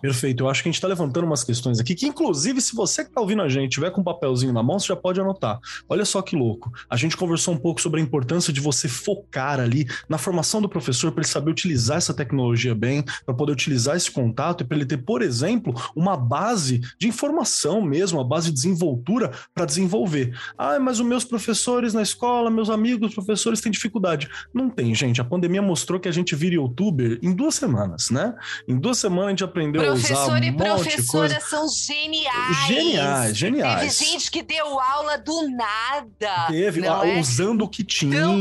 Perfeito. 0.00 0.44
Eu 0.44 0.48
acho 0.48 0.62
que 0.62 0.68
a 0.68 0.70
gente 0.70 0.76
está 0.76 0.88
levantando 0.88 1.24
umas 1.24 1.44
questões 1.44 1.78
aqui 1.78 1.94
que, 1.94 2.06
inclusive, 2.06 2.60
se 2.60 2.74
você 2.74 3.04
que 3.04 3.10
está 3.10 3.20
ouvindo 3.20 3.42
a 3.42 3.48
gente 3.48 3.70
tiver 3.70 3.90
com 3.90 4.00
um 4.00 4.04
papelzinho 4.04 4.52
na 4.52 4.62
mão, 4.62 4.78
você 4.78 4.88
já 4.88 4.96
pode 4.96 5.20
anotar. 5.20 5.60
Olha 5.88 6.04
só 6.04 6.22
que 6.22 6.34
louco. 6.34 6.72
A 6.88 6.96
gente 6.96 7.16
conversou 7.16 7.54
um 7.54 7.58
pouco 7.58 7.80
sobre 7.80 8.00
a 8.00 8.02
importância 8.02 8.52
de 8.52 8.60
você 8.60 8.88
focar 8.88 9.60
ali 9.60 9.86
na 10.08 10.18
formação 10.18 10.60
do 10.60 10.68
professor 10.68 11.12
para 11.12 11.22
ele 11.22 11.28
saber 11.28 11.50
utilizar 11.50 11.98
essa 11.98 12.12
tecnologia 12.12 12.74
bem, 12.74 13.04
para 13.24 13.34
poder 13.34 13.52
utilizar 13.52 13.96
esse 13.96 14.10
contato 14.10 14.62
e 14.62 14.66
para 14.66 14.76
ele 14.76 14.86
ter, 14.86 14.98
por 14.98 15.22
exemplo, 15.22 15.74
uma 15.94 16.16
base 16.16 16.80
de 16.98 17.06
informação 17.06 17.80
mesmo, 17.80 18.18
uma 18.18 18.26
base 18.26 18.48
de 18.48 18.54
desenvoltura 18.54 19.30
para 19.54 19.64
desenvolver. 19.64 20.36
Ah, 20.58 20.78
mas 20.78 20.98
os 20.98 21.06
meus 21.06 21.24
professores 21.24 21.94
na 21.94 22.02
escola, 22.02 22.50
meus 22.50 22.70
amigos 22.70 23.14
professores 23.14 23.60
têm 23.60 23.70
dificuldade. 23.70 24.28
Não 24.52 24.68
tem, 24.68 24.94
gente. 24.94 25.20
A 25.20 25.24
pandemia 25.24 25.62
mostrou 25.62 26.00
que 26.00 26.08
a 26.08 26.12
gente 26.12 26.34
vira 26.34 26.56
youtuber 26.56 27.18
em 27.22 27.34
duas 27.34 27.54
semanas, 27.54 28.10
né? 28.10 28.34
Em 28.66 28.78
duas 28.78 28.98
semanas 28.98 29.26
a 29.26 29.30
gente 29.30 29.44
aprendeu 29.44 29.59
aprendeu 29.60 29.82
Professor 29.82 30.16
a 30.16 30.24
usar 30.24 30.32
um 30.32 30.38
e 30.38 30.52
professora 30.52 31.40
são 31.40 31.66
geniais. 31.68 32.66
Geniais, 32.66 33.36
geniais. 33.36 33.98
Teve 33.98 34.10
gente 34.10 34.30
que 34.30 34.42
deu 34.42 34.80
aula 34.80 35.18
do 35.18 35.48
nada. 35.50 36.46
Teve, 36.48 36.86
a, 36.86 37.06
é? 37.06 37.20
usando 37.20 37.62
o 37.62 37.68
que 37.68 37.84
tinha, 37.84 38.16
então, 38.16 38.36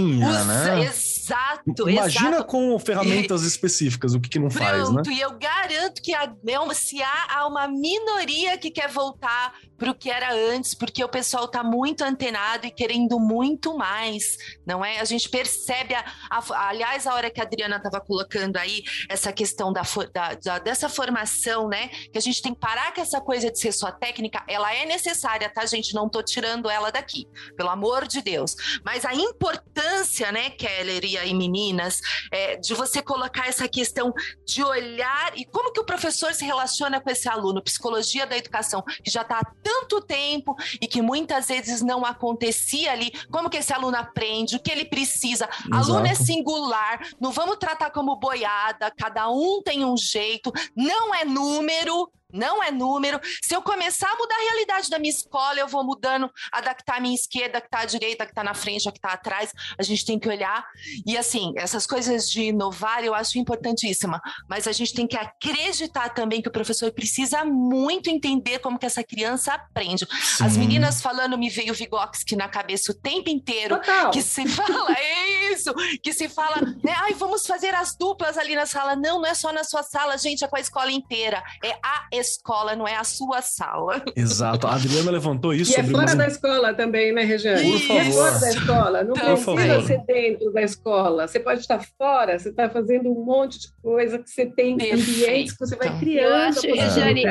né? 0.46 0.92
Exato, 1.30 1.90
Imagina 1.90 2.30
exato. 2.30 2.46
com 2.46 2.80
ferramentas 2.80 3.44
específicas 3.46 4.14
o 4.14 4.20
que, 4.20 4.30
que 4.30 4.40
não 4.40 4.50
Pronto, 4.50 4.64
faz, 4.64 4.90
né? 4.92 5.02
e 5.10 5.20
eu 5.20 5.38
garanto 5.38 6.02
que 6.02 6.14
a, 6.14 6.28
né, 6.28 6.54
se 6.74 7.02
há, 7.02 7.28
há 7.30 7.48
uma 7.48 7.68
minoria 7.68 8.58
que 8.58 8.72
quer 8.72 8.90
voltar 8.90 9.54
para 9.78 9.92
o 9.92 9.96
que 9.96 10.10
era 10.10 10.34
antes, 10.34 10.74
porque 10.74 11.04
o 11.04 11.08
pessoal 11.08 11.46
está 11.46 11.64
muito 11.64 12.04
antenado 12.04 12.68
e 12.68 12.72
querendo 12.72 13.18
muito 13.20 13.78
mais, 13.78 14.38
não 14.66 14.84
é? 14.84 15.00
A 15.00 15.06
gente 15.06 15.30
percebe, 15.30 15.96
a, 15.96 16.04
a, 16.30 16.68
aliás, 16.68 17.08
a 17.08 17.14
hora 17.14 17.32
que 17.32 17.40
a 17.40 17.44
Adriana 17.44 17.78
estava 17.78 18.02
colocando 18.02 18.58
aí 18.58 18.84
essa 19.08 19.32
questão 19.32 19.72
da, 19.72 19.84
da, 20.14 20.34
da, 20.36 20.60
dessa 20.60 20.90
formação, 20.90 21.70
né? 21.70 21.88
Que 22.12 22.18
a 22.18 22.22
gente 22.22 22.42
tem 22.42 22.54
que 22.54 22.60
parar 22.60 22.94
com 22.94 23.02
essa 23.02 23.22
coisa 23.22 23.50
de 23.50 23.58
ser 23.58 23.72
só 23.72 23.90
técnica, 23.92 24.44
ela 24.48 24.74
é 24.74 24.86
necessária, 24.86 25.50
tá, 25.50 25.66
gente? 25.66 25.94
Não 25.94 26.08
estou 26.08 26.22
tirando 26.22 26.70
ela 26.70 26.92
daqui, 26.92 27.26
pelo 27.56 27.70
amor 27.70 28.06
de 28.06 28.22
Deus. 28.22 28.56
Mas 28.84 29.06
a 29.06 29.14
importância, 29.14 30.32
né, 30.32 30.50
Keller 30.50 31.06
e 31.06 31.18
aí 31.20 31.34
meninas, 31.34 32.02
é, 32.32 32.58
de 32.58 32.74
você 32.74 33.02
colocar 33.02 33.48
essa 33.48 33.68
questão 33.68 34.14
de 34.46 34.64
olhar 34.64 35.38
e 35.38 35.46
como 35.46 35.72
que 35.72 35.80
o 35.80 35.86
professor 35.86 36.34
se 36.34 36.46
relaciona 36.46 37.00
com 37.00 37.10
esse 37.10 37.28
aluno, 37.28 37.62
psicologia 37.62 38.26
da 38.26 38.38
educação, 38.38 38.82
que 39.04 39.10
já 39.10 39.22
está 39.22 39.42
tanto 39.64 40.02
tempo 40.02 40.56
e 40.82 40.88
que 40.88 41.02
muitas 41.02 41.48
vezes 41.48 41.82
não 41.82 42.06
acontecia 42.06 42.92
ali. 42.92 43.12
Como 43.32 43.50
que 43.50 43.58
esse 43.58 43.74
aluno 43.74 43.98
aprende? 43.98 44.56
O 44.56 44.60
que 44.60 44.72
ele 44.72 44.86
precisa? 44.86 45.46
Exato. 45.46 45.74
Aluno 45.74 46.08
é 46.08 46.16
singular, 46.16 47.00
não 47.20 47.32
vamos 47.32 47.58
tratar 47.58 47.92
como 47.92 48.16
boiada, 48.16 48.92
cada 48.92 49.30
um 49.30 49.62
tem 49.62 49.86
um 49.86 49.98
jeito, 49.98 50.52
não 50.76 51.14
é 51.14 51.26
número, 51.26 52.12
não 52.32 52.64
é 52.64 52.72
número. 52.72 53.20
Se 53.42 53.56
eu 53.56 53.62
começar 53.62 54.10
a 54.10 54.16
mudar 54.16 54.36
a 54.36 54.44
realidade 54.52 54.90
da 54.90 55.00
minha 55.00 55.14
escola, 55.14 55.60
eu 55.60 55.68
vou 55.68 55.84
mudando, 55.84 56.30
adaptar 56.52 56.98
a 56.98 57.00
minha 57.00 57.16
esquerda, 57.16 57.58
a 57.58 57.62
que 57.62 57.68
está 57.68 57.80
à 57.80 57.86
direita, 57.86 58.24
a 58.24 58.26
que 58.26 58.32
está 58.32 58.44
na 58.44 58.54
frente, 58.54 58.88
a 58.88 58.92
que 58.92 58.98
está 58.98 59.10
atrás. 59.10 59.52
A 59.78 59.84
gente 59.84 60.06
tem 60.06 60.20
que 60.20 60.30
olhar. 60.30 60.66
E 61.06 61.18
assim, 61.18 61.54
essas 61.56 61.86
coisas 61.86 62.30
de 62.30 62.44
inovar 62.44 63.04
eu 63.04 63.14
acho 63.14 63.38
importantíssima. 63.38 64.22
Mas 64.48 64.68
a 64.68 64.72
gente 64.72 64.94
tem 64.94 65.08
que 65.08 65.18
acreditar 65.18 66.10
também 66.10 66.42
que 66.42 66.48
o 66.48 66.52
professor 66.52 66.92
precisa 66.92 67.44
muito 67.44 68.10
entender 68.10 68.60
como 68.60 68.78
que 68.78 68.86
essa 68.86 69.04
criança 69.04 69.54
aprende. 69.54 70.08
Sim. 70.22 70.46
As 70.46 70.58
meninas 70.58 71.02
falando, 71.02 71.38
me 71.38 71.50
veio 71.50 71.72
o 71.72 71.76
Vygotsky 71.76 72.36
na 72.36 72.48
cabeça 72.48 72.92
o 72.92 72.96
tempo 72.96 73.30
inteiro. 73.30 73.78
Total. 73.78 74.12
Que 74.12 74.22
se 74.22 74.48
fala, 74.48 74.94
é 74.98 75.54
isso, 75.54 75.74
que 76.02 76.14
se 76.14 76.30
fala, 76.30 76.62
né? 76.84 76.94
Ai, 76.98 77.14
vamos 77.14 77.46
fazer 77.46 77.74
as 77.74 77.96
duplas 77.96 78.38
ali 78.38 78.56
na 78.56 78.66
sala. 78.66 78.96
Não, 78.96 79.20
não 79.20 79.26
é 79.26 79.34
só 79.34 79.52
na 79.52 79.64
sua 79.64 79.84
sala, 79.84 80.18
gente, 80.18 80.44
é 80.44 80.48
com 80.48 80.56
a 80.56 80.60
escola 80.60 80.92
inteira. 80.92 81.44
É 81.64 81.78
a 81.84 82.08
escola, 82.20 82.76
não 82.76 82.88
é 82.88 82.96
a 82.96 83.04
sua 83.04 83.42
sala. 83.42 84.04
Exato. 84.16 84.68
A 84.68 84.76
Adriana 84.76 85.12
levantou 85.12 85.54
isso. 85.54 85.72
E 85.72 85.80
é 85.80 85.84
fora 85.84 86.16
da 86.16 86.28
escola 86.28 86.74
também, 86.74 87.12
né, 87.14 87.24
Regiane? 87.24 87.72
Por 87.72 87.80
favor. 87.80 88.04
E 88.04 88.08
é 88.08 88.12
fora 88.12 88.40
da 88.40 88.50
escola. 88.50 89.04
Não 89.04 89.14
Por 89.14 89.24
precisa 89.24 89.46
favor. 89.46 89.84
ser 89.84 90.02
dentro 90.06 90.52
da 90.52 90.62
escola. 90.62 91.28
Você 91.28 91.40
pode 91.40 91.62
estar 91.62 91.80
fora, 91.98 92.38
você 92.38 92.50
está 92.50 92.70
fazendo 92.70 93.10
um 93.10 93.24
monte 93.24 93.60
de 93.60 93.68
coisa 93.82 94.20
que 94.20 94.30
você 94.30 94.46
tem 94.46 94.78
Perfeito. 94.78 95.10
ambientes 95.10 95.54
que 95.54 95.60
você 95.60 95.76
vai 95.76 96.00
criando. 96.00 96.30
Eu 96.30 96.36
acho, 96.36 96.62
Regiane, 96.62 97.24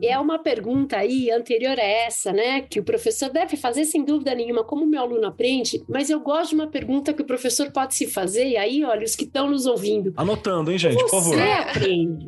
e 0.00 0.06
é 0.06 0.18
uma 0.18 0.38
pergunta 0.38 0.96
aí 0.96 1.30
anterior 1.30 1.78
a 1.78 1.84
essa, 1.84 2.32
né? 2.32 2.62
Que 2.62 2.80
o 2.80 2.84
professor 2.84 3.30
deve 3.30 3.56
fazer 3.56 3.84
sem 3.84 4.04
dúvida 4.04 4.34
nenhuma, 4.34 4.64
como 4.64 4.84
o 4.84 4.86
meu 4.86 5.00
aluno 5.02 5.26
aprende, 5.26 5.82
mas 5.88 6.10
eu 6.10 6.20
gosto 6.20 6.50
de 6.50 6.54
uma 6.56 6.66
pergunta 6.66 7.12
que 7.12 7.22
o 7.22 7.26
professor 7.26 7.70
pode 7.70 7.94
se 7.94 8.06
fazer, 8.06 8.48
e 8.48 8.56
aí, 8.56 8.84
olha, 8.84 9.04
os 9.04 9.14
que 9.14 9.24
estão 9.24 9.48
nos 9.48 9.66
ouvindo. 9.66 10.12
Anotando, 10.16 10.70
hein, 10.70 10.78
gente, 10.78 10.96
por 10.96 11.10
favor. 11.10 11.34
Você 11.34 11.42
aprende. 11.42 12.26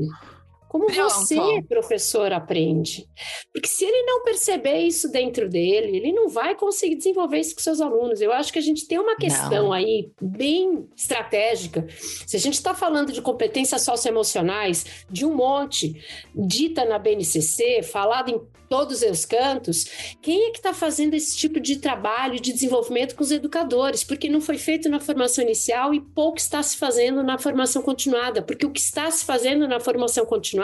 Como 0.68 0.86
Pronto. 0.86 1.10
você, 1.12 1.62
professor, 1.68 2.32
aprende? 2.32 3.06
Porque 3.52 3.68
se 3.68 3.84
ele 3.84 4.02
não 4.02 4.24
perceber 4.24 4.80
isso 4.80 5.10
dentro 5.10 5.48
dele, 5.48 5.96
ele 5.96 6.12
não 6.12 6.28
vai 6.28 6.56
conseguir 6.56 6.96
desenvolver 6.96 7.38
isso 7.38 7.54
com 7.54 7.60
seus 7.60 7.80
alunos. 7.80 8.20
Eu 8.20 8.32
acho 8.32 8.52
que 8.52 8.58
a 8.58 8.62
gente 8.62 8.86
tem 8.86 8.98
uma 8.98 9.16
questão 9.16 9.66
não. 9.66 9.72
aí 9.72 10.10
bem 10.20 10.88
estratégica. 10.96 11.86
Se 12.26 12.36
a 12.36 12.40
gente 12.40 12.54
está 12.54 12.74
falando 12.74 13.12
de 13.12 13.22
competências 13.22 13.82
socioemocionais, 13.82 15.04
de 15.08 15.24
um 15.24 15.34
monte, 15.34 15.94
dita 16.34 16.84
na 16.84 16.98
BNCC, 16.98 17.82
falado 17.82 18.30
em 18.30 18.40
todos 18.68 19.02
os 19.02 19.24
cantos, 19.24 19.84
quem 20.20 20.48
é 20.48 20.50
que 20.50 20.58
está 20.58 20.74
fazendo 20.74 21.14
esse 21.14 21.36
tipo 21.36 21.60
de 21.60 21.76
trabalho 21.76 22.40
de 22.40 22.52
desenvolvimento 22.52 23.14
com 23.14 23.22
os 23.22 23.30
educadores? 23.30 24.02
Porque 24.02 24.28
não 24.28 24.40
foi 24.40 24.58
feito 24.58 24.88
na 24.88 24.98
formação 24.98 25.44
inicial 25.44 25.94
e 25.94 26.00
pouco 26.00 26.38
está 26.38 26.60
se 26.64 26.76
fazendo 26.76 27.22
na 27.22 27.38
formação 27.38 27.80
continuada, 27.80 28.42
porque 28.42 28.66
o 28.66 28.70
que 28.70 28.80
está 28.80 29.08
se 29.08 29.24
fazendo 29.24 29.68
na 29.68 29.78
formação 29.78 30.26
continuada 30.26 30.55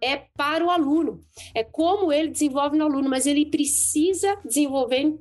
é 0.00 0.16
para 0.36 0.64
o 0.64 0.70
aluno, 0.70 1.20
é 1.54 1.62
como 1.64 2.12
ele 2.12 2.28
desenvolve 2.28 2.76
no 2.76 2.84
aluno, 2.84 3.08
mas 3.08 3.26
ele 3.26 3.46
precisa 3.46 4.36
desenvolver 4.44 5.14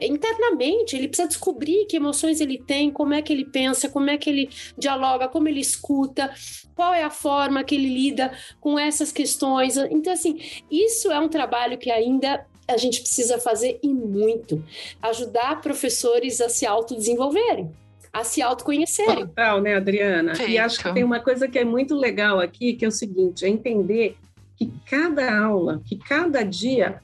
internamente, 0.00 0.94
ele 0.94 1.08
precisa 1.08 1.28
descobrir 1.28 1.86
que 1.86 1.96
emoções 1.96 2.40
ele 2.40 2.58
tem, 2.58 2.90
como 2.90 3.14
é 3.14 3.22
que 3.22 3.32
ele 3.32 3.44
pensa, 3.44 3.88
como 3.88 4.08
é 4.10 4.16
que 4.16 4.30
ele 4.30 4.50
dialoga, 4.78 5.28
como 5.28 5.48
ele 5.48 5.60
escuta, 5.60 6.32
qual 6.76 6.94
é 6.94 7.02
a 7.02 7.10
forma 7.10 7.64
que 7.64 7.74
ele 7.74 7.88
lida 7.88 8.32
com 8.60 8.78
essas 8.78 9.10
questões. 9.10 9.76
Então, 9.76 10.12
assim, 10.12 10.38
isso 10.70 11.10
é 11.10 11.18
um 11.18 11.28
trabalho 11.28 11.78
que 11.78 11.90
ainda 11.90 12.46
a 12.68 12.76
gente 12.76 13.00
precisa 13.00 13.38
fazer 13.38 13.80
e 13.82 13.88
muito. 13.88 14.64
Ajudar 15.02 15.60
professores 15.60 16.40
a 16.40 16.48
se 16.48 16.64
autodesenvolverem 16.64 17.72
a 18.12 18.24
se 18.24 18.42
autoconhecerem. 18.42 19.26
Total, 19.26 19.60
né, 19.60 19.76
Adriana? 19.76 20.34
Feito. 20.34 20.50
E 20.50 20.58
acho 20.58 20.82
que 20.82 20.92
tem 20.92 21.04
uma 21.04 21.20
coisa 21.20 21.48
que 21.48 21.58
é 21.58 21.64
muito 21.64 21.94
legal 21.94 22.40
aqui, 22.40 22.74
que 22.74 22.84
é 22.84 22.88
o 22.88 22.92
seguinte, 22.92 23.44
é 23.44 23.48
entender 23.48 24.16
que 24.56 24.72
cada 24.88 25.38
aula, 25.38 25.80
que 25.84 25.96
cada 25.96 26.42
dia 26.42 27.00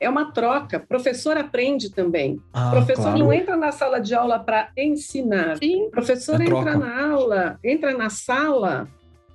é 0.00 0.08
uma 0.08 0.32
troca. 0.32 0.78
Professor 0.78 1.36
aprende 1.36 1.90
também. 1.90 2.40
Ah, 2.52 2.70
professor 2.70 3.02
claro. 3.02 3.18
não 3.18 3.32
entra 3.32 3.56
na 3.56 3.72
sala 3.72 4.00
de 4.00 4.14
aula 4.14 4.38
para 4.38 4.70
ensinar. 4.76 5.56
Sim. 5.58 5.88
Professor 5.90 6.40
é 6.40 6.44
entra 6.44 6.76
na 6.76 7.10
aula, 7.10 7.58
entra 7.64 7.96
na 7.96 8.10
sala 8.10 8.88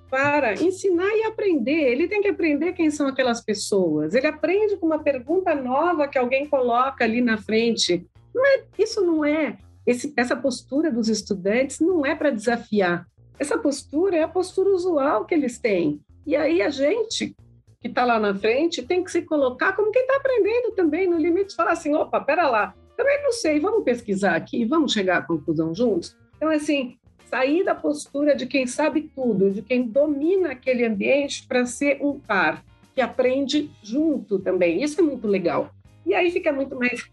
para 0.09 0.53
ensinar 0.53 1.09
e 1.09 1.23
aprender. 1.23 1.91
Ele 1.91 2.07
tem 2.07 2.21
que 2.21 2.27
aprender 2.27 2.73
quem 2.73 2.91
são 2.91 3.07
aquelas 3.07 3.41
pessoas. 3.41 4.13
Ele 4.13 4.27
aprende 4.27 4.77
com 4.77 4.85
uma 4.85 4.99
pergunta 4.99 5.55
nova 5.55 6.07
que 6.07 6.17
alguém 6.17 6.47
coloca 6.47 7.03
ali 7.03 7.19
na 7.19 7.37
frente. 7.37 8.05
Não 8.33 8.45
é, 8.45 8.63
isso 8.77 9.01
não 9.01 9.25
é. 9.25 9.57
Esse, 9.85 10.13
essa 10.15 10.35
postura 10.35 10.91
dos 10.91 11.09
estudantes 11.09 11.79
não 11.79 12.05
é 12.05 12.15
para 12.15 12.29
desafiar. 12.29 13.07
Essa 13.37 13.57
postura 13.57 14.15
é 14.15 14.23
a 14.23 14.27
postura 14.27 14.69
usual 14.69 15.25
que 15.25 15.33
eles 15.33 15.57
têm. 15.59 15.99
E 16.25 16.35
aí 16.35 16.61
a 16.61 16.69
gente, 16.69 17.35
que 17.81 17.87
está 17.87 18.05
lá 18.05 18.19
na 18.19 18.33
frente 18.33 18.81
tem 18.81 19.03
que 19.03 19.11
se 19.11 19.23
colocar 19.23 19.73
como 19.73 19.91
quem 19.91 20.03
está 20.03 20.15
aprendendo 20.17 20.71
também, 20.71 21.09
no 21.09 21.17
limite, 21.17 21.55
falar 21.55 21.71
assim: 21.71 21.93
opa, 21.93 22.21
pera 22.21 22.47
lá, 22.47 22.73
também 22.95 23.21
não 23.23 23.31
sei, 23.31 23.59
vamos 23.59 23.83
pesquisar 23.83 24.35
aqui, 24.35 24.63
vamos 24.65 24.93
chegar 24.93 25.17
à 25.17 25.21
conclusão 25.21 25.73
juntos. 25.75 26.15
Então, 26.37 26.49
assim, 26.49 26.97
sair 27.29 27.63
da 27.63 27.75
postura 27.75 28.35
de 28.35 28.45
quem 28.45 28.67
sabe 28.67 29.11
tudo, 29.15 29.51
de 29.51 29.61
quem 29.61 29.87
domina 29.87 30.51
aquele 30.51 30.85
ambiente 30.85 31.45
para 31.47 31.65
ser 31.65 31.97
um 32.01 32.19
par 32.19 32.63
que 32.93 33.01
aprende 33.01 33.71
junto 33.81 34.39
também. 34.39 34.83
Isso 34.83 35.01
é 35.01 35.03
muito 35.03 35.27
legal. 35.27 35.71
E 36.05 36.13
aí 36.13 36.29
fica 36.31 36.53
muito 36.53 36.75
mais 36.75 37.09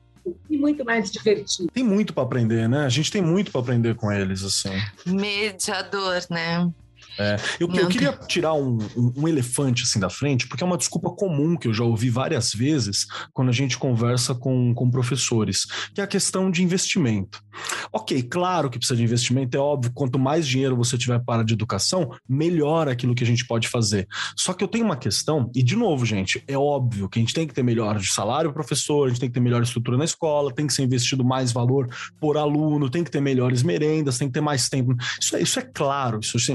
e 0.49 0.57
muito 0.57 0.85
mais 0.85 1.11
divertido. 1.11 1.71
Tem 1.73 1.85
muito 1.85 2.13
para 2.13 2.23
aprender, 2.23 2.69
né? 2.69 2.85
A 2.85 2.89
gente 2.89 3.11
tem 3.11 3.23
muito 3.23 3.51
para 3.51 3.61
aprender 3.61 3.95
com 3.95 4.11
eles, 4.11 4.43
assim. 4.43 4.71
Mediador, 5.07 6.21
né? 6.31 6.71
É, 7.21 7.37
eu, 7.61 7.69
eu, 7.75 7.89
queria 7.89 8.13
tirar 8.27 8.55
um, 8.55 8.79
um, 8.97 9.13
um, 9.19 9.29
elefante 9.29 9.83
assim 9.83 10.01
da 10.01 10.09
frente, 10.09 10.49
porque 10.49 10.65
é 10.65 10.67
uma 10.67 10.79
desculpa 10.79 11.11
comum 11.11 11.55
que 11.55 11.69
eu 11.69 11.75
já 11.75 11.85
ouvi 11.85 12.09
várias 12.09 12.51
vezes 12.55 13.07
quando 13.35 13.51
a 13.51 13.53
gente 13.53 13.77
conversa 13.77 14.35
com, 14.35 14.73
com 14.73 14.91
professores, 14.91 15.67
que 15.95 16.01
é 16.01 16.05
a 16.05 16.07
questão 16.07 16.51
de 16.51 16.63
investimento. 16.63 17.43
Ok, 17.93 18.23
claro 18.23 18.71
que 18.71 18.79
precisa 18.79 18.97
de 18.97 19.03
investimento, 19.03 19.55
é 19.55 19.61
óbvio, 19.61 19.93
quanto 19.93 20.19
mais 20.19 20.49
dinheiro 20.49 20.75
você 20.75 20.97
tiver 20.97 21.19
para 21.19 21.45
de 21.45 21.53
educação, 21.53 22.11
melhor 22.27 22.89
aquilo 22.89 23.15
que 23.15 23.23
a 23.23 23.27
gente 23.27 23.47
pode 23.47 23.69
fazer. 23.69 24.09
Só 24.35 24.55
que 24.55 24.65
eu 24.65 24.69
tenho 24.69 24.87
uma 24.87 24.97
questão, 24.97 25.51
e 25.55 25.63
de 25.63 25.77
novo, 25.77 26.07
gente, 26.07 26.43
é 26.49 26.57
óbvio 26.57 27.07
que 27.07 27.19
a 27.19 27.23
gente 27.23 27.35
tem 27.35 27.47
que 27.47 27.53
ter 27.53 27.63
melhor 27.63 27.99
de 27.99 28.11
salário 28.11 28.51
professor, 28.51 29.07
a 29.07 29.09
gente 29.11 29.21
tem 29.21 29.29
que 29.29 29.35
ter 29.35 29.41
melhor 29.41 29.63
estrutura 29.63 29.99
na 29.99 30.05
escola, 30.05 30.55
tem 30.55 30.67
que 30.67 30.73
ser 30.73 30.85
investido 30.85 31.23
mais 31.23 31.53
valor 31.53 31.87
por 32.19 32.39
aluno, 32.39 32.89
tem 32.89 33.05
que 33.05 33.11
ter 33.11 33.21
melhores 33.21 33.63
merendas, 33.63 34.17
tem 34.17 34.27
que 34.27 34.35
ter 34.35 34.41
mais 34.41 34.71
tempo. 34.71 34.95
Isso 35.21 35.37
é, 35.37 35.43
isso 35.43 35.59
é 35.59 35.63
claro, 35.63 36.21
isso, 36.21 36.39
é, 36.51 36.55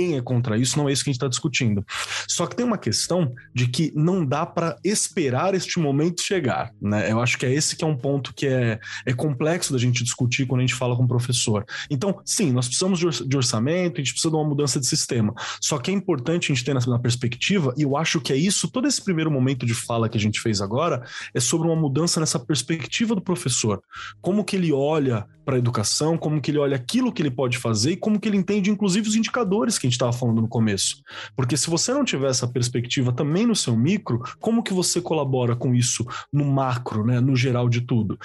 ninguém 0.00 0.16
é 0.16 0.22
contra 0.22 0.56
isso, 0.56 0.78
não 0.78 0.88
é 0.88 0.92
isso 0.92 1.04
que 1.04 1.10
a 1.10 1.12
gente 1.12 1.18
está 1.18 1.28
discutindo. 1.28 1.84
Só 2.28 2.46
que 2.46 2.56
tem 2.56 2.64
uma 2.64 2.78
questão 2.78 3.32
de 3.54 3.66
que 3.68 3.92
não 3.94 4.24
dá 4.24 4.46
para 4.46 4.76
esperar 4.82 5.54
este 5.54 5.78
momento 5.78 6.22
chegar, 6.22 6.72
né? 6.80 7.10
Eu 7.10 7.20
acho 7.20 7.38
que 7.38 7.46
é 7.46 7.52
esse 7.52 7.76
que 7.76 7.84
é 7.84 7.86
um 7.86 7.96
ponto 7.96 8.32
que 8.34 8.46
é, 8.46 8.80
é 9.04 9.12
complexo 9.12 9.72
da 9.72 9.78
gente 9.78 10.02
discutir 10.02 10.46
quando 10.46 10.60
a 10.60 10.66
gente 10.66 10.74
fala 10.74 10.96
com 10.96 11.04
o 11.04 11.08
professor. 11.08 11.64
Então, 11.90 12.20
sim, 12.24 12.52
nós 12.52 12.66
precisamos 12.66 12.98
de 12.98 13.36
orçamento, 13.36 13.96
a 13.96 14.04
gente 14.04 14.12
precisa 14.12 14.30
de 14.30 14.36
uma 14.36 14.48
mudança 14.48 14.80
de 14.80 14.86
sistema. 14.86 15.34
Só 15.60 15.78
que 15.78 15.90
é 15.90 15.94
importante 15.94 16.50
a 16.50 16.54
gente 16.54 16.64
ter 16.64 16.74
na 16.74 16.98
perspectiva, 16.98 17.74
e 17.76 17.82
eu 17.82 17.96
acho 17.96 18.20
que 18.20 18.32
é 18.32 18.36
isso, 18.36 18.68
todo 18.68 18.88
esse 18.88 19.02
primeiro 19.02 19.30
momento 19.30 19.66
de 19.66 19.74
fala 19.74 20.08
que 20.08 20.16
a 20.16 20.20
gente 20.20 20.40
fez 20.40 20.60
agora, 20.60 21.04
é 21.34 21.40
sobre 21.40 21.66
uma 21.66 21.76
mudança 21.76 22.20
nessa 22.20 22.38
perspectiva 22.38 23.14
do 23.14 23.20
professor. 23.20 23.82
Como 24.20 24.44
que 24.44 24.56
ele 24.56 24.72
olha 24.72 25.26
para 25.50 25.56
a 25.56 25.58
educação, 25.58 26.16
como 26.16 26.40
que 26.40 26.52
ele 26.52 26.58
olha 26.58 26.76
aquilo 26.76 27.12
que 27.12 27.20
ele 27.20 27.30
pode 27.30 27.58
fazer 27.58 27.90
e 27.90 27.96
como 27.96 28.20
que 28.20 28.28
ele 28.28 28.36
entende, 28.36 28.70
inclusive, 28.70 29.08
os 29.08 29.16
indicadores 29.16 29.76
que 29.76 29.84
a 29.84 29.88
gente 29.88 29.96
estava 29.96 30.12
falando 30.12 30.40
no 30.40 30.46
começo. 30.46 31.02
Porque 31.34 31.56
se 31.56 31.68
você 31.68 31.92
não 31.92 32.04
tiver 32.04 32.30
essa 32.30 32.46
perspectiva 32.46 33.12
também 33.12 33.46
no 33.46 33.56
seu 33.56 33.76
micro, 33.76 34.22
como 34.38 34.62
que 34.62 34.72
você 34.72 35.00
colabora 35.00 35.56
com 35.56 35.74
isso 35.74 36.06
no 36.32 36.44
macro, 36.44 37.04
né, 37.04 37.18
no 37.18 37.34
geral 37.34 37.68
de 37.68 37.80
tudo? 37.80 38.16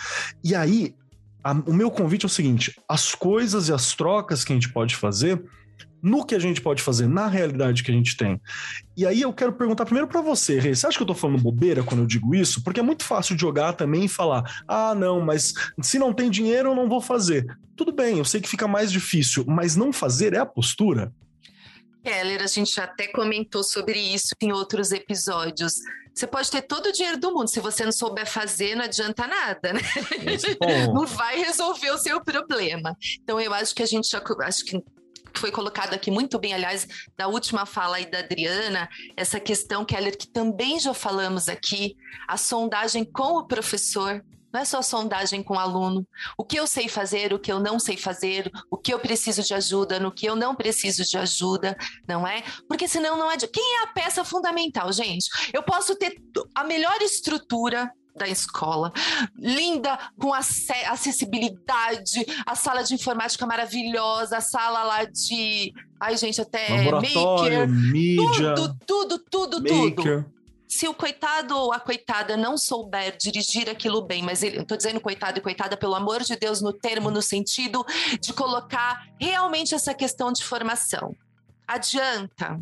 E 0.44 0.54
aí, 0.54 0.94
a, 1.44 1.54
o 1.54 1.74
meu 1.74 1.90
convite 1.90 2.26
é 2.26 2.28
o 2.28 2.30
seguinte: 2.30 2.80
as 2.88 3.16
coisas 3.16 3.70
e 3.70 3.74
as 3.74 3.96
trocas 3.96 4.46
que 4.46 4.54
a 4.54 4.56
gente 4.56 4.72
pode 4.72 4.96
fazer 4.96 5.44
no 6.06 6.24
que 6.24 6.36
a 6.36 6.40
gente 6.40 6.62
pode 6.62 6.84
fazer, 6.84 7.08
na 7.08 7.28
realidade 7.28 7.84
que 7.84 7.90
a 7.90 7.94
gente 7.94 8.16
tem. 8.16 8.40
E 8.96 9.08
aí 9.08 9.22
eu 9.22 9.34
quero 9.34 9.52
perguntar 9.52 9.86
primeiro 9.86 10.08
para 10.08 10.22
você, 10.22 10.60
Rei, 10.60 10.76
você 10.76 10.86
acha 10.86 10.96
que 10.96 11.02
eu 11.02 11.08
tô 11.08 11.16
falando 11.16 11.42
bobeira 11.42 11.84
quando 11.84 12.02
eu 12.02 12.06
digo 12.06 12.36
isso? 12.36 12.64
Porque 12.64 12.80
é 12.80 12.84
muito 12.84 13.04
fácil 13.04 13.36
jogar 13.38 13.74
também 13.74 14.06
e 14.06 14.08
falar: 14.08 14.44
"Ah, 14.68 14.94
não, 14.94 15.20
mas 15.20 15.56
se 15.82 15.98
não 15.98 16.14
tem 16.14 16.30
dinheiro 16.30 16.70
eu 16.70 16.76
não 16.76 16.88
vou 16.88 17.02
fazer". 17.02 17.48
Tudo 17.76 17.92
bem, 17.92 18.20
eu 18.20 18.26
sei 18.26 18.40
que 18.40 18.48
fica 18.48 18.68
mais 18.68 18.92
difícil, 18.92 19.44
mas 19.48 19.76
não 19.76 19.92
fazer 19.92 20.34
é 20.36 20.38
a 20.38 20.46
postura. 20.46 21.12
Keller, 22.04 22.44
a 22.44 22.48
gente 22.48 22.80
até 22.80 23.08
comentou 23.08 23.64
sobre 23.64 23.98
isso 24.00 24.36
em 24.40 24.52
outros 24.52 24.92
episódios. 24.92 25.74
Você 26.14 26.28
pode 26.28 26.52
ter 26.52 26.62
todo 26.62 26.86
o 26.86 26.92
dinheiro 26.92 27.20
do 27.20 27.34
mundo, 27.34 27.50
se 27.50 27.60
você 27.60 27.84
não 27.84 27.92
souber 27.92 28.28
fazer, 28.28 28.76
não 28.76 28.86
adianta 28.86 29.26
nada, 29.28 29.74
né? 29.74 29.82
não 30.94 31.06
vai 31.08 31.40
resolver 31.40 31.90
o 31.90 31.98
seu 31.98 32.24
problema. 32.24 32.96
Então, 33.22 33.42
eu 33.42 33.54
acho 33.54 33.74
que 33.74 33.82
a 33.82 33.88
gente 33.88 34.08
já 34.08 34.22
acho 34.46 34.64
que 34.64 34.82
foi 35.40 35.52
colocado 35.52 35.94
aqui 35.94 36.12
muito 36.12 36.40
bem, 36.40 36.54
aliás, 36.54 36.88
da 37.18 37.28
última 37.28 37.66
fala 37.66 37.98
aí 37.98 38.06
da 38.06 38.20
Adriana, 38.20 38.90
essa 39.16 39.40
questão, 39.40 39.86
Keller, 39.86 40.18
que 40.18 40.28
também 40.28 40.80
já 40.80 40.94
falamos 40.94 41.48
aqui, 41.50 41.96
a 42.28 42.38
sondagem 42.38 43.04
com 43.04 43.38
o 43.38 43.48
professor, 43.48 44.24
não 44.56 44.62
é 44.62 44.66
só 44.66 44.82
sondagem 44.82 45.44
com 45.44 45.56
o 45.56 45.60
aluno. 45.60 46.08
O 46.38 46.46
que 46.46 46.58
eu 46.58 46.66
sei 46.66 46.88
fazer, 46.88 47.34
o 47.34 47.40
que 47.40 47.52
eu 47.52 47.60
não 47.60 47.78
sei 47.78 47.98
fazer, 47.98 48.50
o 48.72 48.78
que 48.78 48.94
eu 48.94 49.00
preciso 49.00 49.44
de 49.44 49.54
ajuda, 49.54 50.00
no 50.00 50.14
que 50.14 50.26
eu 50.26 50.34
não 50.34 50.56
preciso 50.56 51.04
de 51.04 51.18
ajuda, 51.18 51.76
não 52.08 52.26
é? 52.26 52.42
Porque 52.66 52.88
senão 52.88 53.18
não 53.18 53.30
é. 53.30 53.36
Quem 53.36 53.80
é 53.80 53.84
a 53.84 53.88
peça 53.88 54.24
fundamental, 54.24 54.94
gente? 54.94 55.28
Eu 55.52 55.62
posso 55.62 55.94
ter 55.98 56.16
a 56.56 56.64
melhor 56.64 57.02
estrutura, 57.02 57.92
da 58.16 58.28
escola, 58.28 58.92
linda, 59.38 60.00
com 60.18 60.34
acessibilidade, 60.34 62.26
a 62.46 62.56
sala 62.56 62.84
de 62.84 62.94
informática 62.94 63.46
maravilhosa, 63.46 64.38
a 64.38 64.42
sala 64.42 64.84
lá 64.84 65.04
de. 65.04 65.74
Ai, 66.00 66.18
gente, 66.18 66.40
até 66.42 66.92
maker. 66.92 67.68
mídia. 67.68 68.56
Tudo, 68.56 68.78
tudo, 68.86 69.20
tudo, 69.20 69.62
maker. 69.62 70.24
tudo. 70.24 70.36
Se 70.68 70.88
o 70.88 70.94
coitado 70.94 71.56
ou 71.56 71.72
a 71.72 71.80
coitada 71.80 72.36
não 72.36 72.58
souber 72.58 73.16
dirigir 73.18 73.70
aquilo 73.70 74.02
bem, 74.02 74.24
mas 74.24 74.42
ele, 74.42 74.58
eu 74.58 74.66
tô 74.66 74.76
dizendo 74.76 75.00
coitado 75.00 75.38
e 75.38 75.42
coitada, 75.42 75.78
pelo 75.78 75.94
amor 75.94 76.24
de 76.24 76.36
Deus, 76.36 76.62
no 76.62 76.74
termo, 76.74 77.12
no 77.12 77.22
sentido 77.22 77.86
de 78.20 78.34
colocar 78.34 79.08
realmente 79.20 79.76
essa 79.76 79.94
questão 79.94 80.34
de 80.34 80.44
formação. 80.44 81.16
Adianta, 81.68 82.60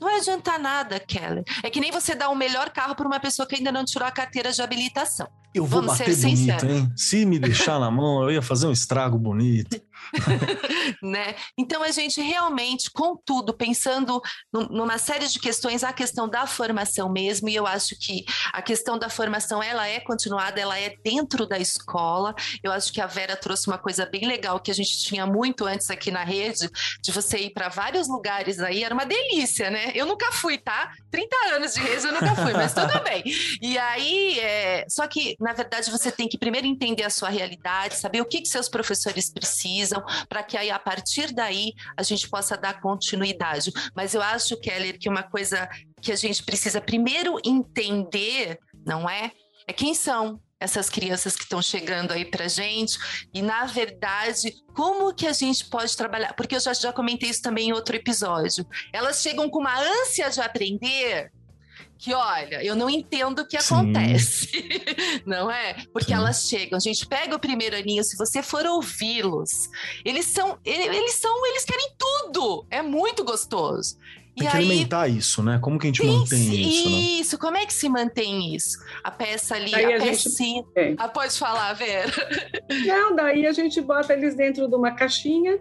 não 0.00 0.08
vai 0.08 0.18
adiantar 0.18 0.58
nada, 0.58 1.00
Keller. 1.00 1.44
É 1.62 1.70
que 1.70 1.80
nem 1.80 1.90
você 1.90 2.14
dar 2.14 2.28
o 2.28 2.34
melhor 2.34 2.70
carro 2.70 2.94
para 2.94 3.06
uma 3.06 3.20
pessoa 3.20 3.46
que 3.46 3.56
ainda 3.56 3.72
não 3.72 3.84
tirou 3.84 4.06
a 4.06 4.10
carteira 4.10 4.52
de 4.52 4.60
habilitação. 4.62 5.28
Eu 5.56 5.64
vou 5.64 5.80
Vamos 5.80 5.98
bater 5.98 6.14
bonito, 6.14 6.36
sinceros. 6.36 6.64
hein? 6.64 6.92
Se 6.94 7.24
me 7.24 7.38
deixar 7.38 7.80
na 7.80 7.90
mão, 7.90 8.22
eu 8.24 8.30
ia 8.30 8.42
fazer 8.42 8.66
um 8.66 8.72
estrago 8.72 9.18
bonito. 9.18 9.80
né? 11.02 11.34
Então 11.58 11.82
a 11.82 11.90
gente 11.90 12.20
realmente, 12.20 12.90
contudo, 12.90 13.54
pensando 13.54 14.20
numa 14.52 14.98
série 14.98 15.26
de 15.26 15.38
questões, 15.38 15.82
a 15.82 15.92
questão 15.92 16.28
da 16.28 16.46
formação 16.46 17.10
mesmo, 17.10 17.48
e 17.48 17.54
eu 17.54 17.66
acho 17.66 17.96
que 17.98 18.24
a 18.52 18.60
questão 18.60 18.98
da 18.98 19.08
formação 19.08 19.62
ela 19.62 19.88
é 19.88 19.98
continuada, 20.00 20.60
ela 20.60 20.78
é 20.78 20.94
dentro 21.02 21.46
da 21.46 21.58
escola. 21.58 22.34
Eu 22.62 22.70
acho 22.70 22.92
que 22.92 23.00
a 23.00 23.06
Vera 23.06 23.34
trouxe 23.34 23.66
uma 23.66 23.78
coisa 23.78 24.06
bem 24.06 24.26
legal 24.26 24.60
que 24.60 24.70
a 24.70 24.74
gente 24.74 24.98
tinha 24.98 25.26
muito 25.26 25.64
antes 25.64 25.90
aqui 25.90 26.10
na 26.10 26.24
rede, 26.24 26.68
de 27.00 27.12
você 27.12 27.38
ir 27.38 27.50
para 27.50 27.68
vários 27.68 28.08
lugares 28.08 28.60
aí, 28.60 28.84
era 28.84 28.94
uma 28.94 29.06
delícia, 29.06 29.70
né? 29.70 29.92
Eu 29.94 30.06
nunca 30.06 30.30
fui, 30.32 30.58
tá? 30.58 30.92
30 31.10 31.36
anos 31.54 31.72
de 31.72 31.80
rede 31.80 32.06
eu 32.06 32.12
nunca 32.12 32.34
fui, 32.34 32.52
mas 32.52 32.74
tudo 32.74 33.00
bem. 33.02 33.24
E 33.62 33.78
aí, 33.78 34.38
é... 34.38 34.84
só 34.88 35.06
que 35.06 35.34
na 35.46 35.52
verdade 35.52 35.92
você 35.92 36.10
tem 36.10 36.26
que 36.26 36.36
primeiro 36.36 36.66
entender 36.66 37.04
a 37.04 37.10
sua 37.10 37.28
realidade, 37.28 37.94
saber 37.94 38.20
o 38.20 38.24
que, 38.24 38.40
que 38.40 38.48
seus 38.48 38.68
professores 38.68 39.30
precisam 39.32 40.02
para 40.28 40.42
que 40.42 40.56
aí 40.56 40.72
a 40.72 40.78
partir 40.78 41.32
daí 41.32 41.72
a 41.96 42.02
gente 42.02 42.28
possa 42.28 42.56
dar 42.56 42.80
continuidade. 42.80 43.70
Mas 43.94 44.12
eu 44.12 44.20
acho, 44.20 44.58
Keller, 44.58 44.98
que 44.98 45.08
uma 45.08 45.22
coisa 45.22 45.68
que 46.02 46.10
a 46.10 46.16
gente 46.16 46.42
precisa 46.42 46.80
primeiro 46.80 47.38
entender, 47.44 48.58
não 48.84 49.08
é? 49.08 49.30
É 49.68 49.72
quem 49.72 49.94
são 49.94 50.40
essas 50.58 50.90
crianças 50.90 51.36
que 51.36 51.44
estão 51.44 51.62
chegando 51.62 52.12
aí 52.12 52.24
para 52.24 52.48
gente 52.48 52.98
e 53.32 53.42
na 53.42 53.66
verdade 53.66 54.52
como 54.74 55.14
que 55.14 55.26
a 55.26 55.32
gente 55.32 55.66
pode 55.66 55.94
trabalhar 55.94 56.32
porque 56.32 56.56
eu 56.56 56.60
já, 56.60 56.72
já 56.72 56.90
comentei 56.94 57.28
isso 57.28 57.42
também 57.42 57.68
em 57.68 57.72
outro 57.74 57.94
episódio 57.94 58.66
elas 58.90 59.20
chegam 59.20 59.50
com 59.50 59.58
uma 59.58 59.78
ânsia 59.78 60.30
de 60.30 60.40
aprender 60.40 61.30
que 61.98 62.12
olha, 62.12 62.62
eu 62.62 62.76
não 62.76 62.90
entendo 62.90 63.40
o 63.40 63.46
que 63.46 63.60
Sim. 63.60 63.74
acontece, 63.74 64.50
não 65.24 65.50
é? 65.50 65.74
Porque 65.92 66.08
Sim. 66.08 66.14
elas 66.14 66.48
chegam, 66.48 66.76
a 66.76 66.80
gente 66.80 67.06
pega 67.06 67.34
o 67.34 67.38
primeiro 67.38 67.76
aninho, 67.76 68.04
se 68.04 68.16
você 68.16 68.42
for 68.42 68.66
ouvi-los, 68.66 69.68
eles 70.04 70.26
são, 70.26 70.58
eles 70.64 71.14
são, 71.14 71.46
eles 71.46 71.64
querem 71.64 71.90
tudo, 71.98 72.66
é 72.70 72.82
muito 72.82 73.24
gostoso. 73.24 73.96
Tem 74.36 74.46
e 74.46 74.50
que 74.50 74.56
aí, 74.56 74.64
alimentar 74.64 75.08
isso, 75.08 75.42
né? 75.42 75.58
Como 75.62 75.78
que 75.78 75.86
a 75.86 75.88
gente 75.88 76.04
mantém 76.04 76.60
isso? 76.60 76.90
Né? 76.90 76.96
Isso, 76.98 77.38
como 77.38 77.56
é 77.56 77.64
que 77.64 77.72
se 77.72 77.88
mantém 77.88 78.54
isso? 78.54 78.78
A 79.02 79.10
peça 79.10 79.54
ali, 79.54 79.70
daí 79.70 79.94
a, 79.94 79.96
a 79.96 80.00
pecinha. 80.00 80.62
Gente... 80.62 80.78
É. 80.78 80.94
Ah, 80.98 81.08
pode 81.08 81.38
falar, 81.38 81.72
Vera. 81.72 82.12
Não, 82.86 83.16
daí 83.16 83.46
a 83.46 83.52
gente 83.52 83.80
bota 83.80 84.12
eles 84.12 84.34
dentro 84.34 84.68
de 84.68 84.76
uma 84.76 84.90
caixinha 84.90 85.58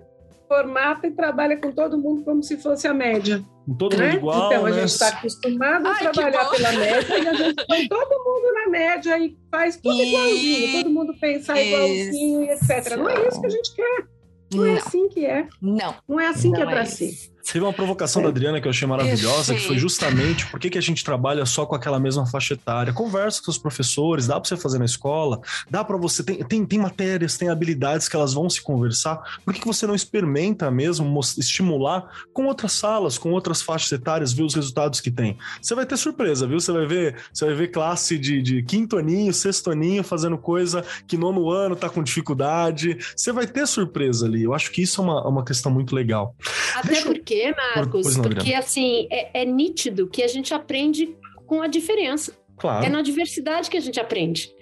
formata 0.47 1.07
e 1.07 1.11
trabalha 1.11 1.57
com 1.57 1.71
todo 1.71 1.97
mundo 1.97 2.23
como 2.23 2.41
se 2.43 2.57
fosse 2.57 2.87
a 2.87 2.93
média. 2.93 3.43
Todo 3.77 3.97
né? 3.97 4.05
mundo 4.07 4.17
igual, 4.17 4.51
Então, 4.51 4.63
né? 4.63 4.69
a 4.69 4.73
gente 4.73 4.89
está 4.89 5.07
acostumado 5.09 5.87
a 5.87 5.95
trabalhar 5.95 6.49
pela 6.49 6.71
média 6.73 7.17
e 7.17 7.27
a 7.27 7.33
gente 7.33 7.65
põe 7.67 7.87
todo 7.87 8.23
mundo 8.23 8.53
na 8.53 8.69
média 8.69 9.17
e 9.17 9.37
faz 9.51 9.75
tudo 9.77 9.95
Isso. 9.95 10.05
igualzinho, 10.05 10.83
todo 10.83 10.93
mundo 10.93 11.13
pensar 11.19 11.59
igualzinho 11.61 12.43
e 12.43 12.49
etc. 12.49 12.95
Não 12.97 13.09
é 13.09 13.27
isso 13.27 13.41
que 13.41 13.47
a 13.47 13.49
gente 13.49 13.75
quer. 13.75 14.07
Não, 14.53 14.65
é 14.65 14.69
Não. 14.69 14.77
assim 14.77 15.09
que 15.09 15.25
é. 15.25 15.47
Não. 15.61 15.95
Não 16.07 16.19
é 16.19 16.27
assim 16.27 16.51
que 16.51 16.61
é 16.61 16.65
Não 16.65 16.71
para 16.71 16.83
isso. 16.83 16.95
ser. 16.97 17.34
Teve 17.51 17.63
uma 17.63 17.71
provocação 17.73 18.21
da 18.21 18.29
Adriana 18.29 18.59
que 18.59 18.67
eu 18.67 18.71
achei 18.71 18.87
maravilhosa, 18.87 19.53
que 19.53 19.61
foi 19.61 19.77
justamente 19.77 20.45
por 20.47 20.59
que, 20.59 20.69
que 20.69 20.77
a 20.77 20.81
gente 20.81 21.03
trabalha 21.03 21.45
só 21.45 21.65
com 21.65 21.75
aquela 21.75 21.99
mesma 21.99 22.25
faixa 22.25 22.53
etária. 22.55 22.91
Conversa 22.91 23.41
com 23.43 23.51
os 23.51 23.57
professores, 23.57 24.27
dá 24.27 24.39
para 24.39 24.47
você 24.49 24.57
fazer 24.57 24.79
na 24.79 24.85
escola, 24.85 25.39
dá 25.69 25.83
para 25.83 25.95
você. 25.95 26.23
Tem, 26.23 26.43
tem, 26.43 26.65
tem 26.65 26.79
matérias, 26.79 27.37
tem 27.37 27.47
habilidades 27.49 28.09
que 28.09 28.15
elas 28.15 28.33
vão 28.33 28.49
se 28.49 28.61
conversar. 28.61 29.39
Por 29.45 29.53
que, 29.53 29.61
que 29.61 29.67
você 29.67 29.85
não 29.87 29.95
experimenta 29.95 30.69
mesmo 30.71 31.19
estimular 31.37 32.09
com 32.33 32.45
outras 32.47 32.71
salas, 32.73 33.17
com 33.17 33.31
outras 33.31 33.61
faixas 33.61 33.91
etárias, 33.91 34.33
ver 34.33 34.43
os 34.43 34.55
resultados 34.55 34.99
que 34.99 35.11
tem? 35.11 35.37
Você 35.61 35.75
vai 35.75 35.85
ter 35.85 35.97
surpresa, 35.97 36.47
viu? 36.47 36.59
Você 36.59 36.71
vai 36.71 36.85
ver, 36.85 37.15
você 37.31 37.45
vai 37.45 37.53
ver 37.53 37.67
classe 37.69 38.17
de, 38.17 38.41
de 38.41 38.63
quinto 38.63 38.97
aninho, 38.97 39.31
sexto 39.33 39.69
aninho 39.71 40.03
fazendo 40.03 40.37
coisa 40.37 40.83
que 41.07 41.15
nono 41.15 41.49
ano 41.51 41.75
tá 41.75 41.89
com 41.89 42.01
dificuldade. 42.03 42.97
Você 43.15 43.31
vai 43.31 43.45
ter 43.47 43.67
surpresa 43.67 44.25
ali. 44.25 44.43
Eu 44.43 44.53
acho 44.53 44.71
que 44.71 44.81
isso 44.81 44.99
é 44.99 45.03
uma, 45.03 45.27
uma 45.27 45.45
questão 45.45 45.71
muito 45.71 45.95
legal. 45.95 46.35
Até 46.75 46.89
Deixa 46.89 47.07
eu- 47.07 47.13
porque, 47.41 47.75
Marcos, 47.75 48.15
não, 48.15 48.23
porque 48.23 48.53
assim, 48.53 49.07
é, 49.11 49.41
é 49.41 49.45
nítido 49.45 50.07
que 50.07 50.23
a 50.23 50.27
gente 50.27 50.53
aprende 50.53 51.15
com 51.45 51.61
a 51.61 51.67
diferença. 51.67 52.37
Claro. 52.57 52.85
É 52.85 52.89
na 52.89 53.01
diversidade 53.01 53.69
que 53.69 53.77
a 53.77 53.81
gente 53.81 53.99
aprende. 53.99 54.53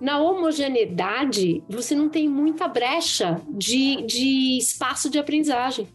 Na 0.00 0.20
homogeneidade, 0.20 1.62
você 1.68 1.94
não 1.94 2.08
tem 2.08 2.28
muita 2.28 2.68
brecha 2.68 3.40
de, 3.48 4.02
de 4.02 4.58
espaço 4.58 5.10
de 5.10 5.18
aprendizagem. 5.18 5.88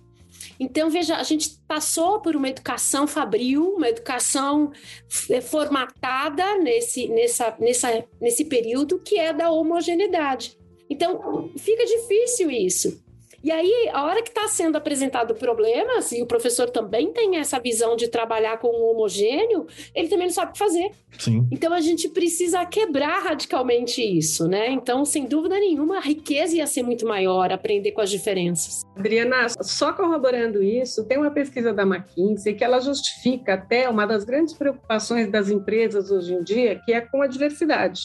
Então, 0.60 0.90
veja, 0.90 1.18
a 1.18 1.24
gente 1.24 1.58
passou 1.68 2.20
por 2.22 2.36
uma 2.36 2.50
educação 2.50 3.08
fabril, 3.08 3.74
uma 3.76 3.90
educação 3.90 4.72
eh, 5.30 5.42
formatada 5.42 6.58
nesse, 6.60 7.08
nessa, 7.08 7.56
nessa, 7.60 8.04
nesse 8.22 8.46
período 8.46 9.00
que 9.00 9.18
é 9.18 9.34
da 9.34 9.50
homogeneidade. 9.50 10.58
Então, 10.90 11.50
fica 11.58 11.84
difícil 11.86 12.52
isso. 12.52 13.04
E 13.44 13.52
aí, 13.52 13.90
a 13.92 14.04
hora 14.04 14.22
que 14.22 14.30
está 14.30 14.48
sendo 14.48 14.76
apresentado 14.76 15.34
problemas, 15.34 16.12
e 16.12 16.22
o 16.22 16.28
professor 16.28 16.70
também 16.70 17.12
tem 17.12 17.38
essa 17.38 17.60
visão 17.60 17.96
de 17.96 18.08
trabalhar 18.08 18.60
com 18.60 18.68
o 18.68 18.92
homogêneo, 18.92 19.66
ele 19.96 20.08
também 20.08 20.28
não 20.28 20.34
sabe 20.34 20.52
o 20.52 20.54
que 20.54 20.60
fazer. 20.60 20.92
Sim. 21.18 21.48
Então 21.52 21.74
a 21.74 21.82
gente 21.82 22.08
precisa 22.10 22.64
quebrar 22.66 23.24
radicalmente 23.24 24.02
isso, 24.02 24.48
né? 24.48 24.70
Então, 24.72 25.04
sem 25.04 25.26
dúvida 25.26 25.60
nenhuma, 25.60 25.98
a 25.98 26.02
riqueza 26.02 26.56
ia 26.58 26.68
ser 26.68 26.84
muito 26.84 27.08
maior 27.08 27.52
aprender 27.52 27.92
com 27.94 28.02
as 28.02 28.10
diferenças. 28.10 28.82
Adriana, 28.96 29.48
só 29.62 29.92
corroborando 29.92 30.62
isso, 30.62 31.06
tem 31.06 31.18
uma 31.18 31.32
pesquisa 31.32 31.74
da 31.74 31.84
McKinsey 31.84 32.54
que 32.54 32.64
ela 32.64 32.80
justifica 32.80 33.56
até 33.56 33.90
uma 33.90 34.06
das 34.06 34.24
grandes 34.24 34.54
preocupações 34.54 35.32
das 35.32 35.50
empresas 35.50 36.12
hoje 36.12 36.34
em 36.34 36.44
dia, 36.44 36.80
que 36.86 36.94
é 36.94 37.02
com 37.02 37.22
a 37.22 37.28
diversidade. 37.28 38.02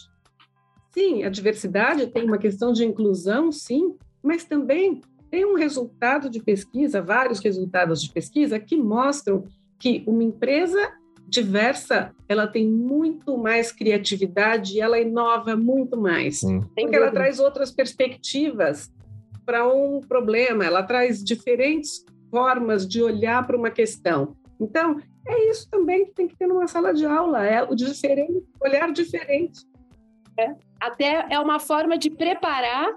Sim, 0.93 1.24
a 1.24 1.28
diversidade 1.28 2.07
tem 2.07 2.24
uma 2.24 2.39
questão 2.39 2.72
de 2.72 2.82
inclusão, 2.84 3.53
sim, 3.53 3.97
mas 4.22 4.45
também 4.45 5.03
tem 5.37 5.45
um 5.45 5.55
resultado 5.55 6.30
de 6.30 6.43
pesquisa, 6.43 7.03
vários 7.03 7.41
resultados 7.41 8.01
de 8.01 8.11
pesquisa 8.11 8.59
que 8.59 8.74
mostram 8.74 9.45
que 9.78 10.03
uma 10.07 10.24
empresa 10.24 10.95
diversa, 11.28 12.14
ela 12.26 12.47
tem 12.47 12.66
muito 12.66 13.37
mais 13.37 13.70
criatividade 13.70 14.74
e 14.74 14.80
ela 14.80 14.99
inova 14.99 15.55
muito 15.55 15.95
mais. 15.95 16.41
Sim. 16.41 16.62
Porque 16.74 16.97
ela 16.97 17.11
traz 17.11 17.39
outras 17.39 17.70
perspectivas 17.70 18.91
para 19.45 19.68
um 19.68 20.01
problema, 20.01 20.64
ela 20.64 20.82
traz 20.82 21.22
diferentes 21.22 22.03
formas 22.30 22.89
de 22.89 23.03
olhar 23.03 23.47
para 23.47 23.59
uma 23.59 23.70
questão. 23.70 24.34
Então, 24.59 24.99
é 25.28 25.51
isso 25.51 25.68
também 25.68 26.07
que 26.07 26.12
tem 26.12 26.26
que 26.26 26.37
ter 26.39 26.47
numa 26.47 26.66
sala 26.66 26.95
de 26.95 27.05
aula, 27.05 27.45
é 27.45 27.62
o 27.62 27.74
diferente, 27.74 28.43
olhar 28.59 28.91
diferente. 28.91 29.66
Até 30.80 31.26
é 31.28 31.39
uma 31.39 31.61
forma 31.61 31.99
de 31.99 32.09
preparar 32.09 32.97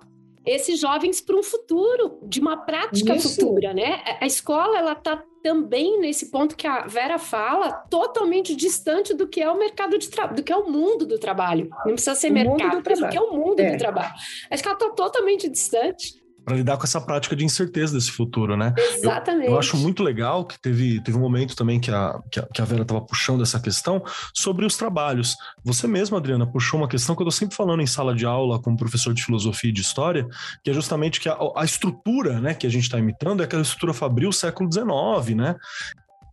esses 0.50 0.80
jovens 0.80 1.22
para 1.22 1.36
um 1.36 1.44
futuro, 1.44 2.20
de 2.24 2.40
uma 2.40 2.58
prática 2.58 3.16
Isso. 3.16 3.36
futura, 3.36 3.74
né? 3.74 4.02
A- 4.22 4.26
escola, 4.26 4.78
ela 4.78 4.94
está 4.94 5.24
também 5.44 6.00
nesse 6.00 6.30
ponto 6.32 6.56
que 6.56 6.68
a 6.68 6.86
Vera 6.86 7.18
fala, 7.18 7.72
totalmente 7.90 8.56
distante 8.56 9.14
do 9.14 9.28
que 9.28 9.42
é 9.42 9.50
o 9.50 9.58
mercado 9.58 9.98
de 9.98 10.10
trabalho, 10.10 10.36
do 10.36 10.44
que 10.44 10.52
é 10.52 10.58
o 10.58 10.70
mundo 10.70 11.06
do 11.06 11.18
trabalho. 11.18 11.70
Não 11.86 11.94
precisa 11.94 12.16
ser 12.16 12.30
O 12.30 12.34
mercado, 12.34 12.82
do 12.82 13.08
que 13.10 13.18
é 13.18 13.22
o 13.22 13.32
mundo 13.34 13.60
É. 13.62 13.72
do 13.72 13.78
trabalho. 13.78 14.14
A 14.50 14.56
escola 14.56 14.76
está 14.76 14.90
totalmente 14.90 15.48
distante. 15.48 16.22
Para 16.50 16.58
lidar 16.58 16.78
com 16.78 16.84
essa 16.84 17.00
prática 17.00 17.36
de 17.36 17.46
incerteza 17.46 17.94
desse 17.94 18.10
futuro, 18.10 18.58
né? 18.58 18.74
Exatamente. 18.76 19.52
Eu 19.52 19.60
acho 19.60 19.78
muito 19.78 20.02
legal 20.02 20.44
que 20.44 20.60
teve, 20.60 21.00
teve 21.04 21.16
um 21.16 21.22
momento 21.22 21.56
também 21.56 21.80
que 21.80 21.92
a, 21.92 22.20
que 22.32 22.40
a, 22.40 22.48
que 22.48 22.60
a 22.60 22.66
Vera 22.66 22.82
estava 22.82 23.02
puxando 23.02 23.44
essa 23.44 23.60
questão 23.60 24.04
sobre 24.34 24.66
os 24.66 24.76
trabalhos. 24.76 25.36
Você 25.64 25.86
mesma, 25.88 26.18
Adriana, 26.18 26.48
puxou 26.48 26.80
uma 26.80 26.88
questão 26.88 27.16
que 27.16 27.22
eu 27.22 27.28
estou 27.28 27.38
sempre 27.40 27.56
falando 27.56 27.84
em 27.84 27.86
sala 27.86 28.16
de 28.16 28.26
aula 28.26 28.60
como 28.60 28.76
professor 28.76 29.14
de 29.14 29.24
filosofia 29.24 29.70
e 29.70 29.74
de 29.74 29.82
história, 29.82 30.28
que 30.64 30.72
é 30.72 30.74
justamente 30.74 31.20
que 31.20 31.30
a, 31.30 31.38
a 31.56 31.64
estrutura 31.64 32.42
né, 32.42 32.56
que 32.56 32.66
a 32.66 32.70
gente 32.72 32.86
está 32.86 32.98
imitando 32.98 33.42
é 33.42 33.44
aquela 33.44 33.62
estrutura 33.62 33.94
fabril 33.94 34.32
século 34.32 34.68
XIX, 34.74 35.38
né? 35.38 35.56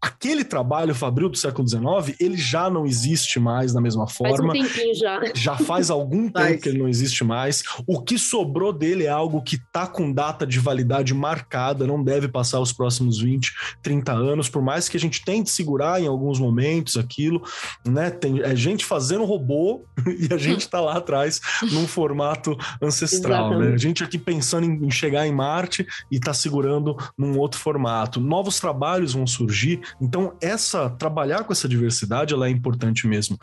Aquele 0.06 0.44
trabalho 0.44 0.94
fabril 0.94 1.28
do 1.28 1.36
século 1.36 1.68
XIX, 1.68 2.16
ele 2.20 2.36
já 2.36 2.70
não 2.70 2.86
existe 2.86 3.40
mais 3.40 3.72
da 3.72 3.80
mesma 3.80 4.06
Faz 4.06 4.34
um 4.34 4.36
forma. 4.36 4.52
tempinho 4.52 4.94
já. 4.94 5.20
Já 5.34 5.56
faz 5.56 5.90
algum 5.90 6.30
Faz. 6.32 6.46
tempo 6.46 6.62
que 6.62 6.68
ele 6.68 6.78
não 6.78 6.88
existe 6.88 7.24
mais. 7.24 7.64
O 7.86 8.00
que 8.00 8.18
sobrou 8.18 8.72
dele 8.72 9.04
é 9.04 9.08
algo 9.08 9.42
que 9.42 9.58
tá 9.72 9.86
com 9.86 10.12
data 10.12 10.46
de 10.46 10.58
validade 10.58 11.12
marcada, 11.12 11.86
não 11.86 12.02
deve 12.02 12.28
passar 12.28 12.60
os 12.60 12.72
próximos 12.72 13.18
20, 13.18 13.52
30 13.82 14.12
anos, 14.12 14.48
por 14.48 14.62
mais 14.62 14.88
que 14.88 14.96
a 14.96 15.00
gente 15.00 15.24
tente 15.24 15.50
segurar 15.50 16.00
em 16.00 16.06
alguns 16.06 16.38
momentos 16.38 16.96
aquilo, 16.96 17.42
né? 17.84 18.10
Tem 18.10 18.40
é 18.40 18.54
gente 18.54 18.84
fazendo 18.84 19.24
robô 19.24 19.84
e 20.06 20.32
a 20.32 20.38
gente 20.38 20.68
tá 20.68 20.80
lá 20.80 20.96
atrás 20.96 21.40
num 21.72 21.86
formato 21.86 22.56
ancestral, 22.80 23.58
né? 23.58 23.74
A 23.74 23.76
gente 23.76 24.04
aqui 24.04 24.18
pensando 24.18 24.64
em 24.64 24.86
em 24.86 24.90
chegar 24.90 25.26
em 25.26 25.32
Marte 25.32 25.86
e 26.10 26.20
tá 26.20 26.32
segurando 26.32 26.96
num 27.16 27.38
outro 27.38 27.58
formato. 27.58 28.20
Novos 28.20 28.60
trabalhos 28.60 29.14
vão 29.14 29.26
surgir, 29.26 29.80
então 30.00 30.36
essa 30.40 30.90
trabalhar 30.90 31.44
com 31.44 31.52
essa 31.52 31.68
diversidade, 31.68 32.34
ela 32.34 32.46
é 32.46 32.50
importante 32.50 33.06
mesmo. 33.06 33.38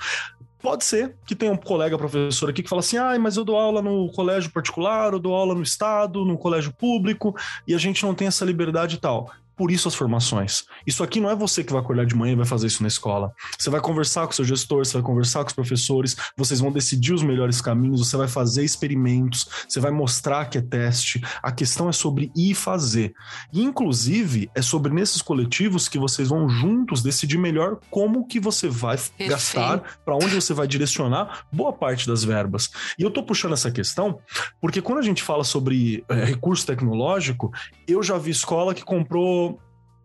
Pode 0.63 0.85
ser 0.85 1.17
que 1.25 1.35
tenha 1.35 1.51
um 1.51 1.57
colega 1.57 1.97
professor 1.97 2.49
aqui 2.49 2.63
que 2.63 2.69
fala 2.69 2.79
assim: 2.79 2.95
ah, 2.95 3.19
mas 3.19 3.35
eu 3.35 3.43
dou 3.43 3.57
aula 3.57 3.81
no 3.81 4.09
colégio 4.13 4.49
particular, 4.49 5.11
eu 5.11 5.19
dou 5.19 5.35
aula 5.35 5.53
no 5.53 5.61
estado, 5.61 6.23
no 6.23 6.37
colégio 6.37 6.73
público, 6.73 7.35
e 7.67 7.75
a 7.75 7.77
gente 7.77 8.01
não 8.03 8.15
tem 8.15 8.27
essa 8.27 8.45
liberdade 8.45 8.95
e 8.95 8.99
tal. 8.99 9.29
Por 9.55 9.71
isso 9.71 9.87
as 9.87 9.95
formações. 9.95 10.65
Isso 10.87 11.03
aqui 11.03 11.19
não 11.19 11.29
é 11.29 11.35
você 11.35 11.63
que 11.63 11.71
vai 11.71 11.81
acordar 11.81 12.05
de 12.05 12.15
manhã 12.15 12.33
e 12.33 12.37
vai 12.37 12.45
fazer 12.45 12.67
isso 12.67 12.81
na 12.81 12.87
escola. 12.87 13.33
Você 13.57 13.69
vai 13.69 13.81
conversar 13.81 14.25
com 14.25 14.31
o 14.31 14.35
seu 14.35 14.45
gestor, 14.45 14.85
você 14.85 14.93
vai 14.93 15.03
conversar 15.03 15.41
com 15.41 15.47
os 15.47 15.53
professores, 15.53 16.15
vocês 16.37 16.59
vão 16.59 16.71
decidir 16.71 17.13
os 17.13 17.23
melhores 17.23 17.61
caminhos, 17.61 18.07
você 18.07 18.15
vai 18.15 18.27
fazer 18.27 18.63
experimentos, 18.63 19.47
você 19.67 19.79
vai 19.79 19.91
mostrar 19.91 20.45
que 20.45 20.57
é 20.57 20.61
teste. 20.61 21.21
A 21.41 21.51
questão 21.51 21.89
é 21.89 21.91
sobre 21.91 22.31
ir 22.35 22.53
e 22.53 22.55
fazer. 22.55 23.13
E, 23.51 23.61
inclusive, 23.61 24.49
é 24.55 24.61
sobre 24.61 24.93
nesses 24.93 25.21
coletivos 25.21 25.87
que 25.87 25.97
vocês 25.97 26.29
vão 26.29 26.47
juntos 26.47 27.01
decidir 27.01 27.37
melhor 27.37 27.79
como 27.89 28.27
que 28.27 28.39
você 28.39 28.69
vai 28.69 28.97
gastar, 29.27 29.99
para 30.05 30.15
onde 30.15 30.35
você 30.35 30.53
vai 30.53 30.67
direcionar 30.67 31.45
boa 31.51 31.73
parte 31.73 32.07
das 32.07 32.23
verbas. 32.23 32.69
E 32.97 33.03
eu 33.03 33.11
tô 33.11 33.23
puxando 33.23 33.53
essa 33.53 33.71
questão 33.71 34.19
porque 34.61 34.81
quando 34.81 34.99
a 34.99 35.03
gente 35.03 35.23
fala 35.23 35.43
sobre 35.43 36.03
é, 36.07 36.25
recurso 36.25 36.65
tecnológico, 36.65 37.51
eu 37.87 38.03
já 38.03 38.17
vi 38.17 38.31
escola 38.31 38.73
que 38.73 38.83
comprou 38.83 39.52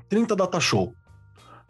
30 0.09 0.35
data 0.37 0.61
show. 0.61 0.95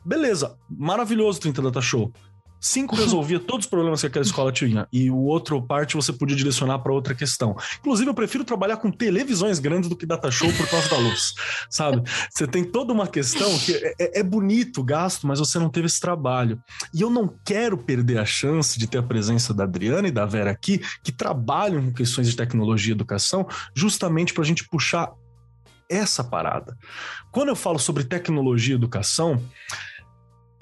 Beleza, 0.05 0.57
maravilhoso 0.71 1.41
30 1.41 1.63
data 1.63 1.81
show. 1.81 2.13
Cinco 2.61 2.97
resolvia 2.97 3.39
todos 3.39 3.67
os 3.67 3.71
problemas 3.71 4.01
que 4.01 4.07
aquela 4.09 4.25
escola 4.25 4.51
tinha. 4.51 4.89
E 4.93 5.11
o 5.11 5.19
outro 5.19 5.61
parte 5.63 5.95
você 5.95 6.13
podia 6.13 6.37
direcionar 6.37 6.79
para 6.81 6.93
outra 6.93 7.15
questão. 7.15 7.57
Inclusive, 7.79 8.11
eu 8.11 8.15
prefiro 8.15 8.45
trabalhar 8.45 8.79
com 8.79 8.91
televisões 8.91 9.59
grandes 9.59 9.89
do 9.89 9.97
que 9.97 10.05
data 10.07 10.31
show 10.31 10.53
por 10.53 10.69
causa 10.69 10.89
da 10.89 10.99
luz. 10.99 11.35
Sabe? 11.71 12.03
Você 12.31 12.47
tem 12.47 12.65
toda 12.65 12.93
uma 12.93 13.07
questão 13.07 13.49
que 13.61 13.75
é, 13.75 13.95
é- 13.99 14.21
é 14.21 14.23
bonito 14.23 14.81
o 14.81 14.85
gasto, 14.85 15.27
mas 15.27 15.39
você 15.39 15.59
não 15.59 15.71
teve 15.71 15.87
esse 15.87 16.01
trabalho. 16.01 16.61
E 16.93 17.01
eu 17.01 17.11
não 17.11 17.29
quero 17.45 17.79
perder 17.79 18.19
a 18.19 18.25
chance 18.25 18.79
de 18.79 18.87
ter 18.87 18.99
a 18.99 19.03
presença 19.03 19.55
da 19.55 19.65
Adriana 19.65 20.09
e 20.09 20.13
da 20.13 20.27
Vera 20.27 20.51
aqui, 20.51 20.81
que 21.05 21.13
trabalham 21.13 21.83
com 21.85 21.93
questões 21.93 22.29
de 22.29 22.37
tecnologia 22.37 22.93
e 22.93 22.97
educação, 22.97 23.47
justamente 23.75 24.35
para 24.35 24.43
a 24.43 24.47
gente 24.47 24.67
puxar 24.69 25.13
essa 25.89 26.23
parada. 26.23 26.77
Quando 27.31 27.49
eu 27.49 27.57
falo 27.57 27.79
sobre 27.79 28.05
tecnologia 28.05 28.75
e 28.75 28.77
educação, 28.77 29.43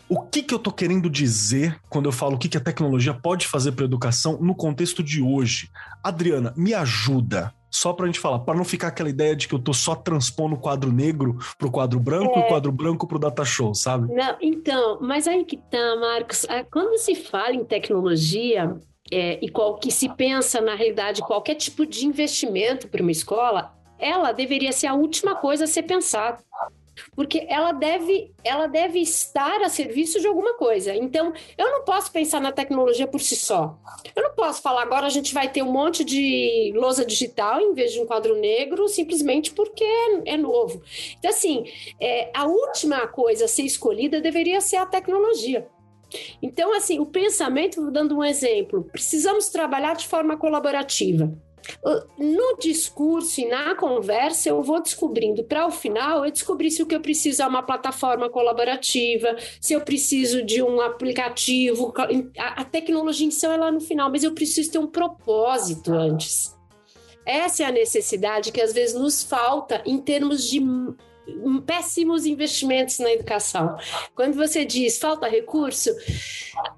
o 0.09 0.23
que, 0.23 0.43
que 0.43 0.55
eu 0.55 0.59
tô 0.59 0.71
querendo 0.71 1.11
dizer 1.11 1.81
quando 1.89 2.07
eu 2.07 2.13
falo 2.13 2.37
o 2.37 2.39
que, 2.39 2.49
que 2.49 2.57
a 2.57 2.61
tecnologia 2.61 3.13
pode 3.13 3.47
fazer 3.47 3.73
para 3.73 3.85
a 3.85 3.87
educação 3.87 4.39
no 4.41 4.55
contexto 4.55 5.03
de 5.03 5.21
hoje? 5.21 5.69
Adriana, 6.03 6.55
me 6.57 6.73
ajuda. 6.75 7.53
Só 7.69 7.93
pra 7.93 8.07
gente 8.07 8.21
falar, 8.21 8.39
para 8.39 8.57
não 8.57 8.65
ficar 8.65 8.89
aquela 8.89 9.09
ideia 9.09 9.35
de 9.35 9.49
que 9.49 9.55
eu 9.55 9.59
tô 9.59 9.75
só 9.75 9.95
transpondo 9.95 10.55
o 10.55 10.59
quadro 10.59 10.91
negro 10.93 11.37
pro 11.59 11.71
quadro 11.71 11.99
branco 11.99 12.39
e 12.39 12.43
o 12.43 12.47
quadro 12.47 12.73
branco 12.73 13.07
pro 13.07 13.19
data 13.19 13.45
show, 13.45 13.75
sabe? 13.75 14.15
Não, 14.15 14.37
então, 14.41 14.99
mas 15.03 15.27
aí 15.27 15.45
que 15.45 15.57
tá, 15.57 15.97
Marcos. 15.97 16.47
Quando 16.71 16.97
se 16.97 17.15
fala 17.15 17.53
em 17.53 17.65
tecnologia 17.65 18.77
é, 19.13 19.45
e 19.45 19.49
qual 19.51 19.77
que 19.77 19.91
se 19.91 20.09
pensa, 20.09 20.61
na 20.61 20.75
realidade, 20.75 21.21
qualquer 21.23 21.57
tipo 21.57 21.85
de 21.85 22.07
investimento 22.07 22.89
para 22.89 23.03
uma 23.03 23.11
escola, 23.11 23.75
ela 23.99 24.33
deveria 24.33 24.73
ser 24.73 24.87
a 24.87 24.95
última 24.95 25.35
coisa 25.35 25.65
a 25.65 25.67
ser 25.69 25.83
pensada 25.83 26.39
porque 27.15 27.47
ela 27.49 27.73
deve, 27.73 28.33
ela 28.43 28.67
deve 28.67 29.01
estar 29.01 29.63
a 29.63 29.69
serviço 29.69 30.21
de 30.21 30.27
alguma 30.27 30.55
coisa. 30.55 30.95
Então, 30.95 31.33
eu 31.57 31.71
não 31.71 31.85
posso 31.85 32.11
pensar 32.11 32.41
na 32.41 32.53
tecnologia 32.53 33.07
por 33.07 33.21
si 33.21 33.37
só. 33.37 33.79
Eu 34.15 34.23
não 34.23 34.35
posso 34.35 34.63
falar 34.63 34.83
agora 34.83 35.07
a 35.07 35.11
gente 35.11 35.35
vai 35.35 35.51
ter 35.51 35.63
um 35.63 35.73
monte 35.73 36.05
de 36.05 36.73
lousa 36.75 37.05
digital 37.05 37.61
em 37.61 37.75
vez 37.75 37.93
de 37.93 38.01
um 38.01 38.07
quadro 38.07 38.35
negro, 38.37 38.89
simplesmente 38.89 39.53
porque 39.53 39.85
é, 40.25 40.37
novo. 40.37 40.83
Então, 41.19 41.31
assim, 41.31 41.65
é, 42.01 42.31
a 42.35 42.47
última 42.47 43.07
coisa 43.07 43.45
a 43.45 43.49
ser 43.49 43.63
escolhida 43.63 44.21
deveria 44.21 44.61
ser 44.61 44.77
a 44.77 44.87
tecnologia. 44.87 45.69
Então, 46.41 46.73
assim, 46.75 47.01
o 47.01 47.07
pensamento, 47.07 47.91
dando 47.91 48.17
um 48.17 48.25
exemplo, 48.25 48.85
precisamos 48.85 49.49
trabalhar 49.49 49.97
de 49.97 50.07
forma 50.07 50.37
colaborativa. 50.37 51.37
No 52.19 52.57
discurso 52.59 53.41
e 53.41 53.49
na 53.49 53.75
conversa, 53.75 54.49
eu 54.49 54.63
vou 54.63 54.83
descobrindo, 54.83 55.45
para 55.45 55.67
o 55.67 55.71
final, 55.71 56.25
eu 56.25 56.31
descobri 56.31 56.71
se 56.71 56.83
o 56.83 56.87
que 56.87 56.95
eu 56.95 57.01
preciso 57.01 57.43
é 57.43 57.47
uma 57.47 57.63
plataforma 57.63 58.29
colaborativa, 58.29 59.37
se 59.61 59.73
eu 59.73 59.81
preciso 59.81 60.45
de 60.45 60.63
um 60.63 60.81
aplicativo, 60.81 61.93
a, 62.39 62.61
a 62.61 62.65
tecnologia 62.65 63.27
em 63.27 63.31
si 63.31 63.47
é 63.47 63.57
lá 63.57 63.71
no 63.71 63.81
final, 63.81 64.11
mas 64.11 64.25
eu 64.25 64.33
preciso 64.33 64.71
ter 64.71 64.79
um 64.79 64.87
propósito 64.87 65.93
antes. 65.93 66.55
Essa 67.25 67.65
é 67.65 67.67
a 67.67 67.73
necessidade 67.73 68.53
que 68.53 68.61
às 68.61 68.73
vezes 68.73 68.95
nos 68.95 69.23
falta 69.23 69.83
em 69.85 69.99
termos 69.99 70.49
de 70.49 70.61
péssimos 71.67 72.27
investimentos 72.27 72.99
na 72.99 73.13
educação. 73.13 73.77
Quando 74.15 74.35
você 74.35 74.65
diz 74.65 74.99
falta 74.99 75.29
recurso, 75.29 75.91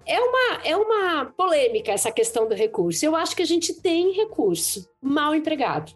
é 0.06 0.20
uma, 0.20 0.60
é 0.64 0.76
uma 0.76 1.26
polêmica 1.26 1.92
essa 1.92 2.10
questão 2.10 2.48
do 2.48 2.54
recurso. 2.54 3.04
Eu 3.04 3.14
acho 3.14 3.36
que 3.36 3.42
a 3.42 3.46
gente 3.46 3.74
tem 3.74 4.12
recurso 4.12 4.88
mal 5.00 5.34
empregado. 5.34 5.92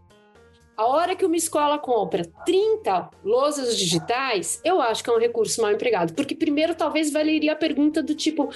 A 0.76 0.86
hora 0.86 1.14
que 1.14 1.24
uma 1.24 1.36
escola 1.36 1.78
compra 1.78 2.24
30 2.46 3.10
lousas 3.22 3.76
digitais, 3.76 4.60
eu 4.64 4.80
acho 4.80 5.04
que 5.04 5.10
é 5.10 5.12
um 5.12 5.18
recurso 5.18 5.60
mal 5.60 5.70
empregado. 5.70 6.14
Porque, 6.14 6.34
primeiro, 6.34 6.74
talvez 6.74 7.12
valeria 7.12 7.52
a 7.52 7.56
pergunta 7.56 8.02
do 8.02 8.14
tipo: 8.14 8.50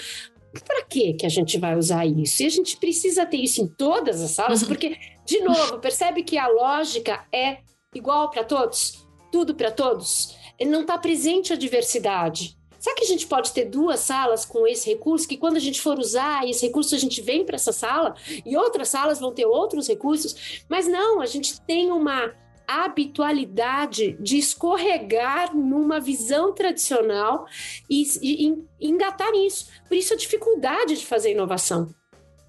para 0.66 0.82
que 0.82 1.12
que 1.12 1.26
a 1.26 1.28
gente 1.28 1.59
vai 1.59 1.76
usar 1.76 2.07
isso? 2.07 2.42
E 2.42 2.47
a 2.47 2.51
gente 2.51 2.78
precisa 2.78 3.26
ter 3.26 3.36
isso 3.36 3.61
em 3.61 3.68
todas 3.68 4.22
as 4.22 4.30
salas, 4.30 4.62
uhum. 4.62 4.68
porque, 4.68 4.97
de 5.24 5.40
novo, 5.40 5.78
percebe 5.78 6.22
que 6.22 6.38
a 6.38 6.49
lógica 6.49 7.24
é 7.32 7.59
igual 7.94 8.30
para 8.30 8.44
todos? 8.44 9.06
Tudo 9.37 9.55
para 9.55 9.70
todos, 9.70 10.34
não 10.66 10.80
está 10.80 10.97
presente 10.97 11.53
a 11.53 11.57
diversidade. 11.57 12.57
Será 12.78 12.97
que 12.97 13.05
a 13.05 13.07
gente 13.07 13.26
pode 13.26 13.53
ter 13.53 13.66
duas 13.66 14.01
salas 14.01 14.47
com 14.47 14.66
esse 14.66 14.89
recurso, 14.89 15.28
que 15.28 15.37
quando 15.37 15.59
a 15.59 15.61
gente 15.61 15.78
for 15.78 15.99
usar 15.99 16.49
esse 16.49 16.64
recurso, 16.66 16.95
a 16.95 16.99
gente 16.99 17.20
vem 17.20 17.45
para 17.45 17.57
essa 17.57 17.70
sala 17.70 18.14
e 18.47 18.57
outras 18.57 18.89
salas 18.89 19.20
vão 19.20 19.34
ter 19.34 19.45
outros 19.45 19.89
recursos? 19.89 20.64
Mas 20.70 20.89
não, 20.89 21.20
a 21.20 21.26
gente 21.26 21.61
tem 21.61 21.93
uma 21.93 22.32
habitualidade 22.66 24.16
de 24.18 24.39
escorregar 24.39 25.55
numa 25.55 26.01
visão 26.01 26.55
tradicional 26.55 27.45
e, 27.91 28.05
e, 28.22 28.49
e 28.80 28.89
engatar 28.89 29.32
nisso. 29.32 29.66
Por 29.87 29.99
isso 29.99 30.14
a 30.14 30.16
dificuldade 30.16 30.97
de 30.97 31.05
fazer 31.05 31.32
inovação, 31.32 31.95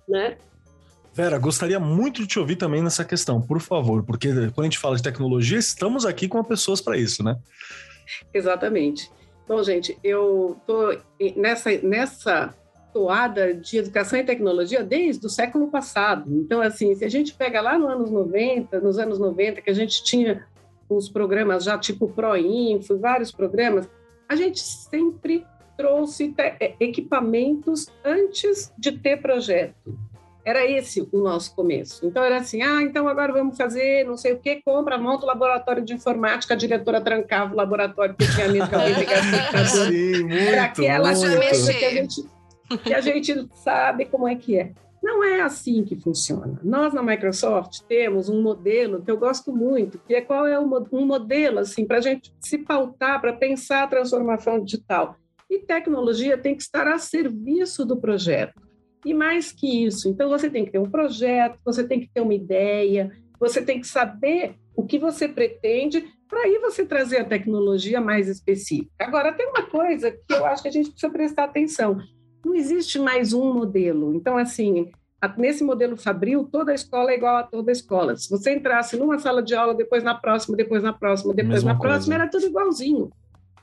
né? 0.08 0.38
Vera, 1.18 1.40
gostaria 1.40 1.80
muito 1.80 2.22
de 2.22 2.28
te 2.28 2.38
ouvir 2.38 2.58
também 2.58 2.80
nessa 2.80 3.04
questão, 3.04 3.42
por 3.42 3.60
favor, 3.60 4.04
porque 4.04 4.32
quando 4.52 4.60
a 4.60 4.64
gente 4.66 4.78
fala 4.78 4.96
de 4.96 5.02
tecnologia, 5.02 5.58
estamos 5.58 6.06
aqui 6.06 6.28
com 6.28 6.44
pessoas 6.44 6.80
para 6.80 6.96
isso, 6.96 7.24
né? 7.24 7.36
Exatamente. 8.32 9.10
Bom, 9.48 9.64
gente, 9.64 9.98
eu 10.04 10.56
estou 10.62 10.96
nessa, 11.36 11.72
nessa 11.82 12.54
toada 12.94 13.52
de 13.52 13.78
educação 13.78 14.20
e 14.20 14.24
tecnologia 14.24 14.84
desde 14.84 15.26
o 15.26 15.30
século 15.30 15.72
passado. 15.72 16.32
Então, 16.32 16.62
assim, 16.62 16.94
se 16.94 17.04
a 17.04 17.10
gente 17.10 17.34
pega 17.34 17.62
lá 17.62 17.80
nos 17.80 17.90
anos 17.90 18.12
90, 18.12 18.80
nos 18.80 19.00
anos 19.00 19.18
90, 19.18 19.64
que 19.64 19.72
a 19.72 19.74
gente 19.74 20.04
tinha 20.04 20.46
os 20.88 21.10
programas 21.10 21.64
já 21.64 21.80
tipo 21.80 22.10
ProInfo, 22.10 23.00
vários 23.00 23.32
programas, 23.32 23.90
a 24.30 24.36
gente 24.36 24.60
sempre 24.60 25.44
trouxe 25.76 26.34
equipamentos 26.80 27.88
antes 28.06 28.72
de 28.78 28.92
ter 28.92 29.20
projeto. 29.20 29.98
Era 30.48 30.66
esse 30.66 31.06
o 31.12 31.18
nosso 31.20 31.54
começo. 31.54 32.06
Então 32.06 32.24
era 32.24 32.38
assim, 32.38 32.62
ah, 32.62 32.82
então 32.82 33.06
agora 33.06 33.34
vamos 33.34 33.58
fazer 33.58 34.06
não 34.06 34.16
sei 34.16 34.32
o 34.32 34.40
que, 34.40 34.62
compra, 34.62 34.98
monta 34.98 35.26
o 35.26 35.28
laboratório 35.28 35.84
de 35.84 35.94
informática, 35.94 36.54
a 36.54 36.58
diretora 36.58 37.02
trancava 37.02 37.54
o 37.54 37.58
laboratório 37.58 38.16
porque 38.16 38.32
tinha 38.32 38.48
medo 38.48 38.70
que 38.70 38.76
alguém 38.76 38.96
pegasse 38.96 39.28
o 39.28 39.32
computador. 39.32 39.68
Sim, 39.92 40.24
muito, 40.24 40.34
Era 40.36 40.64
aquela 40.64 41.12
muito. 41.12 41.38
coisa 41.38 41.74
que 41.74 41.84
a, 41.84 41.90
gente, 41.90 42.30
que 42.82 42.94
a 42.94 43.02
gente 43.02 43.50
sabe 43.56 44.06
como 44.06 44.26
é 44.26 44.36
que 44.36 44.58
é. 44.58 44.72
Não 45.04 45.22
é 45.22 45.42
assim 45.42 45.84
que 45.84 45.98
funciona. 45.98 46.58
Nós 46.64 46.94
na 46.94 47.04
Microsoft 47.04 47.82
temos 47.82 48.30
um 48.30 48.42
modelo 48.42 49.02
que 49.02 49.12
eu 49.12 49.18
gosto 49.18 49.54
muito, 49.54 50.00
que 50.08 50.16
é 50.16 50.22
qual 50.22 50.48
é 50.48 50.58
um 50.58 51.06
modelo 51.06 51.60
assim 51.60 51.86
para 51.86 51.98
a 51.98 52.02
gente 52.02 52.34
se 52.40 52.60
pautar 52.60 53.20
para 53.20 53.34
pensar 53.34 53.84
a 53.84 53.88
transformação 53.88 54.64
digital. 54.64 55.18
E 55.50 55.60
tecnologia 55.60 56.38
tem 56.38 56.56
que 56.56 56.62
estar 56.62 56.88
a 56.88 56.98
serviço 56.98 57.86
do 57.86 57.98
projeto. 57.98 58.67
E 59.06 59.14
mais 59.14 59.52
que 59.52 59.86
isso, 59.86 60.10
então 60.10 60.30
você 60.30 60.50
tem 60.50 60.66
que 60.66 60.72
ter 60.72 60.80
um 60.80 60.90
projeto, 60.90 61.60
você 61.64 61.88
tem 61.88 62.00
que 62.00 62.10
ter 62.14 62.22
uma 62.22 62.34
ideia, 62.34 63.12
você 63.40 63.62
tem 63.62 63.80
que 63.80 63.88
saber 63.88 64.56
o 64.76 64.86
que 64.86 65.00
você 65.00 65.28
pretende, 65.28 66.06
para 66.28 66.42
aí 66.42 66.60
você 66.60 66.86
trazer 66.86 67.18
a 67.18 67.26
tecnologia 67.26 68.02
mais 68.02 68.28
específica. 68.28 68.92
Agora, 69.00 69.34
tem 69.34 69.48
uma 69.48 69.64
coisa 69.64 70.12
que 70.12 70.34
eu 70.34 70.46
acho 70.46 70.62
que 70.62 70.68
a 70.68 70.72
gente 70.72 70.92
precisa 70.92 71.12
prestar 71.12 71.46
atenção: 71.46 71.98
não 72.46 72.54
existe 72.54 73.00
mais 73.00 73.34
um 73.34 73.54
modelo. 73.54 74.14
Então, 74.14 74.38
assim, 74.38 74.92
nesse 75.38 75.64
modelo 75.64 75.96
Fabril, 75.98 76.48
toda 76.52 76.74
escola 76.74 77.12
é 77.12 77.16
igual 77.16 77.38
a 77.38 77.44
toda 77.44 77.72
escola. 77.72 78.16
Se 78.16 78.30
você 78.30 78.54
entrasse 78.54 78.98
numa 78.98 79.18
sala 79.20 79.42
de 79.42 79.56
aula, 79.56 79.74
depois 79.74 80.04
na 80.04 80.16
próxima, 80.16 80.56
depois 80.56 80.84
na 80.84 80.94
próxima, 80.94 81.34
depois 81.34 81.64
Mesma 81.64 81.74
na 81.74 81.80
próxima, 81.80 82.16
coisa. 82.16 82.24
era 82.24 82.30
tudo 82.30 82.46
igualzinho. 82.46 83.10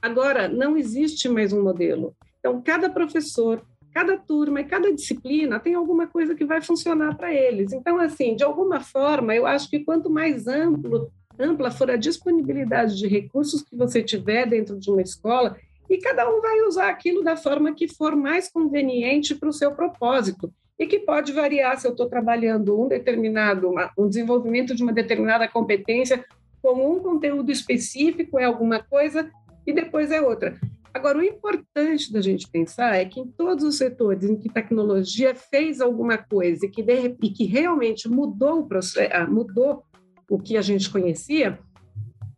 Agora, 0.00 0.48
não 0.48 0.76
existe 0.76 1.28
mais 1.28 1.52
um 1.52 1.62
modelo. 1.62 2.14
Então, 2.38 2.60
cada 2.62 2.90
professor, 2.90 3.62
cada 3.94 4.18
turma 4.18 4.60
e 4.60 4.64
cada 4.64 4.92
disciplina 4.92 5.60
tem 5.60 5.74
alguma 5.74 6.08
coisa 6.08 6.34
que 6.34 6.44
vai 6.44 6.60
funcionar 6.60 7.16
para 7.16 7.32
eles. 7.32 7.72
Então, 7.72 7.98
assim, 8.00 8.34
de 8.34 8.42
alguma 8.42 8.80
forma, 8.80 9.34
eu 9.34 9.46
acho 9.46 9.70
que 9.70 9.84
quanto 9.84 10.10
mais 10.10 10.48
amplo, 10.48 11.12
ampla 11.38 11.70
for 11.70 11.88
a 11.90 11.96
disponibilidade 11.96 12.98
de 12.98 13.06
recursos 13.06 13.62
que 13.62 13.76
você 13.76 14.02
tiver 14.02 14.46
dentro 14.48 14.76
de 14.78 14.90
uma 14.90 15.00
escola, 15.00 15.56
e 15.88 15.98
cada 15.98 16.28
um 16.28 16.40
vai 16.40 16.62
usar 16.62 16.88
aquilo 16.88 17.22
da 17.22 17.36
forma 17.36 17.72
que 17.72 17.86
for 17.86 18.16
mais 18.16 18.50
conveniente 18.50 19.34
para 19.34 19.48
o 19.48 19.52
seu 19.52 19.72
propósito 19.72 20.52
e 20.78 20.86
que 20.86 20.98
pode 20.98 21.32
variar 21.32 21.78
se 21.78 21.86
eu 21.86 21.92
estou 21.92 22.08
trabalhando 22.08 22.80
um 22.80 22.88
determinado, 22.88 23.68
uma, 23.68 23.90
um 23.96 24.08
desenvolvimento 24.08 24.74
de 24.74 24.82
uma 24.82 24.92
determinada 24.92 25.46
competência 25.46 26.24
com 26.60 26.90
um 26.90 26.98
conteúdo 26.98 27.52
específico 27.52 28.38
é 28.38 28.44
alguma 28.44 28.82
coisa 28.82 29.30
e 29.66 29.72
depois 29.72 30.10
é 30.10 30.20
outra. 30.20 30.58
Agora, 30.94 31.18
o 31.18 31.24
importante 31.24 32.12
da 32.12 32.20
gente 32.20 32.48
pensar 32.48 32.94
é 32.94 33.04
que 33.04 33.18
em 33.18 33.26
todos 33.26 33.64
os 33.64 33.76
setores 33.76 34.22
em 34.22 34.36
que 34.36 34.48
tecnologia 34.48 35.34
fez 35.34 35.80
alguma 35.80 36.16
coisa 36.16 36.66
e 36.66 36.70
que, 36.70 36.84
de, 36.84 37.16
e 37.20 37.30
que 37.30 37.44
realmente 37.44 38.08
mudou 38.08 38.60
o, 38.60 38.68
processo, 38.68 39.12
ah, 39.12 39.26
mudou 39.26 39.82
o 40.30 40.38
que 40.38 40.56
a 40.56 40.62
gente 40.62 40.88
conhecia, 40.88 41.58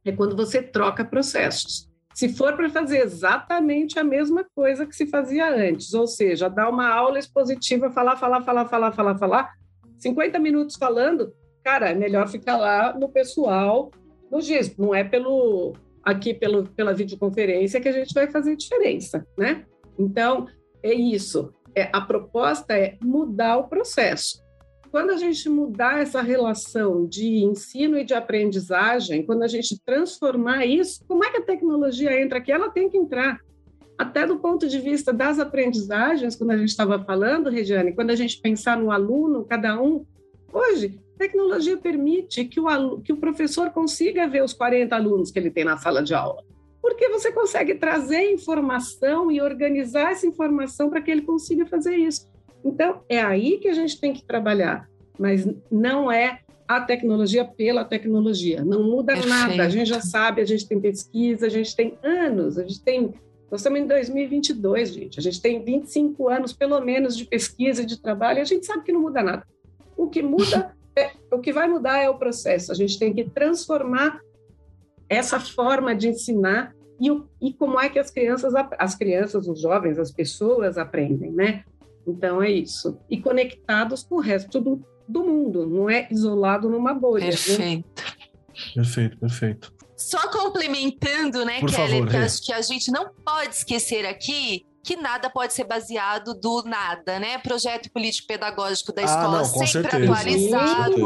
é 0.07 0.11
quando 0.11 0.35
você 0.35 0.63
troca 0.63 1.05
processos. 1.05 1.91
Se 2.15 2.31
for 2.31 2.57
para 2.57 2.71
fazer 2.71 3.03
exatamente 3.05 3.99
a 3.99 4.05
mesma 4.05 4.43
coisa 4.55 4.87
que 4.87 4.97
se 4.97 5.07
fazia 5.07 5.55
antes, 5.55 5.93
ou 5.93 6.07
seja, 6.07 6.49
dar 6.49 6.71
uma 6.71 6.89
aula 6.89 7.19
expositiva, 7.19 7.91
falar, 7.91 8.17
falar, 8.17 8.41
falar, 8.41 8.65
falar, 8.65 8.93
falar, 8.93 9.19
falar, 9.19 9.53
50 9.99 10.39
minutos 10.39 10.77
falando, 10.77 11.31
cara, 11.63 11.91
é 11.91 11.95
melhor 11.95 12.27
ficar 12.27 12.57
lá 12.57 12.97
no 12.99 13.11
pessoal, 13.11 13.91
no 14.31 14.41
GIS, 14.41 14.75
não 14.79 14.95
é 14.95 15.05
pelo 15.05 15.75
aqui 16.07 16.33
pelo, 16.33 16.69
pela 16.69 16.95
videoconferência 16.95 17.81
que 17.81 17.89
a 17.89 17.93
gente 17.93 18.15
vai 18.15 18.31
fazer 18.31 18.55
diferença, 18.55 19.27
né? 19.37 19.65
Então, 19.99 20.47
é 20.81 20.95
isso. 20.95 21.53
É, 21.75 21.91
a 21.93 22.01
proposta 22.01 22.75
é 22.75 22.97
mudar 23.03 23.57
o 23.57 23.69
processo. 23.69 24.41
Quando 24.93 25.11
a 25.11 25.17
gente 25.17 25.49
mudar 25.49 26.01
essa 26.01 26.23
relação 26.23 27.07
de 27.07 27.45
ensino 27.45 27.99
e 27.99 28.05
de 28.05 28.15
aprendizagem, 28.15 29.27
quando 29.27 29.43
a 29.43 29.49
gente 29.49 29.83
transformar 29.85 30.65
isso, 30.65 31.05
como 31.09 31.25
é 31.25 31.31
que 31.31 31.39
a 31.39 31.45
tecnologia 31.45 32.19
entra 32.23 32.39
aqui? 32.39 32.53
Ela 32.53 32.71
tem 32.71 32.89
que 32.89 32.97
entrar. 32.97 33.41
Até 33.99 34.25
do 34.25 34.39
ponto 34.39 34.69
de 34.69 34.79
vista 34.79 35.13
das 35.13 35.41
aprendizagens, 35.41 36.37
quando 36.37 36.53
a 36.53 36.57
gente 36.57 36.69
estava 36.69 37.03
falando, 37.03 37.51
Regiane, 37.51 37.95
quando 37.95 38.11
a 38.11 38.15
gente 38.15 38.41
pensar 38.41 38.79
no 38.79 38.93
aluno, 38.93 39.45
cada 39.45 39.81
um, 39.83 40.07
hoje, 40.53 41.01
Tecnologia 41.19 41.77
permite 41.77 42.45
que 42.45 42.61
o, 42.61 43.01
que 43.01 43.13
o 43.13 43.17
professor 43.17 43.71
consiga 43.71 44.29
ver 44.29 44.43
os 44.43 44.53
40 44.53 44.95
alunos 44.95 45.31
que 45.31 45.39
ele 45.39 45.51
tem 45.51 45.65
na 45.65 45.77
sala 45.77 46.03
de 46.03 46.15
aula, 46.15 46.43
porque 46.83 47.09
você 47.09 47.33
consegue 47.33 47.75
trazer 47.75 48.33
informação 48.33 49.31
e 49.31 49.41
organizar 49.41 50.13
essa 50.13 50.27
informação 50.27 50.91
para 50.91 51.01
que 51.01 51.11
ele 51.11 51.23
consiga 51.23 51.67
fazer 51.67 51.97
isso. 51.97 52.29
Então, 52.65 53.01
é 53.09 53.21
aí 53.21 53.59
que 53.59 53.69
a 53.69 53.73
gente 53.73 54.01
tem 54.01 54.13
que 54.13 54.25
trabalhar, 54.25 54.89
mas 55.19 55.49
não 55.71 56.11
é 56.11 56.41
a 56.69 56.81
tecnologia 56.81 57.45
pela 57.45 57.85
tecnologia. 57.85 58.65
Não 58.65 58.83
muda 58.83 59.15
Perfeito. 59.15 59.29
nada. 59.29 59.63
A 59.63 59.69
gente 59.69 59.89
já 59.89 60.01
sabe, 60.01 60.41
a 60.41 60.45
gente 60.45 60.67
tem 60.67 60.81
pesquisa, 60.81 61.47
a 61.47 61.49
gente 61.49 61.75
tem 61.75 61.97
anos, 62.03 62.59
a 62.59 62.63
gente 62.63 62.83
tem. 62.83 63.15
Nós 63.51 63.61
estamos 63.61 63.79
em 63.79 63.87
2022, 63.87 64.91
gente. 64.91 65.19
A 65.21 65.23
gente 65.23 65.41
tem 65.41 65.63
25 65.63 66.29
anos, 66.29 66.53
pelo 66.53 66.81
menos, 66.81 67.17
de 67.17 67.25
pesquisa 67.25 67.83
e 67.83 67.87
de 67.87 68.01
trabalho, 68.01 68.39
e 68.39 68.41
a 68.41 68.45
gente 68.45 68.67
sabe 68.67 68.83
que 68.83 68.93
não 68.93 69.01
muda 69.01 69.23
nada. 69.23 69.47
O 69.97 70.09
que 70.09 70.23
muda 70.23 70.75
o 71.31 71.39
que 71.41 71.53
vai 71.53 71.69
mudar 71.69 71.99
é 71.99 72.09
o 72.09 72.19
processo. 72.19 72.73
A 72.73 72.75
gente 72.75 72.99
tem 72.99 73.13
que 73.13 73.25
transformar 73.25 74.21
essa 75.09 75.39
forma 75.39 75.95
de 75.95 76.09
ensinar 76.09 76.75
e, 77.01 77.09
e 77.41 77.53
como 77.53 77.79
é 77.79 77.89
que 77.89 77.99
as 77.99 78.11
crianças, 78.11 78.55
as 78.79 78.95
crianças, 78.95 79.47
os 79.47 79.61
jovens, 79.61 79.99
as 79.99 80.11
pessoas 80.11 80.79
aprendem, 80.79 81.31
né? 81.31 81.65
Então 82.07 82.43
é 82.43 82.51
isso. 82.51 82.99
E 83.11 83.21
conectados 83.21 84.03
com 84.03 84.17
o 84.17 84.21
resto 84.21 84.61
do, 84.61 84.83
do 85.07 85.25
mundo, 85.25 85.67
não 85.67 85.91
é 85.91 86.09
isolado 86.11 86.71
numa 86.71 86.95
bolha. 86.95 87.27
Perfeito. 87.27 87.61
Né? 87.61 87.85
Perfeito, 88.75 89.19
perfeito. 89.19 89.75
Só 89.97 90.31
complementando, 90.31 91.45
né, 91.45 91.61
Por 91.61 91.71
Kelly, 91.71 91.99
favor, 91.99 92.11
que, 92.11 92.17
acho 92.17 92.45
que 92.45 92.53
a 92.53 92.61
gente 92.61 92.91
não 92.91 93.11
pode 93.25 93.55
esquecer 93.55 94.07
aqui 94.07 94.67
que 94.87 94.97
nada 94.97 95.29
pode 95.29 95.53
ser 95.53 95.65
baseado 95.65 96.33
do 96.33 96.63
nada, 96.65 97.19
né? 97.19 97.39
Projeto 97.39 97.91
político-pedagógico 97.91 98.93
da 98.93 99.03
Ah, 99.03 99.05
escola 99.05 99.39
não, 99.39 99.45
sempre 99.45 99.67
certeza. 99.91 100.13
atualizado, 100.13 100.97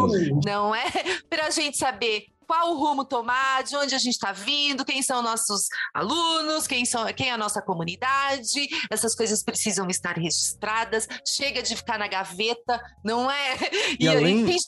não 0.45 0.75
é? 0.75 0.85
Para 1.31 1.47
a 1.47 1.51
gente 1.51 1.79
saber 1.79 2.27
qual 2.47 2.73
o 2.73 2.79
rumo 2.79 3.05
tomar, 3.05 3.63
de 3.63 3.77
onde 3.77 3.95
a 3.95 3.99
gente 3.99 4.15
está 4.15 4.33
vindo, 4.33 4.85
quem 4.85 5.01
são 5.03 5.23
nossos 5.23 5.63
alunos, 5.95 6.67
quem, 6.67 6.85
são, 6.85 7.07
quem 7.15 7.29
é 7.29 7.33
a 7.33 7.39
nossa 7.39 7.63
comunidade, 7.63 8.69
essas 8.91 9.15
coisas 9.15 9.43
precisam 9.43 9.89
estar 9.89 10.17
registradas, 10.19 11.09
chega 11.25 11.63
de 11.63 11.77
ficar 11.77 11.99
na 11.99 12.09
gaveta, 12.09 12.81
não 13.05 13.31
é? 13.31 13.57
E 14.01 14.09
além- 14.09 14.45
tem- 14.45 14.59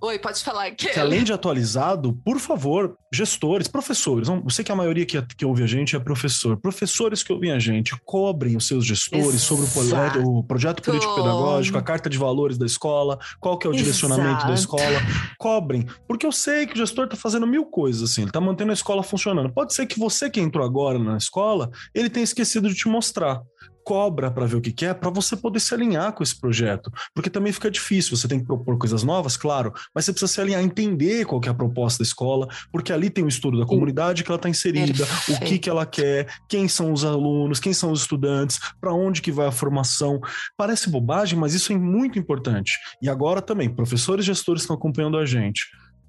Oi, 0.00 0.16
pode 0.18 0.44
falar. 0.44 0.70
Que 0.70 0.98
além 0.98 1.24
de 1.24 1.32
atualizado, 1.32 2.12
por 2.24 2.38
favor, 2.38 2.96
gestores, 3.12 3.66
professores, 3.66 4.28
eu 4.28 4.48
sei 4.48 4.64
que 4.64 4.70
a 4.70 4.76
maioria 4.76 5.04
que, 5.04 5.20
que 5.34 5.44
ouve 5.44 5.64
a 5.64 5.66
gente 5.66 5.96
é 5.96 5.98
professor. 5.98 6.56
Professores 6.56 7.22
que 7.22 7.32
ouvem 7.32 7.50
a 7.50 7.58
gente, 7.58 7.96
cobrem 8.04 8.56
os 8.56 8.66
seus 8.68 8.86
gestores 8.86 9.40
sobre 9.40 9.66
o 9.66 9.68
projeto, 9.68 10.20
o 10.20 10.44
projeto 10.44 10.82
político-pedagógico, 10.82 11.78
a 11.78 11.82
carta 11.82 12.08
de 12.08 12.16
valores 12.16 12.56
da 12.56 12.64
escola, 12.64 13.18
qual 13.40 13.58
que 13.58 13.66
é 13.66 13.70
o 13.70 13.72
direcionamento 13.72 14.46
da 14.46 14.52
Exato. 14.52 14.76
escola. 14.76 15.00
Cobrem, 15.36 15.84
porque 16.06 16.24
eu 16.24 16.32
sei 16.32 16.66
que 16.66 16.74
o 16.74 16.76
gestor 16.76 17.06
está 17.06 17.16
fazendo 17.16 17.46
mil 17.46 17.66
coisas, 17.66 18.10
assim, 18.10 18.22
ele 18.22 18.30
está 18.30 18.40
mantendo 18.40 18.70
a 18.70 18.74
escola 18.74 19.02
funcionando. 19.02 19.52
Pode 19.52 19.74
ser 19.74 19.86
que 19.86 19.98
você 19.98 20.30
que 20.30 20.40
entrou 20.40 20.64
agora 20.64 20.98
na 20.98 21.16
escola, 21.16 21.70
ele 21.92 22.08
tenha 22.08 22.24
esquecido 22.24 22.68
de 22.68 22.74
te 22.76 22.86
mostrar 22.86 23.42
cobra 23.88 24.30
para 24.30 24.44
ver 24.44 24.56
o 24.56 24.60
que 24.60 24.70
quer, 24.70 24.92
para 24.92 25.08
você 25.08 25.34
poder 25.34 25.60
se 25.60 25.72
alinhar 25.72 26.12
com 26.12 26.22
esse 26.22 26.38
projeto, 26.38 26.92
porque 27.14 27.30
também 27.30 27.54
fica 27.54 27.70
difícil. 27.70 28.14
Você 28.18 28.28
tem 28.28 28.38
que 28.38 28.44
propor 28.44 28.76
coisas 28.76 29.02
novas, 29.02 29.34
claro, 29.34 29.72
mas 29.94 30.04
você 30.04 30.12
precisa 30.12 30.30
se 30.30 30.38
alinhar, 30.42 30.62
entender 30.62 31.24
qual 31.24 31.40
que 31.40 31.48
é 31.48 31.50
a 31.50 31.54
proposta 31.54 32.02
da 32.02 32.06
escola, 32.06 32.46
porque 32.70 32.92
ali 32.92 33.08
tem 33.08 33.24
o 33.24 33.28
estudo 33.28 33.58
da 33.58 33.64
comunidade 33.64 34.22
que 34.22 34.30
ela 34.30 34.36
está 34.36 34.46
inserida, 34.46 35.04
o 35.04 35.06
que 35.06 35.32
Perfeito. 35.38 35.62
que 35.62 35.70
ela 35.70 35.86
quer, 35.86 36.26
quem 36.46 36.68
são 36.68 36.92
os 36.92 37.02
alunos, 37.02 37.58
quem 37.58 37.72
são 37.72 37.90
os 37.90 38.02
estudantes, 38.02 38.60
para 38.78 38.92
onde 38.92 39.22
que 39.22 39.32
vai 39.32 39.46
a 39.46 39.52
formação. 39.52 40.20
Parece 40.54 40.90
bobagem, 40.90 41.38
mas 41.38 41.54
isso 41.54 41.72
é 41.72 41.78
muito 41.78 42.18
importante. 42.18 42.78
E 43.00 43.08
agora 43.08 43.40
também, 43.40 43.70
professores 43.70 44.22
e 44.22 44.26
gestores 44.26 44.64
estão 44.64 44.76
acompanhando 44.76 45.16
a 45.16 45.24
gente 45.24 45.66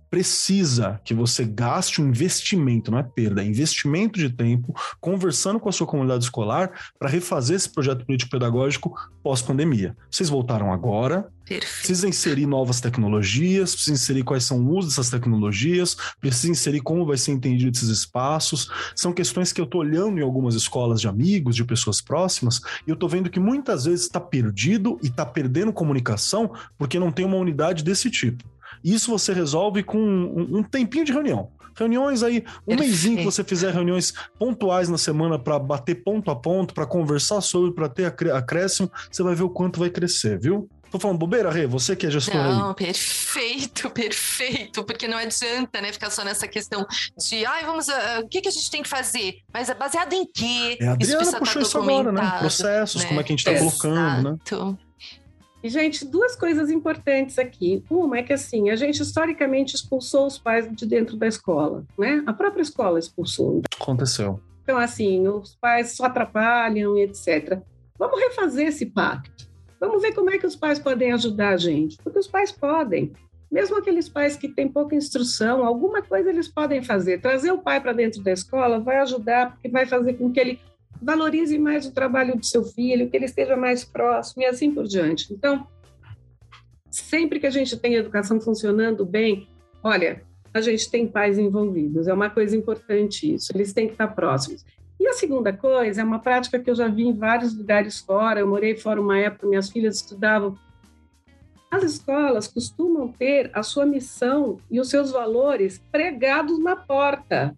precisa 0.10 1.00
que 1.04 1.14
você 1.14 1.46
gaste 1.46 2.02
um 2.02 2.10
investimento, 2.10 2.92
não 2.92 2.98
é 2.98 3.04
perda, 3.04 3.44
é 3.44 3.46
investimento 3.46 4.20
de 4.20 4.30
tempo, 4.30 4.76
conversando 5.00 5.60
com 5.60 5.70
a 5.70 5.72
sua 5.72 5.88
comunidade 5.88 6.24
escolar 6.24 6.72
para 6.98 7.10
refazer 7.10 7.56
esse 7.56 7.70
projeto 7.70 8.06
político-pedagógico 8.06 8.94
pós-pandemia. 9.22 9.96
Vocês 10.10 10.30
voltaram 10.30 10.74
agora, 10.74 11.30
Perfeito. 11.46 11.78
precisa 11.80 12.08
inserir 12.08 12.46
novas 12.46 12.82
tecnologias, 12.82 13.74
precisa 13.74 13.94
inserir 13.94 14.24
quais 14.24 14.44
são 14.44 14.60
o 14.60 14.78
uso 14.78 14.90
dessas 14.90 15.10
tecnologias, 15.10 15.96
precisa 16.20 16.52
inserir 16.52 16.82
como 16.82 17.06
vai 17.06 17.18
ser 17.18 17.32
entendido 17.32 17.76
esses 17.76 17.90
espaços. 17.90 18.70
São 18.96 19.14
questões 19.14 19.52
que 19.52 19.62
eu 19.62 19.66
estou 19.66 19.82
olhando 19.82 20.20
em 20.20 20.24
algumas 20.24 20.56
escolas 20.56 21.02
de 21.02 21.08
amigos, 21.08 21.56
de 21.56 21.64
pessoas 21.64 22.02
próximas, 22.02 22.62
e 22.86 22.90
eu 22.90 22.94
estou 22.94 23.10
vendo 23.10 23.30
que 23.30 23.40
muitas 23.40 23.86
vezes 23.86 24.06
está 24.06 24.20
perdido 24.20 25.00
e 25.04 25.08
está 25.08 25.26
perdendo 25.26 25.72
comunicação 25.72 26.52
porque 26.78 27.00
não 27.00 27.12
tem 27.12 27.26
uma 27.26 27.38
unidade 27.38 27.84
desse 27.84 28.10
tipo. 28.10 28.44
Isso 28.84 29.12
você 29.12 29.34
resolve 29.34 29.84
com 29.84 29.98
um, 29.98 30.58
um 30.60 30.64
tempinho 30.64 31.06
de 31.06 31.12
reunião. 31.12 31.52
Reuniões 31.76 32.24
aí, 32.24 32.40
um 32.68 32.76
Perfeito. 32.76 32.80
mêsinho 32.80 33.18
que 33.20 33.24
você 33.24 33.44
fizer 33.44 33.74
reuniões 33.74 34.14
pontuais 34.38 34.90
na 34.90 34.98
semana 34.98 35.40
para 35.40 35.58
bater 35.58 35.96
ponto 36.04 36.30
a 36.30 36.36
ponto, 36.36 36.74
para 36.74 36.86
conversar 36.86 37.40
sobre, 37.40 37.72
para 37.74 37.88
ter 37.88 38.06
acré- 38.06 38.32
acréscimo, 38.32 38.92
você 39.10 39.24
vai 39.24 39.34
ver 39.34 39.44
o 39.44 39.50
quanto 39.50 39.80
vai 39.80 39.90
crescer, 39.90 40.38
viu? 40.38 40.68
Tô 40.92 41.00
falando 41.00 41.20
bobeira, 41.20 41.52
Rê? 41.52 41.68
Você 41.68 41.96
que 41.96 42.08
é 42.08 42.12
gestor 42.12 42.36
aí. 42.36 42.52
Não, 42.52 42.74
perfeito, 42.74 43.90
perfeito, 43.94 44.84
porque 44.84 45.08
não 45.08 45.18
adianta, 45.18 45.80
né, 45.80 45.94
ficar 45.94 46.10
só 46.10 46.26
nessa 46.26 46.48
questão 46.48 46.86
de, 47.18 47.46
ai, 47.46 47.64
vamos, 47.64 47.88
ah, 47.88 48.22
o 48.24 48.28
que, 48.28 48.42
que 48.42 48.48
a 48.48 48.52
gente 48.52 48.70
tem 48.72 48.82
que 48.82 48.90
fazer? 48.90 49.36
Mas 49.54 49.70
é 49.70 49.76
baseado 49.76 50.14
em 50.14 50.26
quê? 50.26 50.78
É, 50.82 50.88
a 50.88 50.94
Adriana 50.94 51.40
puxou 51.40 51.62
tá 51.62 51.68
isso 51.68 51.78
agora, 51.78 52.12
né? 52.12 52.40
Processos, 52.40 53.04
né? 53.04 53.08
como 53.08 53.22
é 53.22 53.24
que 53.24 53.32
a 53.32 53.36
gente 53.36 53.46
tá 53.46 53.58
colocando, 53.58 54.32
né? 54.32 54.38
E, 55.62 55.70
gente, 55.70 56.06
duas 56.06 56.36
coisas 56.36 56.70
importantes 56.70 57.38
aqui. 57.38 57.84
Uma 57.90 58.20
é 58.20 58.24
que, 58.24 58.34
assim, 58.34 58.70
a 58.70 58.76
gente 58.76 59.02
historicamente 59.02 59.76
expulsou 59.76 60.26
os 60.26 60.38
pais 60.38 60.70
de 60.72 60.86
dentro 60.86 61.18
da 61.18 61.28
escola, 61.28 61.86
né? 61.98 62.24
A 62.26 62.34
própria 62.34 62.62
escola 62.62 62.98
expulsou. 62.98 63.62
Aconteceu. 63.80 64.40
Então, 64.64 64.78
assim, 64.78 65.28
os 65.28 65.56
pais 65.56 65.92
só 65.98 66.06
atrapalham 66.06 66.98
e 66.98 67.02
etc. 67.02 67.60
Vamos 67.98 68.20
refazer 68.20 68.68
esse 68.68 68.86
pacto. 68.86 69.50
Vamos 69.80 70.02
ver 70.02 70.14
como 70.14 70.30
é 70.30 70.38
que 70.38 70.46
os 70.46 70.56
pais 70.56 70.80
podem 70.80 71.12
ajudar 71.12 71.50
a 71.50 71.58
gente. 71.58 71.98
Porque 71.98 72.20
os 72.20 72.28
pais 72.28 72.52
podem. 72.52 73.12
Mesmo 73.52 73.78
aqueles 73.78 74.08
pais 74.08 74.36
que 74.36 74.48
têm 74.48 74.68
pouca 74.68 74.96
instrução, 74.96 75.66
alguma 75.66 76.02
coisa 76.02 76.30
eles 76.30 76.48
podem 76.48 76.84
fazer. 76.84 77.20
Trazer 77.20 77.52
o 77.52 77.58
pai 77.58 77.82
para 77.82 77.94
dentro 77.94 78.22
da 78.22 78.32
escola 78.32 78.80
vai 78.80 78.98
ajudar, 79.00 79.54
porque 79.54 79.68
vai 79.68 79.86
fazer 79.88 80.14
com 80.14 80.32
que 80.32 80.40
ele 80.40 80.60
valorize 81.02 81.58
mais 81.58 81.86
o 81.86 81.92
trabalho 81.92 82.36
do 82.36 82.46
seu 82.46 82.64
filho, 82.64 83.10
que 83.10 83.16
ele 83.16 83.26
esteja 83.26 83.56
mais 83.56 83.84
próximo 83.84 84.44
e 84.44 84.46
assim 84.46 84.74
por 84.74 84.86
diante. 84.86 85.34
Então, 85.34 85.66
sempre 86.90 87.40
que 87.40 87.48
a 87.48 87.52
gente 87.52 87.78
tem 87.78 87.96
educação 87.96 88.40
funcionando 88.42 89.06
bem, 89.06 89.48
olha, 89.84 90.24
a 90.54 90.62
gente 90.62 90.90
tem 90.90 91.08
pais 91.08 91.38
envolvidos, 91.38 92.08
é 92.08 92.14
uma 92.14 92.30
coisa 92.30 92.56
importante 92.56 93.34
isso, 93.34 93.52
eles 93.56 93.72
têm 93.72 93.88
que 93.88 93.94
estar 93.94 94.08
próximos. 94.10 94.66
E 95.00 95.08
a 95.08 95.14
segunda 95.14 95.54
coisa 95.54 96.02
é 96.02 96.04
uma 96.04 96.20
prática 96.20 96.60
que 96.60 96.70
eu 96.70 96.76
já 96.76 96.88
vi 96.88 97.04
em 97.04 97.14
vários 97.14 97.56
lugares 97.56 98.00
fora, 98.00 98.42
eu 98.42 98.48
morei 98.48 98.76
fora 98.76 99.00
uma 99.00 99.18
época, 99.18 99.48
minhas 99.48 99.70
filhas 99.70 99.96
estudavam. 99.96 100.58
As 101.72 101.84
escolas 101.84 102.48
costumam 102.48 103.08
ter 103.08 103.50
a 103.54 103.64
sua 103.64 103.86
missão 103.86 104.58
e 104.70 104.80
os 104.80 104.90
seus 104.90 105.12
valores 105.12 105.80
pregados 105.92 106.60
na 106.60 106.76
porta. 106.76 107.56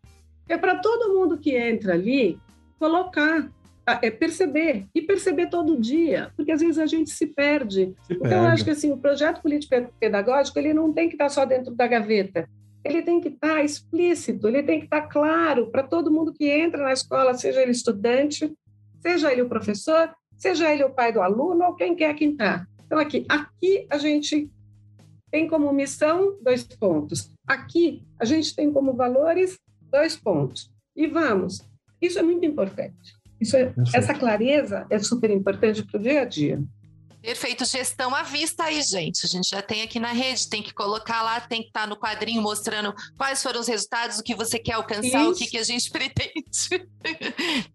É 0.48 0.58
para 0.58 0.76
todo 0.80 1.14
mundo 1.14 1.38
que 1.38 1.56
entra 1.56 1.94
ali 1.94 2.38
colocar, 2.82 3.48
tá? 3.86 4.00
é 4.02 4.10
perceber, 4.10 4.88
e 4.96 5.04
perceber 5.04 5.52
todo 5.52 5.80
dia, 5.80 6.32
porque 6.36 6.52
às 6.52 6.62
vezes 6.62 6.80
a 6.80 6.88
gente 6.88 7.12
se 7.12 7.28
perde. 7.28 7.94
Se 8.08 8.14
Então, 8.16 8.44
eu 8.44 8.48
acho 8.48 8.64
que 8.64 8.72
pega. 8.72 8.78
assim, 8.78 8.92
o 8.92 8.98
projeto 8.98 9.40
político-pedagógico 9.40 10.58
ele 10.58 10.74
não 10.74 10.92
tem 10.92 11.08
que 11.08 11.14
estar 11.14 11.30
só 11.30 11.46
dentro 11.46 11.76
da 11.76 11.86
gaveta. 11.86 12.50
Ele 12.84 13.04
tem 13.04 13.22
que 13.22 13.28
estar 13.28 13.64
explícito, 13.64 14.48
ele 14.48 14.64
tem 14.64 14.80
que 14.80 14.86
estar 14.86 15.04
claro 15.04 15.70
para 15.70 15.84
todo 15.84 16.12
mundo 16.12 16.34
que 16.34 16.50
entra 16.50 16.82
na 16.82 16.92
escola, 16.92 17.36
seja 17.36 17.62
ele 17.62 17.72
estudante, 17.72 18.52
seja 19.00 19.32
ele 19.32 19.44
o 19.44 19.50
professor, 19.50 20.12
seja 20.36 20.74
ele 20.74 20.84
o 20.84 20.90
pai 20.90 21.14
do 21.14 21.22
aluno 21.22 21.66
ou 21.66 21.76
quem 21.76 21.96
quer 21.96 22.16
que 22.16 22.26
está. 22.26 22.66
Então, 22.88 22.98
aqui, 22.98 23.24
aqui 23.30 23.86
a 23.92 24.00
gente 24.00 24.50
tem 25.30 25.48
como 25.48 25.72
missão 25.72 26.36
dois 26.42 26.64
pontos. 26.64 27.32
Aqui 27.46 28.02
a 28.20 28.26
gente 28.26 28.56
tem 28.56 28.74
como 28.74 28.94
valores 28.94 29.60
dois 29.92 30.18
pontos. 30.18 30.72
E 30.96 31.06
vamos. 31.06 31.71
Isso 32.02 32.18
é 32.20 32.24
muito 32.24 32.46
importante. 32.46 33.14
Isso 33.40 33.56
é- 33.58 33.74
essa 33.94 34.14
clareza 34.14 34.86
é 34.90 35.00
super 35.00 35.30
importante 35.30 35.84
para 35.84 36.00
o 36.00 36.04
dia 36.04 36.22
a 36.22 36.26
dia. 36.26 36.60
Perfeito, 37.22 37.64
gestão 37.66 38.16
à 38.16 38.24
vista 38.24 38.64
aí, 38.64 38.82
gente. 38.82 39.24
A 39.26 39.30
gente 39.30 39.48
já 39.48 39.62
tem 39.62 39.84
aqui 39.84 40.00
na 40.00 40.12
rede, 40.12 40.50
tem 40.50 40.64
que 40.64 40.74
colocar 40.74 41.22
lá, 41.22 41.40
tem 41.40 41.62
que 41.62 41.68
estar 41.68 41.88
no 41.88 41.96
quadrinho 41.96 42.42
mostrando 42.42 42.92
quais 43.16 43.44
foram 43.44 43.60
os 43.60 43.68
resultados, 43.68 44.18
o 44.18 44.24
que 44.24 44.34
você 44.34 44.58
quer 44.58 44.74
alcançar, 44.74 45.28
o 45.28 45.36
que, 45.36 45.44
Isso. 45.44 45.52
que 45.52 45.58
a 45.60 45.64
gente 45.64 45.90
pretende. 45.94 46.88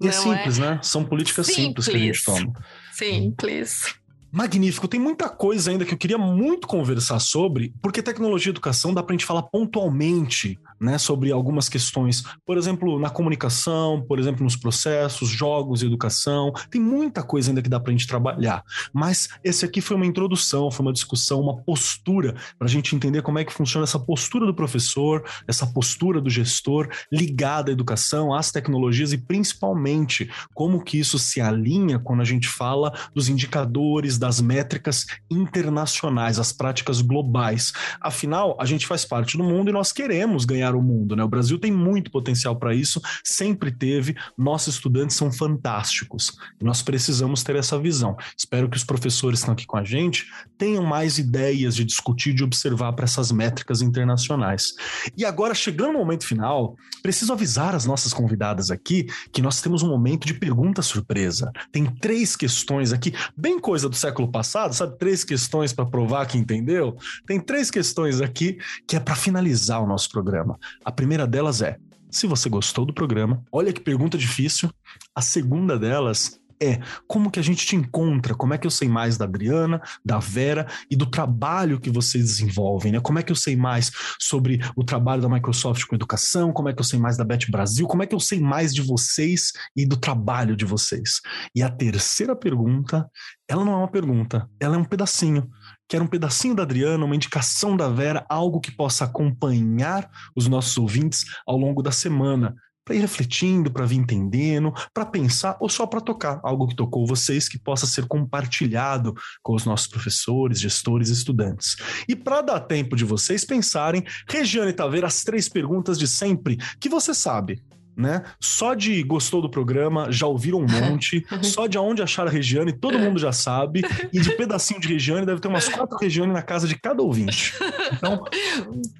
E 0.00 0.08
é 0.08 0.10
Não 0.10 0.12
simples, 0.12 0.58
né? 0.58 0.80
São 0.82 1.04
políticas 1.04 1.46
simples, 1.46 1.86
que 1.86 1.94
a 1.94 1.98
gente 1.98 2.18
Simples. 2.18 2.42
toma. 2.44 2.64
Simples. 2.92 3.94
Magnífico. 4.36 4.86
Tem 4.86 5.00
muita 5.00 5.30
coisa 5.30 5.70
ainda 5.70 5.86
que 5.86 5.94
eu 5.94 5.96
queria 5.96 6.18
muito 6.18 6.66
conversar 6.66 7.18
sobre, 7.20 7.72
porque 7.80 8.02
tecnologia 8.02 8.50
e 8.50 8.52
educação 8.52 8.92
dá 8.92 9.02
para 9.02 9.14
a 9.14 9.16
gente 9.16 9.24
falar 9.24 9.44
pontualmente 9.44 10.58
né, 10.78 10.98
sobre 10.98 11.32
algumas 11.32 11.70
questões. 11.70 12.22
Por 12.44 12.58
exemplo, 12.58 12.98
na 12.98 13.08
comunicação, 13.08 14.04
por 14.06 14.18
exemplo, 14.18 14.44
nos 14.44 14.54
processos, 14.54 15.30
jogos 15.30 15.82
e 15.82 15.86
educação. 15.86 16.52
Tem 16.70 16.78
muita 16.78 17.22
coisa 17.22 17.50
ainda 17.50 17.62
que 17.62 17.68
dá 17.70 17.80
para 17.80 17.90
a 17.90 17.96
gente 17.96 18.06
trabalhar. 18.06 18.62
Mas 18.92 19.30
esse 19.42 19.64
aqui 19.64 19.80
foi 19.80 19.96
uma 19.96 20.04
introdução, 20.04 20.70
foi 20.70 20.84
uma 20.84 20.92
discussão, 20.92 21.40
uma 21.40 21.56
postura 21.56 22.34
para 22.58 22.66
a 22.66 22.70
gente 22.70 22.94
entender 22.94 23.22
como 23.22 23.38
é 23.38 23.44
que 23.44 23.54
funciona 23.54 23.84
essa 23.84 23.98
postura 23.98 24.44
do 24.44 24.54
professor, 24.54 25.24
essa 25.48 25.66
postura 25.66 26.20
do 26.20 26.28
gestor 26.28 26.90
ligada 27.10 27.70
à 27.70 27.72
educação, 27.72 28.34
às 28.34 28.52
tecnologias 28.52 29.14
e 29.14 29.18
principalmente 29.18 30.30
como 30.52 30.84
que 30.84 30.98
isso 30.98 31.18
se 31.18 31.40
alinha 31.40 31.98
quando 31.98 32.20
a 32.20 32.24
gente 32.24 32.48
fala 32.48 32.92
dos 33.14 33.30
indicadores, 33.30 34.18
das 34.26 34.40
métricas 34.40 35.06
internacionais, 35.30 36.40
as 36.40 36.52
práticas 36.52 37.00
globais. 37.00 37.72
Afinal, 38.00 38.56
a 38.60 38.64
gente 38.64 38.84
faz 38.84 39.04
parte 39.04 39.38
do 39.38 39.44
mundo 39.44 39.70
e 39.70 39.72
nós 39.72 39.92
queremos 39.92 40.44
ganhar 40.44 40.74
o 40.74 40.82
mundo, 40.82 41.14
né? 41.14 41.22
O 41.22 41.28
Brasil 41.28 41.60
tem 41.60 41.70
muito 41.70 42.10
potencial 42.10 42.56
para 42.56 42.74
isso, 42.74 43.00
sempre 43.22 43.70
teve. 43.70 44.16
Nossos 44.36 44.74
estudantes 44.74 45.14
são 45.14 45.30
fantásticos 45.30 46.32
e 46.60 46.64
nós 46.64 46.82
precisamos 46.82 47.44
ter 47.44 47.54
essa 47.54 47.78
visão. 47.78 48.16
Espero 48.36 48.68
que 48.68 48.76
os 48.76 48.82
professores 48.82 49.38
que 49.38 49.42
estão 49.44 49.54
aqui 49.54 49.64
com 49.64 49.76
a 49.76 49.84
gente 49.84 50.26
tenham 50.58 50.82
mais 50.82 51.18
ideias 51.18 51.76
de 51.76 51.84
discutir, 51.84 52.34
de 52.34 52.42
observar 52.42 52.94
para 52.94 53.04
essas 53.04 53.30
métricas 53.30 53.80
internacionais. 53.80 54.72
E 55.16 55.24
agora, 55.24 55.54
chegando 55.54 55.92
no 55.92 56.00
momento 56.00 56.26
final, 56.26 56.74
preciso 57.00 57.32
avisar 57.32 57.76
as 57.76 57.86
nossas 57.86 58.12
convidadas 58.12 58.72
aqui 58.72 59.06
que 59.32 59.40
nós 59.40 59.60
temos 59.60 59.84
um 59.84 59.88
momento 59.88 60.26
de 60.26 60.34
pergunta 60.34 60.82
surpresa. 60.82 61.52
Tem 61.70 61.84
três 61.84 62.34
questões 62.34 62.92
aqui, 62.92 63.14
bem 63.36 63.60
coisa 63.60 63.88
do 63.88 63.94
século 64.06 64.30
passado, 64.30 64.72
sabe? 64.72 64.96
Três 64.98 65.24
questões 65.24 65.72
para 65.72 65.84
provar 65.84 66.26
que 66.26 66.38
entendeu. 66.38 66.96
Tem 67.26 67.40
três 67.40 67.70
questões 67.70 68.20
aqui 68.20 68.58
que 68.86 68.96
é 68.96 69.00
para 69.00 69.16
finalizar 69.16 69.82
o 69.82 69.86
nosso 69.86 70.10
programa. 70.10 70.58
A 70.84 70.92
primeira 70.92 71.26
delas 71.26 71.60
é: 71.60 71.76
se 72.10 72.26
você 72.26 72.48
gostou 72.48 72.86
do 72.86 72.94
programa, 72.94 73.42
olha 73.50 73.72
que 73.72 73.80
pergunta 73.80 74.16
difícil. 74.16 74.70
A 75.14 75.20
segunda 75.20 75.78
delas 75.78 76.38
é 76.62 76.80
como 77.06 77.30
que 77.30 77.38
a 77.38 77.42
gente 77.42 77.66
te 77.66 77.76
encontra, 77.76 78.34
como 78.34 78.54
é 78.54 78.58
que 78.58 78.66
eu 78.66 78.70
sei 78.70 78.88
mais 78.88 79.16
da 79.16 79.24
Adriana, 79.24 79.80
da 80.04 80.18
Vera 80.18 80.66
e 80.90 80.96
do 80.96 81.06
trabalho 81.06 81.80
que 81.80 81.90
vocês 81.90 82.24
desenvolvem, 82.24 82.92
né? 82.92 83.00
Como 83.00 83.18
é 83.18 83.22
que 83.22 83.32
eu 83.32 83.36
sei 83.36 83.56
mais 83.56 83.90
sobre 84.18 84.60
o 84.76 84.84
trabalho 84.84 85.22
da 85.22 85.28
Microsoft 85.28 85.84
com 85.86 85.94
educação, 85.94 86.52
como 86.52 86.68
é 86.68 86.72
que 86.72 86.80
eu 86.80 86.84
sei 86.84 86.98
mais 86.98 87.16
da 87.16 87.24
Bet 87.24 87.50
Brasil, 87.50 87.86
como 87.86 88.02
é 88.02 88.06
que 88.06 88.14
eu 88.14 88.20
sei 88.20 88.40
mais 88.40 88.74
de 88.74 88.82
vocês 88.82 89.52
e 89.76 89.86
do 89.86 89.96
trabalho 89.96 90.56
de 90.56 90.64
vocês. 90.64 91.20
E 91.54 91.62
a 91.62 91.68
terceira 91.68 92.34
pergunta, 92.34 93.08
ela 93.48 93.64
não 93.64 93.72
é 93.72 93.76
uma 93.76 93.90
pergunta, 93.90 94.48
ela 94.60 94.76
é 94.76 94.78
um 94.78 94.84
pedacinho 94.84 95.48
que 95.88 95.96
um 95.96 96.06
pedacinho 96.06 96.54
da 96.54 96.64
Adriana, 96.64 97.04
uma 97.04 97.14
indicação 97.14 97.76
da 97.76 97.88
Vera, 97.88 98.26
algo 98.28 98.60
que 98.60 98.72
possa 98.72 99.04
acompanhar 99.04 100.10
os 100.34 100.48
nossos 100.48 100.76
ouvintes 100.76 101.24
ao 101.46 101.56
longo 101.56 101.82
da 101.82 101.92
semana 101.92 102.54
para 102.86 102.94
ir 102.94 103.00
refletindo, 103.00 103.68
para 103.68 103.84
vir 103.84 103.96
entendendo, 103.96 104.72
para 104.94 105.04
pensar 105.04 105.56
ou 105.58 105.68
só 105.68 105.84
para 105.86 106.00
tocar 106.00 106.38
algo 106.44 106.68
que 106.68 106.76
tocou 106.76 107.04
vocês 107.04 107.48
que 107.48 107.58
possa 107.58 107.84
ser 107.84 108.06
compartilhado 108.06 109.12
com 109.42 109.56
os 109.56 109.64
nossos 109.64 109.88
professores, 109.88 110.60
gestores 110.60 111.08
e 111.08 111.12
estudantes. 111.12 111.76
E 112.08 112.14
para 112.14 112.40
dar 112.42 112.60
tempo 112.60 112.94
de 112.94 113.04
vocês 113.04 113.44
pensarem, 113.44 114.04
Regiane 114.28 114.72
Taveira, 114.72 115.08
as 115.08 115.24
três 115.24 115.48
perguntas 115.48 115.98
de 115.98 116.06
sempre 116.06 116.56
que 116.78 116.88
você 116.88 117.12
sabe. 117.12 117.60
Né? 117.96 118.22
Só 118.38 118.74
de 118.74 119.02
gostou 119.02 119.40
do 119.40 119.50
programa, 119.50 120.12
já 120.12 120.26
ouviram 120.26 120.60
um 120.60 120.66
monte. 120.66 121.26
só 121.42 121.66
de 121.66 121.78
aonde 121.78 122.02
achar 122.02 122.28
a 122.28 122.30
Regiane, 122.30 122.72
todo 122.72 122.98
mundo 122.98 123.18
já 123.18 123.32
sabe. 123.32 123.82
E 124.12 124.20
de 124.20 124.36
pedacinho 124.36 124.78
de 124.78 124.86
Regiane, 124.86 125.26
deve 125.26 125.40
ter 125.40 125.48
umas 125.48 125.68
quatro 125.68 125.96
Regiane 125.96 126.32
na 126.32 126.42
casa 126.42 126.68
de 126.68 126.78
cada 126.78 127.02
ouvinte. 127.02 127.54
Então, 127.92 128.22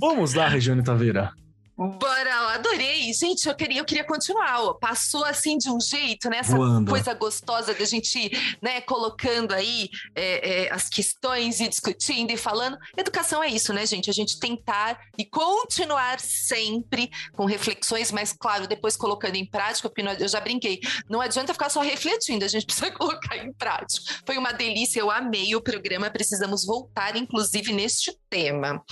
vamos 0.01 0.33
lá, 0.33 0.49
Regiane 0.49 0.83
Taveira. 0.83 1.31
Bora 1.77 2.41
lá, 2.41 2.55
adorei. 2.55 3.13
Gente, 3.13 3.47
eu 3.47 3.55
queria, 3.55 3.81
eu 3.81 3.85
queria 3.85 4.05
continuar. 4.05 4.75
Passou 4.75 5.25
assim 5.25 5.59
de 5.59 5.71
um 5.71 5.79
jeito, 5.79 6.31
né? 6.31 6.39
Essa 6.39 6.57
Voando. 6.57 6.91
coisa 6.91 7.13
gostosa 7.13 7.75
da 7.75 7.85
gente, 7.85 8.31
né, 8.63 8.81
colocando 8.81 9.53
aí 9.53 9.91
é, 10.15 10.65
é, 10.65 10.73
as 10.73 10.89
questões 10.89 11.61
e 11.61 11.69
discutindo 11.69 12.31
e 12.31 12.37
falando. 12.37 12.79
Educação 12.97 13.43
é 13.43 13.49
isso, 13.49 13.75
né, 13.75 13.85
gente? 13.85 14.09
A 14.09 14.13
gente 14.13 14.41
tentar 14.41 14.99
e 15.19 15.25
continuar 15.25 16.19
sempre 16.19 17.11
com 17.35 17.45
reflexões, 17.45 18.11
mas 18.11 18.33
claro, 18.33 18.67
depois 18.67 18.97
colocando 18.97 19.37
em 19.37 19.45
prática, 19.45 19.91
porque 19.91 20.03
eu 20.03 20.29
já 20.29 20.41
brinquei. 20.41 20.81
Não 21.11 21.21
adianta 21.21 21.53
ficar 21.53 21.69
só 21.69 21.83
refletindo, 21.83 22.45
a 22.45 22.49
gente 22.49 22.65
precisa 22.67 22.91
colocar 22.91 23.37
em 23.37 23.53
prática. 23.53 24.03
Foi 24.25 24.39
uma 24.39 24.53
delícia, 24.53 25.01
eu 25.01 25.11
amei 25.11 25.55
o 25.55 25.61
programa. 25.61 26.09
Precisamos 26.09 26.65
voltar, 26.65 27.17
inclusive, 27.17 27.73
neste 27.73 28.17
tema. 28.29 28.83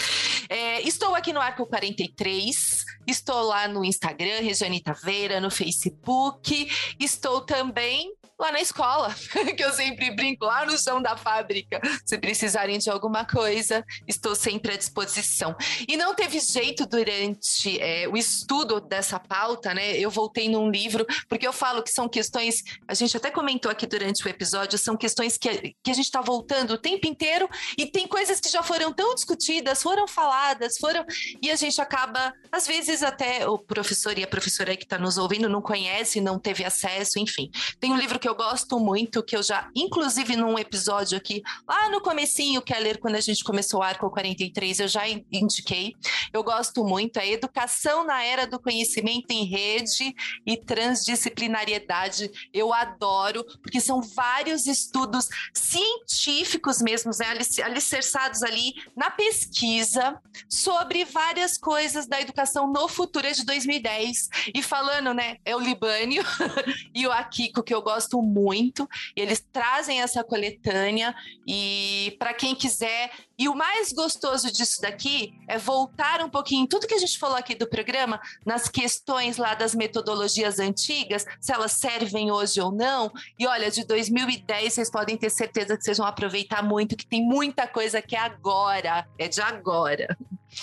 É, 0.48 0.80
estou 0.82 1.14
aqui 1.14 1.32
no 1.32 1.40
Arco 1.40 1.66
43, 1.66 2.84
estou 3.06 3.42
lá 3.42 3.66
no 3.66 3.84
Instagram, 3.84 4.40
Regiane 4.40 4.82
Taveira, 4.82 5.40
no 5.40 5.50
Facebook, 5.50 6.68
estou 6.98 7.40
também 7.40 8.12
lá 8.38 8.50
na 8.50 8.60
escola, 8.60 9.14
que 9.56 9.64
eu 9.64 9.72
sempre 9.72 10.10
brinco, 10.10 10.44
lá 10.44 10.66
no 10.66 10.76
chão 10.76 11.00
da 11.00 11.16
fábrica. 11.16 11.80
Se 12.04 12.18
precisarem 12.18 12.78
de 12.78 12.90
alguma 12.90 13.24
coisa, 13.24 13.84
estou 14.06 14.34
sempre 14.34 14.72
à 14.72 14.76
disposição. 14.76 15.56
E 15.88 15.96
não 15.96 16.14
teve 16.14 16.40
jeito 16.40 16.86
durante 16.86 17.80
é, 17.80 18.08
o 18.08 18.16
estudo 18.16 18.80
dessa 18.80 19.18
pauta, 19.18 19.72
né? 19.72 19.96
Eu 19.96 20.10
voltei 20.10 20.48
num 20.48 20.70
livro, 20.70 21.06
porque 21.28 21.46
eu 21.46 21.52
falo 21.52 21.82
que 21.82 21.90
são 21.90 22.08
questões, 22.08 22.62
a 22.88 22.94
gente 22.94 23.16
até 23.16 23.30
comentou 23.30 23.70
aqui 23.70 23.86
durante 23.86 24.24
o 24.24 24.28
episódio, 24.28 24.78
são 24.78 24.96
questões 24.96 25.38
que, 25.38 25.74
que 25.82 25.90
a 25.90 25.94
gente 25.94 26.06
está 26.06 26.20
voltando 26.20 26.74
o 26.74 26.78
tempo 26.78 27.06
inteiro 27.06 27.48
e 27.78 27.86
tem 27.86 28.06
coisas 28.06 28.40
que 28.40 28.48
já 28.48 28.62
foram 28.62 28.92
tão 28.92 29.14
discutidas, 29.14 29.82
foram 29.82 30.08
faladas, 30.08 30.76
foram. 30.78 31.04
E 31.40 31.50
a 31.50 31.56
gente 31.56 31.80
acaba, 31.80 32.32
às 32.50 32.66
vezes, 32.66 33.02
até 33.02 33.48
o 33.48 33.58
professor 33.58 34.18
e 34.18 34.24
a 34.24 34.26
professora 34.26 34.76
que 34.76 34.84
está 34.84 34.98
nos 34.98 35.18
ouvindo 35.18 35.48
não 35.48 35.62
conhece, 35.62 36.20
não 36.20 36.38
teve 36.38 36.64
acesso, 36.64 37.18
enfim. 37.18 37.50
Tem 37.78 37.92
um 37.92 37.96
livro 37.96 38.18
que 38.24 38.28
eu 38.28 38.34
gosto 38.34 38.80
muito, 38.80 39.22
que 39.22 39.36
eu 39.36 39.42
já, 39.42 39.68
inclusive 39.76 40.34
num 40.34 40.58
episódio 40.58 41.18
aqui, 41.18 41.42
lá 41.68 41.90
no 41.90 42.00
comecinho, 42.00 42.62
Keller, 42.62 42.98
quando 42.98 43.16
a 43.16 43.20
gente 43.20 43.44
começou 43.44 43.80
o 43.80 43.82
Arco 43.82 44.08
43, 44.08 44.80
eu 44.80 44.88
já 44.88 45.02
indiquei. 45.30 45.94
Eu 46.32 46.42
gosto 46.42 46.82
muito, 46.86 47.18
é 47.18 47.28
Educação 47.28 48.02
na 48.02 48.24
Era 48.24 48.46
do 48.46 48.58
Conhecimento 48.58 49.30
em 49.30 49.44
Rede 49.44 50.14
e 50.46 50.56
Transdisciplinariedade. 50.56 52.30
Eu 52.50 52.72
adoro, 52.72 53.44
porque 53.60 53.78
são 53.78 54.00
vários 54.00 54.66
estudos 54.66 55.28
científicos 55.52 56.80
mesmo, 56.80 57.10
né, 57.20 57.26
alicerçados 57.62 58.42
ali 58.42 58.72
na 58.96 59.10
pesquisa 59.10 60.18
sobre 60.48 61.04
várias 61.04 61.58
coisas 61.58 62.06
da 62.06 62.18
educação 62.22 62.72
no 62.72 62.88
futuro, 62.88 63.26
é 63.26 63.32
de 63.32 63.44
2010. 63.44 64.30
E 64.54 64.62
falando, 64.62 65.12
né, 65.12 65.36
é 65.44 65.54
o 65.54 65.60
Libânio 65.60 66.24
e 66.94 67.06
o 67.06 67.12
Akiko, 67.12 67.62
que 67.62 67.74
eu 67.74 67.82
gosto 67.82 68.13
gosto 68.14 68.22
muito. 68.22 68.88
eles 69.16 69.44
trazem 69.52 70.00
essa 70.00 70.22
coletânea 70.22 71.14
e 71.46 72.14
para 72.18 72.32
quem 72.32 72.54
quiser. 72.54 73.10
E 73.36 73.48
o 73.48 73.54
mais 73.54 73.92
gostoso 73.92 74.52
disso 74.52 74.80
daqui 74.80 75.34
é 75.48 75.58
voltar 75.58 76.22
um 76.22 76.28
pouquinho 76.28 76.68
tudo 76.68 76.86
que 76.86 76.94
a 76.94 76.98
gente 76.98 77.18
falou 77.18 77.36
aqui 77.36 77.54
do 77.54 77.66
programa 77.66 78.20
nas 78.46 78.68
questões 78.68 79.36
lá 79.36 79.54
das 79.54 79.74
metodologias 79.74 80.60
antigas, 80.60 81.24
se 81.40 81.52
elas 81.52 81.72
servem 81.72 82.30
hoje 82.30 82.60
ou 82.60 82.70
não. 82.70 83.10
E 83.38 83.46
olha, 83.46 83.70
de 83.70 83.84
2010 83.84 84.72
vocês 84.72 84.90
podem 84.90 85.16
ter 85.16 85.30
certeza 85.30 85.76
que 85.76 85.82
vocês 85.82 85.98
vão 85.98 86.06
aproveitar 86.06 86.62
muito, 86.62 86.96
que 86.96 87.06
tem 87.06 87.24
muita 87.24 87.66
coisa 87.66 88.00
que 88.00 88.14
é 88.14 88.20
agora, 88.20 89.06
é 89.18 89.26
de 89.26 89.40
agora. 89.40 90.16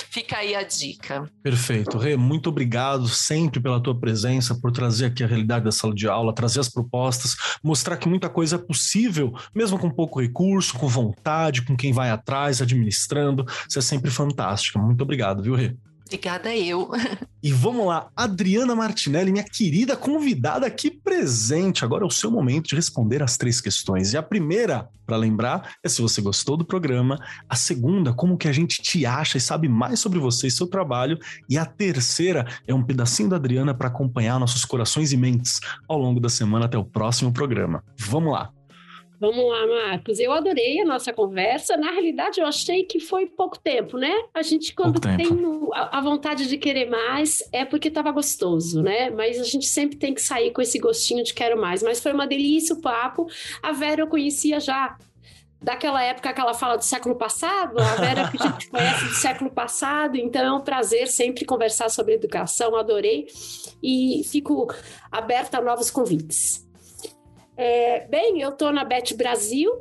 Fica 0.10 0.38
aí 0.38 0.56
a 0.56 0.64
dica. 0.64 1.30
Perfeito. 1.44 1.98
Rê, 1.98 2.16
muito 2.16 2.50
obrigado 2.50 3.08
sempre 3.08 3.60
pela 3.60 3.82
tua 3.82 3.98
presença, 3.98 4.56
por 4.56 4.72
trazer 4.72 5.06
aqui 5.06 5.24
a 5.24 5.28
realidade 5.28 5.66
da 5.66 5.72
sala 5.72 5.94
de 5.94 6.08
aula, 6.08 6.34
trazer 6.34 6.60
as 6.60 6.70
propostas, 6.70 7.36
mostrar 7.64 7.98
que 7.98 8.08
muita 8.08 8.30
coisa 8.30 8.56
é 8.56 8.60
possível, 8.60 9.34
mesmo 9.54 9.78
com 9.78 9.90
pouco 9.90 10.22
recurso, 10.22 10.78
com 10.78 10.88
vontade, 10.88 11.62
com 11.62 11.76
quem 11.76 11.94
vai 11.94 12.10
atrás, 12.10 12.62
administrando. 12.62 13.46
Você 13.68 13.80
é 13.80 13.82
sempre 13.82 14.12
fantástica. 14.12 14.80
Muito 14.80 15.02
obrigado, 15.02 15.44
viu, 15.44 15.56
Rê? 15.56 15.76
Obrigada 16.12 16.54
eu. 16.54 16.92
E 17.42 17.54
vamos 17.54 17.88
lá, 17.88 18.12
Adriana 18.14 18.76
Martinelli, 18.76 19.32
minha 19.32 19.46
querida 19.46 19.96
convidada 19.96 20.68
aqui 20.68 20.92
presente. 20.92 21.86
Agora 21.86 22.04
é 22.04 22.06
o 22.06 22.12
seu 22.12 22.30
momento 22.30 22.68
de 22.68 22.76
responder 22.76 23.24
as 23.24 23.38
três 23.38 23.62
questões. 23.62 24.12
E 24.12 24.18
a 24.18 24.22
primeira, 24.22 24.90
para 25.08 25.16
lembrar, 25.16 25.76
é 25.82 25.88
se 25.88 26.02
você 26.02 26.22
gostou 26.22 26.58
do 26.58 26.66
programa. 26.66 27.18
A 27.48 27.56
segunda, 27.56 28.14
como 28.14 28.38
que 28.38 28.50
a 28.50 28.52
gente 28.52 28.82
te 28.82 29.06
acha 29.06 29.38
e 29.38 29.42
sabe 29.42 29.70
mais 29.70 30.02
sobre 30.02 30.20
você 30.20 30.48
e 30.48 30.52
seu 30.52 30.68
trabalho. 30.68 31.18
E 31.50 31.58
a 31.58 31.66
terceira 31.66 32.46
é 32.68 32.74
um 32.74 32.84
pedacinho 32.84 33.30
da 33.30 33.38
Adriana 33.38 33.74
para 33.74 33.88
acompanhar 33.88 34.38
nossos 34.38 34.66
corações 34.66 35.14
e 35.14 35.18
mentes 35.18 35.62
ao 35.88 35.98
longo 35.98 36.20
da 36.20 36.30
semana 36.30 36.66
até 36.66 36.78
o 36.78 36.84
próximo 36.84 37.32
programa. 37.32 37.84
Vamos 37.98 38.34
lá. 38.34 38.52
Vamos 39.22 39.48
lá, 39.48 39.68
Marcos. 39.68 40.20
Eu 40.20 40.32
adorei 40.32 40.82
a 40.82 40.86
nossa 40.86 41.14
conversa. 41.14 41.78
Na 41.78 41.92
realidade, 41.92 42.42
eu 42.42 42.48
achei 42.48 42.86
que 42.86 43.00
foi 43.00 43.28
pouco 43.28 43.60
tempo, 43.60 43.96
né? 43.96 44.12
A 44.34 44.42
gente, 44.42 44.74
quando 44.74 45.00
tem 45.00 45.28
a 45.72 46.02
vontade 46.02 46.48
de 46.48 46.58
querer 46.58 46.90
mais, 46.90 47.48
é 47.54 47.64
porque 47.64 47.90
estava 47.90 48.12
gostoso, 48.12 48.82
né? 48.82 49.12
Mas 49.12 49.40
a 49.40 49.44
gente 49.44 49.68
sempre 49.68 49.96
tem 49.96 50.16
que 50.16 50.24
sair 50.24 50.50
com 50.50 50.60
esse 50.60 50.80
gostinho 50.80 51.24
de 51.24 51.36
quero 51.36 51.56
mais. 51.56 51.84
Mas 51.84 52.02
foi 52.02 52.14
uma 52.14 52.26
delícia 52.26 52.74
o 52.74 52.82
papo. 52.82 53.28
A 53.62 53.72
Vera 53.72 54.02
eu 54.02 54.08
conhecia 54.08 54.60
já 54.60 54.98
daquela 55.62 56.02
época 56.02 56.34
que 56.34 56.42
ela 56.42 56.56
fala 56.56 56.76
do 56.76 56.84
século 56.84 57.14
passado, 57.14 57.80
a 57.80 57.96
Vera 57.98 58.28
que 58.28 58.42
a 58.42 58.48
gente 58.48 58.68
conhece 58.72 59.06
do 59.06 59.14
século 59.14 59.52
passado, 59.52 60.18
então 60.18 60.42
é 60.42 60.52
um 60.52 60.62
prazer 60.62 61.08
sempre 61.08 61.46
conversar 61.46 61.90
sobre 61.90 62.16
educação, 62.16 62.76
adorei 62.76 63.28
e 63.84 64.24
fico 64.26 64.74
aberta 65.12 65.60
a 65.60 65.62
novos 65.62 65.92
convites. 65.92 66.71
É, 67.62 68.08
bem, 68.08 68.42
eu 68.42 68.50
estou 68.50 68.74
na 68.74 68.84
Bet 68.84 69.14
Brasil. 69.14 69.72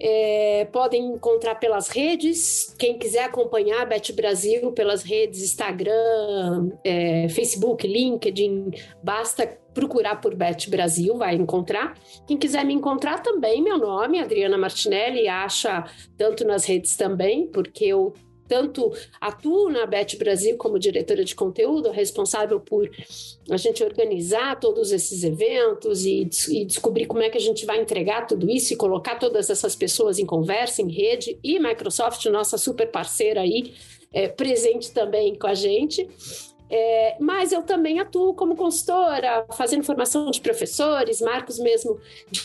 É, 0.00 0.66
podem 0.72 1.04
encontrar 1.04 1.56
pelas 1.56 1.88
redes. 1.90 2.74
Quem 2.78 2.98
quiser 2.98 3.24
acompanhar 3.24 3.82
a 3.82 3.84
Bet 3.84 4.10
Brasil 4.14 4.72
pelas 4.72 5.02
redes 5.02 5.42
Instagram, 5.42 6.70
é, 6.82 7.28
Facebook, 7.28 7.86
LinkedIn, 7.86 8.70
basta 9.02 9.46
procurar 9.74 10.18
por 10.22 10.34
Beth 10.34 10.66
Brasil, 10.70 11.14
vai 11.18 11.34
encontrar. 11.34 11.92
Quem 12.26 12.38
quiser 12.38 12.64
me 12.64 12.72
encontrar 12.72 13.22
também, 13.22 13.62
meu 13.62 13.76
nome, 13.76 14.18
Adriana 14.18 14.56
Martinelli, 14.56 15.28
acha 15.28 15.84
tanto 16.16 16.46
nas 16.46 16.64
redes 16.64 16.96
também, 16.96 17.46
porque 17.46 17.84
eu 17.84 18.14
tanto 18.48 18.92
atuo 19.20 19.68
na 19.70 19.86
Bet 19.86 20.16
Brasil 20.16 20.56
como 20.56 20.78
diretora 20.78 21.24
de 21.24 21.34
conteúdo, 21.34 21.90
responsável 21.90 22.60
por 22.60 22.90
a 23.50 23.56
gente 23.56 23.82
organizar 23.82 24.58
todos 24.58 24.92
esses 24.92 25.24
eventos 25.24 26.04
e, 26.04 26.28
e, 26.50 26.64
descobrir 26.64 27.06
como 27.06 27.22
é 27.22 27.30
que 27.30 27.38
a 27.38 27.40
gente 27.40 27.64
vai 27.64 27.80
entregar 27.80 28.26
tudo 28.26 28.50
isso 28.50 28.72
e 28.72 28.76
colocar 28.76 29.16
todas 29.16 29.50
essas 29.50 29.76
pessoas 29.76 30.18
em 30.18 30.26
conversa, 30.26 30.82
em 30.82 30.90
rede, 30.90 31.38
e 31.42 31.58
Microsoft, 31.58 32.24
nossa 32.26 32.58
super 32.58 32.90
parceira 32.90 33.40
aí, 33.40 33.74
é, 34.12 34.28
presente 34.28 34.92
também 34.92 35.34
com 35.34 35.46
a 35.46 35.54
gente. 35.54 36.08
É, 36.68 37.16
mas 37.20 37.52
eu 37.52 37.62
também 37.62 38.00
atuo 38.00 38.34
como 38.34 38.56
consultora, 38.56 39.46
fazendo 39.56 39.84
formação 39.84 40.30
de 40.30 40.40
professores. 40.40 41.20
Marcos 41.20 41.58
mesmo 41.58 41.98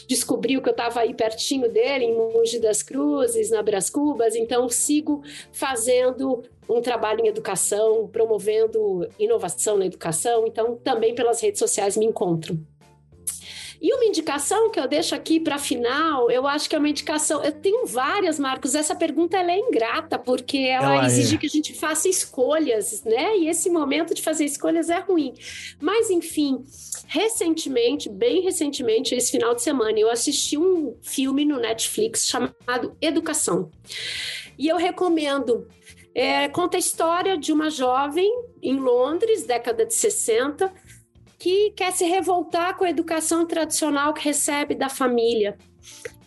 descobriu 0.07 0.61
que 0.61 0.69
eu 0.69 0.74
estava 0.74 0.99
aí 1.01 1.13
pertinho 1.13 1.72
dele, 1.72 2.05
em 2.05 2.15
Mogi 2.15 2.59
das 2.59 2.84
Cruzes, 2.84 3.49
na 3.49 3.61
Bras 3.63 3.89
Cubas, 3.89 4.36
então 4.36 4.69
sigo 4.69 5.24
fazendo 5.51 6.43
um 6.69 6.82
trabalho 6.82 7.26
em 7.26 7.28
educação, 7.28 8.07
promovendo 8.07 9.07
inovação 9.19 9.78
na 9.78 9.86
educação, 9.86 10.45
então 10.47 10.76
também 10.78 11.13
pelas 11.13 11.41
redes 11.41 11.59
sociais 11.59 11.97
me 11.97 12.05
encontro. 12.05 12.57
E 13.82 13.91
uma 13.95 14.05
indicação 14.05 14.69
que 14.69 14.79
eu 14.79 14.88
deixo 14.88 15.15
aqui 15.15 15.39
para 15.39 15.57
final, 15.57 16.29
eu 16.29 16.45
acho 16.45 16.69
que 16.69 16.75
é 16.75 16.77
uma 16.77 16.88
indicação. 16.88 17.43
Eu 17.43 17.51
tenho 17.51 17.88
várias, 17.88 18.38
Marcos. 18.38 18.75
Essa 18.75 18.93
pergunta 18.93 19.38
é 19.38 19.57
ingrata, 19.57 20.19
porque 20.19 20.59
ela, 20.59 20.97
ela 20.97 21.05
exige 21.07 21.36
é. 21.36 21.38
que 21.39 21.47
a 21.47 21.49
gente 21.49 21.73
faça 21.73 22.07
escolhas, 22.07 23.03
né? 23.03 23.36
E 23.38 23.49
esse 23.49 23.71
momento 23.71 24.13
de 24.13 24.21
fazer 24.21 24.45
escolhas 24.45 24.91
é 24.91 24.99
ruim. 24.99 25.34
Mas, 25.79 26.11
enfim, 26.11 26.63
recentemente, 27.07 28.07
bem 28.07 28.41
recentemente, 28.41 29.15
esse 29.15 29.32
final 29.32 29.55
de 29.55 29.63
semana, 29.63 29.99
eu 29.99 30.11
assisti 30.11 30.59
um 30.59 30.95
filme 31.01 31.43
no 31.43 31.57
Netflix 31.57 32.27
chamado 32.27 32.95
Educação. 33.01 33.71
E 34.59 34.67
eu 34.67 34.77
recomendo. 34.77 35.67
É, 36.13 36.49
conta 36.49 36.75
a 36.75 36.79
história 36.79 37.38
de 37.38 37.53
uma 37.53 37.69
jovem 37.69 38.29
em 38.61 38.77
Londres, 38.77 39.45
década 39.45 39.86
de 39.86 39.93
60, 39.93 40.71
que 41.42 41.72
quer 41.72 41.92
se 41.92 42.06
revoltar 42.06 42.78
com 42.78 42.86
a 42.86 42.89
educação 42.92 43.48
tradicional 43.48 44.14
que 44.14 44.24
recebe 44.24 44.76
da 44.76 44.88
família. 44.88 45.58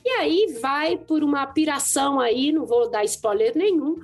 E 0.04 0.08
aí 0.10 0.58
vai 0.60 0.98
por 0.98 1.22
uma 1.22 1.46
piração 1.46 2.18
aí, 2.18 2.50
não 2.50 2.66
vou 2.66 2.90
dar 2.90 3.04
spoiler 3.04 3.56
nenhum, 3.56 4.00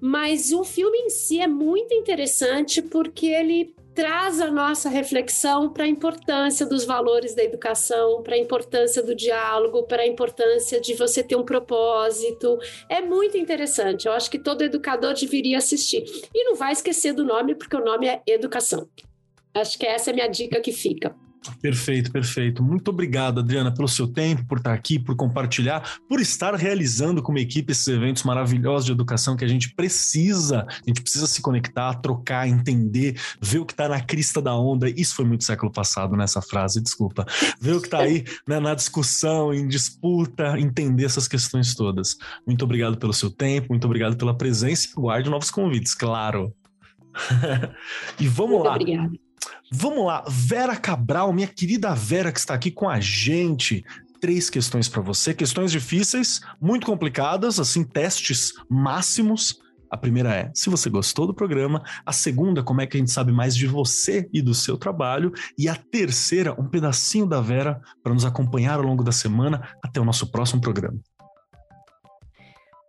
mas 0.00 0.52
o 0.52 0.62
filme 0.62 0.96
em 0.98 1.10
si 1.10 1.40
é 1.40 1.48
muito 1.48 1.92
interessante 1.92 2.80
porque 2.80 3.26
ele 3.26 3.74
traz 3.92 4.40
a 4.40 4.52
nossa 4.52 4.88
reflexão 4.88 5.68
para 5.68 5.82
a 5.82 5.88
importância 5.88 6.64
dos 6.64 6.84
valores 6.84 7.34
da 7.34 7.42
educação, 7.42 8.22
para 8.22 8.36
a 8.36 8.38
importância 8.38 9.02
do 9.02 9.16
diálogo, 9.16 9.82
para 9.82 10.02
a 10.02 10.06
importância 10.06 10.80
de 10.80 10.94
você 10.94 11.24
ter 11.24 11.34
um 11.34 11.44
propósito. 11.44 12.56
É 12.88 13.02
muito 13.02 13.36
interessante. 13.36 14.06
Eu 14.06 14.12
acho 14.12 14.30
que 14.30 14.38
todo 14.38 14.62
educador 14.62 15.14
deveria 15.14 15.58
assistir. 15.58 16.04
E 16.32 16.44
não 16.44 16.54
vai 16.54 16.72
esquecer 16.72 17.12
do 17.12 17.24
nome, 17.24 17.56
porque 17.56 17.76
o 17.76 17.84
nome 17.84 18.06
é 18.06 18.22
Educação. 18.28 18.88
Acho 19.54 19.78
que 19.78 19.86
essa 19.86 20.10
é 20.10 20.12
a 20.12 20.14
minha 20.14 20.28
dica 20.28 20.60
que 20.60 20.72
fica. 20.72 21.14
Perfeito, 21.60 22.12
perfeito. 22.12 22.62
Muito 22.62 22.88
obrigado, 22.88 23.40
Adriana, 23.40 23.72
pelo 23.72 23.88
seu 23.88 24.06
tempo, 24.06 24.46
por 24.46 24.58
estar 24.58 24.72
aqui, 24.72 24.98
por 24.98 25.16
compartilhar, 25.16 25.98
por 26.08 26.20
estar 26.20 26.54
realizando 26.54 27.22
como 27.22 27.38
equipe 27.38 27.72
esses 27.72 27.86
eventos 27.88 28.22
maravilhosos 28.22 28.86
de 28.86 28.92
educação 28.92 29.36
que 29.36 29.44
a 29.44 29.48
gente 29.48 29.74
precisa. 29.74 30.66
A 30.68 30.86
gente 30.86 31.02
precisa 31.02 31.26
se 31.26 31.42
conectar, 31.42 31.94
trocar, 31.94 32.48
entender, 32.48 33.20
ver 33.40 33.58
o 33.58 33.66
que 33.66 33.72
está 33.72 33.88
na 33.88 34.00
crista 34.00 34.40
da 34.40 34.54
onda. 34.54 34.88
Isso 34.88 35.14
foi 35.14 35.24
muito 35.24 35.44
século 35.44 35.72
passado 35.72 36.16
nessa 36.16 36.40
frase, 36.40 36.80
desculpa. 36.80 37.26
Ver 37.60 37.74
o 37.74 37.80
que 37.80 37.88
está 37.88 38.00
aí 38.00 38.24
né, 38.46 38.60
na 38.60 38.74
discussão, 38.74 39.52
em 39.52 39.66
disputa, 39.66 40.58
entender 40.58 41.04
essas 41.04 41.26
questões 41.26 41.74
todas. 41.74 42.16
Muito 42.46 42.64
obrigado 42.64 42.96
pelo 42.98 43.12
seu 43.12 43.30
tempo, 43.30 43.68
muito 43.70 43.84
obrigado 43.84 44.16
pela 44.16 44.36
presença 44.36 44.88
e 44.88 44.92
guarde 44.94 45.28
novos 45.28 45.50
convites, 45.50 45.94
claro. 45.94 46.54
e 48.18 48.28
vamos 48.28 48.52
muito 48.52 48.64
lá. 48.64 48.76
Obrigada. 48.76 49.21
Vamos 49.70 50.04
lá, 50.06 50.24
Vera 50.28 50.76
Cabral, 50.76 51.32
minha 51.32 51.46
querida 51.46 51.94
Vera 51.94 52.30
que 52.30 52.38
está 52.38 52.54
aqui 52.54 52.70
com 52.70 52.88
a 52.88 53.00
gente. 53.00 53.84
Três 54.20 54.50
questões 54.50 54.88
para 54.88 55.00
você, 55.00 55.34
questões 55.34 55.72
difíceis, 55.72 56.40
muito 56.60 56.86
complicadas, 56.86 57.58
assim, 57.58 57.82
testes 57.82 58.52
máximos. 58.68 59.60
A 59.90 59.96
primeira 59.96 60.34
é 60.34 60.50
se 60.54 60.70
você 60.70 60.88
gostou 60.88 61.26
do 61.26 61.34
programa. 61.34 61.82
A 62.06 62.12
segunda, 62.12 62.62
como 62.62 62.80
é 62.80 62.86
que 62.86 62.96
a 62.96 63.00
gente 63.00 63.10
sabe 63.10 63.30
mais 63.30 63.54
de 63.54 63.66
você 63.66 64.28
e 64.32 64.40
do 64.40 64.54
seu 64.54 64.78
trabalho. 64.78 65.32
E 65.58 65.68
a 65.68 65.74
terceira, 65.74 66.58
um 66.58 66.66
pedacinho 66.66 67.26
da 67.26 67.40
Vera 67.40 67.80
para 68.02 68.14
nos 68.14 68.24
acompanhar 68.24 68.78
ao 68.78 68.84
longo 68.84 69.04
da 69.04 69.12
semana 69.12 69.68
até 69.82 70.00
o 70.00 70.04
nosso 70.04 70.30
próximo 70.30 70.60
programa. 70.60 70.98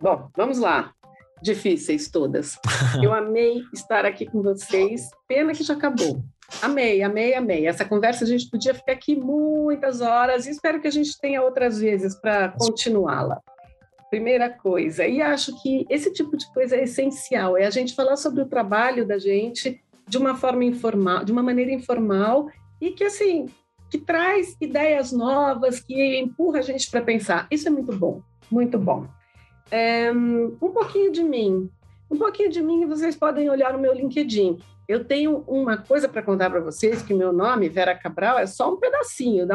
Bom, 0.02 0.30
vamos 0.36 0.60
lá. 0.60 0.94
Difíceis 1.42 2.10
todas. 2.10 2.58
Eu 3.04 3.14
amei 3.14 3.64
estar 3.74 4.06
aqui 4.06 4.26
com 4.26 4.42
vocês. 4.42 5.10
Pena 5.28 5.54
que 5.54 5.64
já 5.64 5.74
acabou. 5.74 6.24
Amei, 6.62 7.02
amei, 7.02 7.34
amei. 7.34 7.68
Essa 7.68 7.86
conversa 7.86 8.24
a 8.24 8.28
gente 8.28 8.50
podia 8.50 8.74
ficar 8.74 8.94
aqui 8.94 9.16
muitas 9.16 10.02
horas 10.02 10.46
e 10.46 10.52
espero 10.52 10.80
que 10.80 10.88
a 10.88 10.92
gente 10.92 11.20
tenha 11.20 11.42
outras 11.42 11.80
vezes 11.80 12.16
para 12.16 12.50
continuá-la. 12.50 13.42
Primeira 14.10 14.50
coisa, 14.50 15.08
e 15.08 15.22
acho 15.22 15.60
que 15.62 15.88
esse 15.90 16.14
tipo 16.14 16.38
de 16.38 16.46
coisa 16.54 16.76
é 16.76 16.84
essencial, 16.84 17.58
é 17.58 17.66
a 17.66 17.72
gente 17.72 17.96
falar 17.96 18.16
sobre 18.16 18.44
o 18.44 18.46
trabalho 18.46 19.08
da 19.08 19.18
gente 19.18 19.82
de 20.08 20.18
uma 20.18 20.36
forma 20.36 20.64
informal, 20.64 21.26
de 21.26 21.32
uma 21.32 21.42
maneira 21.42 21.72
informal 21.72 22.48
e 22.80 22.92
que 22.92 23.04
assim, 23.04 23.48
que 23.90 23.98
traz 23.98 24.56
ideias 24.62 25.12
novas, 25.12 25.80
que 25.80 26.18
empurra 26.18 26.60
a 26.60 26.62
gente 26.62 26.90
para 26.92 27.02
pensar. 27.02 27.48
Isso 27.50 27.68
é 27.68 27.72
muito 27.72 27.96
bom, 27.96 28.22
muito 28.52 28.78
bom. 28.78 29.08
É, 29.72 30.12
um 30.12 30.72
pouquinho 30.72 31.12
de 31.12 31.24
mim, 31.24 31.70
um 32.10 32.18
pouquinho 32.18 32.50
de 32.50 32.62
mim, 32.62 32.86
vocês 32.86 33.16
podem 33.16 33.50
olhar 33.50 33.74
no 33.74 33.80
meu 33.80 33.94
LinkedIn. 33.94 34.60
Eu 34.88 35.06
tenho 35.06 35.44
uma 35.48 35.78
coisa 35.78 36.10
para 36.10 36.22
contar 36.22 36.50
para 36.50 36.60
vocês, 36.60 37.02
que 37.02 37.14
meu 37.14 37.32
nome, 37.32 37.70
Vera 37.70 37.96
Cabral, 37.96 38.38
é 38.40 38.46
só 38.46 38.74
um 38.74 38.78
pedacinho, 38.78 39.48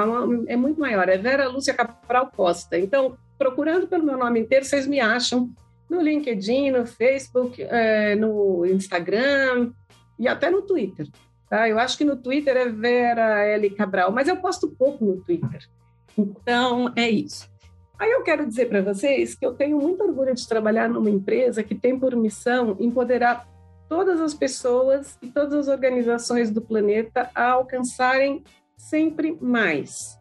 é 0.46 0.56
muito 0.56 0.80
maior, 0.80 1.08
é 1.08 1.18
Vera 1.18 1.48
Lúcia 1.48 1.74
Cabral 1.74 2.30
Costa. 2.34 2.78
Então, 2.78 3.16
procurando 3.38 3.86
pelo 3.86 4.04
meu 4.04 4.16
nome 4.16 4.40
inteiro, 4.40 4.64
vocês 4.64 4.86
me 4.86 5.00
acham 5.00 5.50
no 5.88 6.00
LinkedIn, 6.00 6.70
no 6.70 6.86
Facebook, 6.86 7.62
é, 7.62 8.14
no 8.14 8.64
Instagram 8.66 9.72
e 10.18 10.26
até 10.26 10.50
no 10.50 10.62
Twitter. 10.62 11.06
Tá? 11.48 11.68
Eu 11.68 11.78
acho 11.78 11.96
que 11.96 12.04
no 12.04 12.16
Twitter 12.16 12.56
é 12.56 12.68
Vera 12.68 13.44
L. 13.44 13.70
Cabral, 13.70 14.12
mas 14.12 14.28
eu 14.28 14.36
posto 14.36 14.68
pouco 14.68 15.04
no 15.04 15.16
Twitter. 15.22 15.66
Então, 16.16 16.92
é 16.96 17.08
isso. 17.08 17.48
Aí 17.98 18.10
eu 18.10 18.22
quero 18.22 18.46
dizer 18.46 18.68
para 18.68 18.82
vocês 18.82 19.34
que 19.34 19.44
eu 19.44 19.54
tenho 19.54 19.78
muito 19.78 20.02
orgulho 20.04 20.34
de 20.34 20.46
trabalhar 20.46 20.88
numa 20.88 21.10
empresa 21.10 21.62
que 21.62 21.74
tem 21.74 21.98
por 21.98 22.14
missão 22.14 22.76
empoderar 22.78 23.48
todas 23.88 24.20
as 24.20 24.34
pessoas 24.34 25.18
e 25.22 25.28
todas 25.28 25.54
as 25.54 25.68
organizações 25.68 26.50
do 26.50 26.60
planeta 26.60 27.30
a 27.34 27.50
alcançarem 27.50 28.44
sempre 28.76 29.36
mais. 29.40 30.18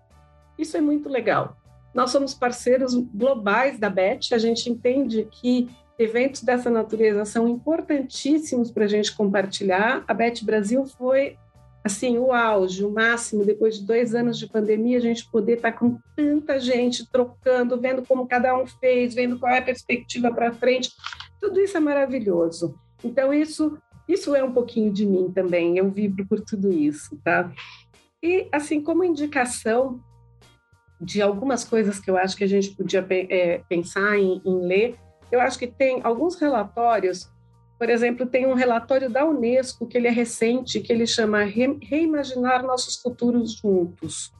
Isso 0.58 0.78
é 0.78 0.82
muito 0.82 1.10
legal. 1.10 1.58
Nós 1.94 2.12
somos 2.12 2.34
parceiros 2.34 2.94
globais 2.96 3.80
da 3.80 3.90
BET, 3.90 4.34
a 4.34 4.38
gente 4.38 4.70
entende 4.70 5.28
que 5.32 5.70
eventos 5.98 6.44
dessa 6.44 6.70
natureza 6.70 7.26
são 7.26 7.48
importantíssimos 7.48 8.72
para 8.72 8.86
a 8.86 8.88
gente 8.88 9.16
compartilhar. 9.16 10.04
A 10.08 10.14
BET 10.14 10.44
Brasil 10.46 10.86
foi 10.86 11.38
assim 11.84 12.18
o 12.18 12.34
auge, 12.34 12.84
o 12.84 12.92
máximo 12.92 13.46
depois 13.46 13.80
de 13.80 13.86
dois 13.86 14.14
anos 14.14 14.38
de 14.38 14.48
pandemia, 14.48 14.98
a 14.98 15.02
gente 15.02 15.30
poder 15.32 15.54
estar 15.54 15.72
tá 15.72 15.78
com 15.78 15.98
tanta 16.16 16.60
gente 16.60 17.10
trocando, 17.10 17.80
vendo 17.80 18.06
como 18.06 18.28
cada 18.28 18.56
um 18.56 18.68
fez, 18.68 19.16
vendo 19.16 19.40
qual 19.40 19.52
é 19.52 19.60
a 19.60 19.64
perspectiva 19.64 20.32
para 20.32 20.54
frente. 20.54 20.92
Tudo 21.40 21.60
isso 21.60 21.78
é 21.78 21.80
maravilhoso. 21.80 22.76
Então, 23.04 23.34
isso, 23.34 23.78
isso 24.08 24.36
é 24.36 24.44
um 24.44 24.52
pouquinho 24.52 24.92
de 24.92 25.06
mim 25.06 25.32
também, 25.32 25.78
eu 25.78 25.90
vibro 25.90 26.26
por 26.26 26.40
tudo 26.42 26.72
isso, 26.72 27.18
tá? 27.24 27.52
E, 28.22 28.48
assim, 28.52 28.82
como 28.82 29.04
indicação 29.04 30.00
de 31.00 31.22
algumas 31.22 31.64
coisas 31.64 32.00
que 32.00 32.10
eu 32.10 32.18
acho 32.18 32.36
que 32.36 32.44
a 32.44 32.48
gente 32.48 32.76
podia 32.76 33.06
é, 33.10 33.60
pensar 33.70 34.18
em, 34.18 34.42
em 34.44 34.62
ler, 34.66 34.96
eu 35.32 35.40
acho 35.40 35.60
que 35.60 35.68
tem 35.68 36.02
alguns 36.04 36.40
relatórios 36.40 37.30
por 37.78 37.90
exemplo, 37.90 38.26
tem 38.26 38.48
um 38.48 38.56
relatório 38.56 39.10
da 39.10 39.24
Unesco 39.24 39.86
que 39.86 39.98
ele 39.98 40.08
é 40.08 40.12
recente, 40.12 40.80
que 40.80 40.92
ele 40.92 41.06
chama 41.06 41.44
Reimaginar 41.44 42.64
Nossos 42.64 42.96
Futuros 42.96 43.54
Juntos. 43.54 44.34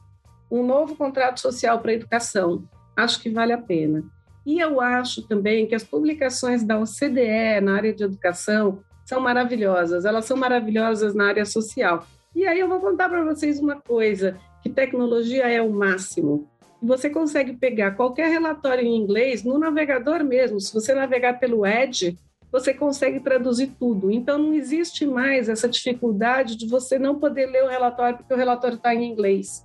Um 0.50 0.66
novo 0.66 0.96
contrato 0.96 1.38
social 1.38 1.78
para 1.78 1.92
a 1.92 1.94
educação. 1.94 2.68
Acho 2.96 3.20
que 3.20 3.30
vale 3.30 3.52
a 3.52 3.58
pena. 3.58 4.02
E 4.48 4.60
eu 4.60 4.80
acho 4.80 5.20
também 5.28 5.66
que 5.66 5.74
as 5.74 5.84
publicações 5.84 6.64
da 6.64 6.78
OCDE 6.78 7.60
na 7.62 7.76
área 7.76 7.92
de 7.92 8.02
educação 8.02 8.82
são 9.04 9.20
maravilhosas, 9.20 10.06
elas 10.06 10.24
são 10.24 10.38
maravilhosas 10.38 11.14
na 11.14 11.26
área 11.26 11.44
social. 11.44 12.06
E 12.34 12.46
aí 12.46 12.58
eu 12.58 12.66
vou 12.66 12.80
contar 12.80 13.10
para 13.10 13.22
vocês 13.22 13.60
uma 13.60 13.78
coisa, 13.78 14.38
que 14.62 14.70
tecnologia 14.70 15.46
é 15.46 15.60
o 15.60 15.70
máximo. 15.70 16.48
Você 16.82 17.10
consegue 17.10 17.58
pegar 17.58 17.90
qualquer 17.90 18.30
relatório 18.30 18.86
em 18.86 18.96
inglês 18.96 19.44
no 19.44 19.58
navegador 19.58 20.24
mesmo. 20.24 20.58
Se 20.58 20.72
você 20.72 20.94
navegar 20.94 21.38
pelo 21.38 21.66
Edge, 21.66 22.16
você 22.50 22.72
consegue 22.72 23.20
traduzir 23.20 23.72
tudo. 23.78 24.10
Então, 24.10 24.38
não 24.38 24.54
existe 24.54 25.04
mais 25.04 25.50
essa 25.50 25.68
dificuldade 25.68 26.56
de 26.56 26.66
você 26.66 26.98
não 26.98 27.18
poder 27.20 27.44
ler 27.50 27.64
o 27.64 27.68
relatório 27.68 28.16
porque 28.16 28.32
o 28.32 28.38
relatório 28.38 28.76
está 28.76 28.94
em 28.94 29.12
inglês. 29.12 29.62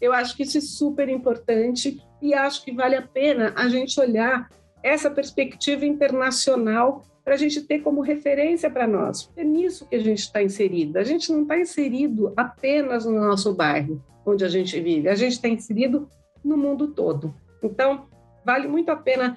Eu 0.00 0.12
acho 0.12 0.36
que 0.36 0.44
isso 0.44 0.58
é 0.58 0.60
super 0.60 1.08
importante 1.08 2.00
e 2.22 2.32
acho 2.32 2.64
que 2.64 2.72
vale 2.72 2.94
a 2.94 3.02
pena 3.02 3.52
a 3.56 3.68
gente 3.68 4.00
olhar 4.00 4.48
essa 4.82 5.10
perspectiva 5.10 5.84
internacional 5.84 7.02
para 7.24 7.34
a 7.34 7.36
gente 7.36 7.60
ter 7.62 7.80
como 7.80 8.00
referência 8.00 8.70
para 8.70 8.86
nós. 8.86 9.30
É 9.36 9.44
nisso 9.44 9.86
que 9.88 9.96
a 9.96 10.00
gente 10.00 10.20
está 10.20 10.42
inserido. 10.42 10.96
A 10.98 11.04
gente 11.04 11.30
não 11.32 11.42
está 11.42 11.58
inserido 11.58 12.32
apenas 12.36 13.04
no 13.04 13.12
nosso 13.12 13.52
bairro, 13.54 14.02
onde 14.24 14.44
a 14.44 14.48
gente 14.48 14.80
vive, 14.80 15.08
a 15.08 15.14
gente 15.14 15.32
está 15.32 15.48
inserido 15.48 16.08
no 16.44 16.56
mundo 16.56 16.88
todo. 16.88 17.34
Então, 17.62 18.06
vale 18.44 18.66
muito 18.66 18.90
a 18.90 18.96
pena 18.96 19.36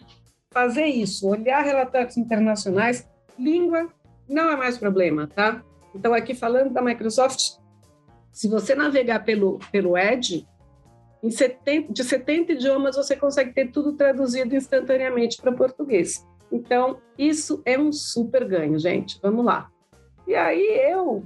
fazer 0.51 0.85
isso, 0.85 1.27
olhar 1.27 1.63
relatórios 1.63 2.17
internacionais. 2.17 3.07
Língua 3.37 3.89
não 4.27 4.49
é 4.49 4.55
mais 4.55 4.77
problema, 4.77 5.27
tá? 5.27 5.63
Então, 5.93 6.13
aqui 6.13 6.33
falando 6.33 6.73
da 6.73 6.81
Microsoft, 6.81 7.57
se 8.31 8.47
você 8.47 8.73
navegar 8.73 9.23
pelo, 9.23 9.59
pelo 9.71 9.97
Edge, 9.97 10.47
70, 11.31 11.91
de 11.91 12.03
70 12.03 12.53
idiomas 12.53 12.95
você 12.95 13.15
consegue 13.15 13.53
ter 13.53 13.71
tudo 13.71 13.93
traduzido 13.93 14.55
instantaneamente 14.55 15.41
para 15.41 15.51
português. 15.51 16.25
Então, 16.51 16.97
isso 17.17 17.61
é 17.65 17.77
um 17.77 17.91
super 17.91 18.45
ganho, 18.45 18.77
gente. 18.77 19.19
Vamos 19.21 19.45
lá. 19.45 19.69
E 20.27 20.35
aí 20.35 20.63
eu, 20.89 21.23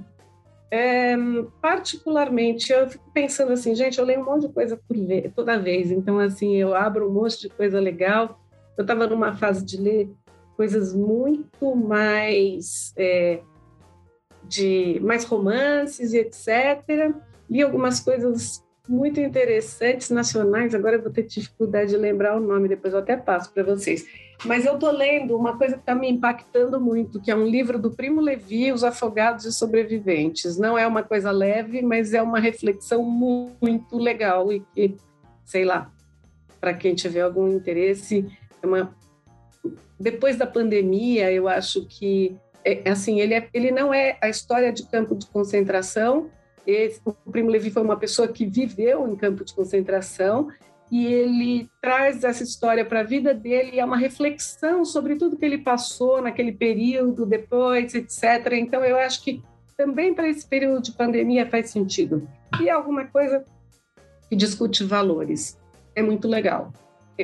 é, 0.70 1.16
particularmente, 1.60 2.72
eu 2.72 2.88
fico 2.88 3.10
pensando 3.12 3.52
assim, 3.52 3.74
gente, 3.74 3.98
eu 3.98 4.04
leio 4.04 4.20
um 4.20 4.24
monte 4.24 4.46
de 4.46 4.52
coisa 4.52 4.76
por 4.76 4.96
vez, 4.96 5.32
toda 5.34 5.58
vez. 5.58 5.90
Então, 5.90 6.18
assim, 6.18 6.56
eu 6.56 6.74
abro 6.74 7.08
um 7.08 7.12
monte 7.12 7.40
de 7.40 7.48
coisa 7.48 7.80
legal. 7.80 8.40
Eu 8.76 8.82
estava 8.82 9.06
numa 9.06 9.36
fase 9.36 9.64
de 9.64 9.76
ler 9.76 10.10
coisas 10.56 10.94
muito 10.94 11.74
mais 11.74 12.92
é, 12.96 13.40
de 14.44 15.00
mais 15.02 15.24
romances 15.24 16.12
e 16.12 16.18
etc. 16.18 17.14
Li 17.48 17.62
algumas 17.62 18.00
coisas 18.00 18.62
muito 18.90 19.20
interessantes 19.20 20.10
nacionais. 20.10 20.74
Agora 20.74 20.96
eu 20.96 21.02
vou 21.02 21.12
ter 21.12 21.22
dificuldade 21.22 21.90
de 21.90 21.96
lembrar 21.96 22.36
o 22.36 22.40
nome, 22.40 22.68
depois 22.68 22.92
eu 22.92 22.98
até 22.98 23.16
passo 23.16 23.52
para 23.52 23.62
vocês. 23.62 24.04
Mas 24.44 24.66
eu 24.66 24.74
estou 24.74 24.90
lendo 24.90 25.36
uma 25.36 25.56
coisa 25.56 25.74
que 25.74 25.80
está 25.80 25.94
me 25.94 26.10
impactando 26.10 26.80
muito, 26.80 27.20
que 27.20 27.30
é 27.30 27.36
um 27.36 27.46
livro 27.46 27.78
do 27.78 27.92
Primo 27.92 28.20
Levi, 28.20 28.72
Os 28.72 28.82
Afogados 28.82 29.44
e 29.44 29.52
Sobreviventes. 29.52 30.58
Não 30.58 30.76
é 30.76 30.86
uma 30.86 31.04
coisa 31.04 31.30
leve, 31.30 31.82
mas 31.82 32.12
é 32.12 32.20
uma 32.20 32.40
reflexão 32.40 33.04
muito 33.04 33.96
legal 33.96 34.52
e 34.52 34.60
que, 34.74 34.96
sei 35.44 35.64
lá, 35.64 35.92
para 36.60 36.74
quem 36.74 36.94
tiver 36.94 37.20
algum 37.20 37.48
interesse, 37.48 38.26
é 38.60 38.66
uma... 38.66 38.94
depois 39.98 40.36
da 40.36 40.46
pandemia, 40.46 41.30
eu 41.30 41.46
acho 41.46 41.86
que 41.86 42.36
é, 42.64 42.90
assim 42.90 43.20
ele, 43.20 43.34
é, 43.34 43.48
ele 43.54 43.70
não 43.70 43.94
é 43.94 44.18
a 44.20 44.28
história 44.28 44.72
de 44.72 44.84
campo 44.86 45.14
de 45.14 45.26
concentração. 45.26 46.28
Esse, 46.66 47.00
o 47.04 47.12
Primo 47.12 47.50
Levi 47.50 47.70
foi 47.70 47.82
uma 47.82 47.96
pessoa 47.96 48.28
que 48.28 48.46
viveu 48.46 49.08
em 49.08 49.16
campo 49.16 49.44
de 49.44 49.54
concentração 49.54 50.48
e 50.90 51.06
ele 51.06 51.70
traz 51.80 52.24
essa 52.24 52.42
história 52.42 52.84
para 52.84 53.00
a 53.00 53.04
vida 53.04 53.32
dele, 53.32 53.78
é 53.78 53.84
uma 53.84 53.96
reflexão 53.96 54.84
sobre 54.84 55.14
tudo 55.14 55.36
que 55.36 55.44
ele 55.44 55.58
passou 55.58 56.20
naquele 56.20 56.52
período, 56.52 57.24
depois, 57.24 57.94
etc. 57.94 58.52
Então, 58.54 58.84
eu 58.84 58.96
acho 58.96 59.22
que 59.22 59.40
também 59.76 60.12
para 60.12 60.28
esse 60.28 60.46
período 60.46 60.82
de 60.82 60.92
pandemia 60.92 61.46
faz 61.46 61.70
sentido. 61.70 62.28
E 62.60 62.68
alguma 62.68 63.06
coisa 63.06 63.44
que 64.28 64.34
discute 64.34 64.84
valores. 64.84 65.56
É 65.94 66.02
muito 66.02 66.26
legal. 66.26 66.72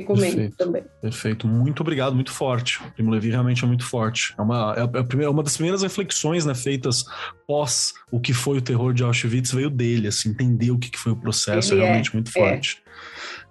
Recomendo 0.01 0.35
perfeito, 0.35 0.57
também. 0.57 0.85
Perfeito. 1.01 1.49
Muito 1.49 1.81
obrigado, 1.81 2.15
muito 2.15 2.31
forte. 2.31 2.81
O 2.83 2.91
Primo 2.93 3.11
Levi 3.11 3.31
realmente 3.31 3.65
é 3.65 3.67
muito 3.67 3.85
forte. 3.85 4.35
É 4.39 4.43
uma, 4.43 4.75
é 4.77 4.83
a 4.83 5.05
primeira, 5.05 5.31
uma 5.31 5.43
das 5.43 5.55
primeiras 5.55 5.83
reflexões 5.83 6.45
né, 6.45 6.55
feitas 6.55 7.05
pós 7.47 7.95
o 8.11 8.21
que 8.21 8.33
foi 8.33 8.59
o 8.59 8.63
terror 8.63 8.93
de 8.93 9.03
Auschwitz 9.03 9.53
veio 9.53 9.71
dele, 9.71 10.09
assim, 10.09 10.31
entender 10.31 10.71
o 10.71 10.79
que, 10.79 10.91
que 10.91 10.99
foi 10.99 11.13
o 11.13 11.17
processo, 11.17 11.75
é 11.75 11.79
realmente 11.79 12.13
muito 12.15 12.29
é. 12.29 12.33
forte. 12.33 12.83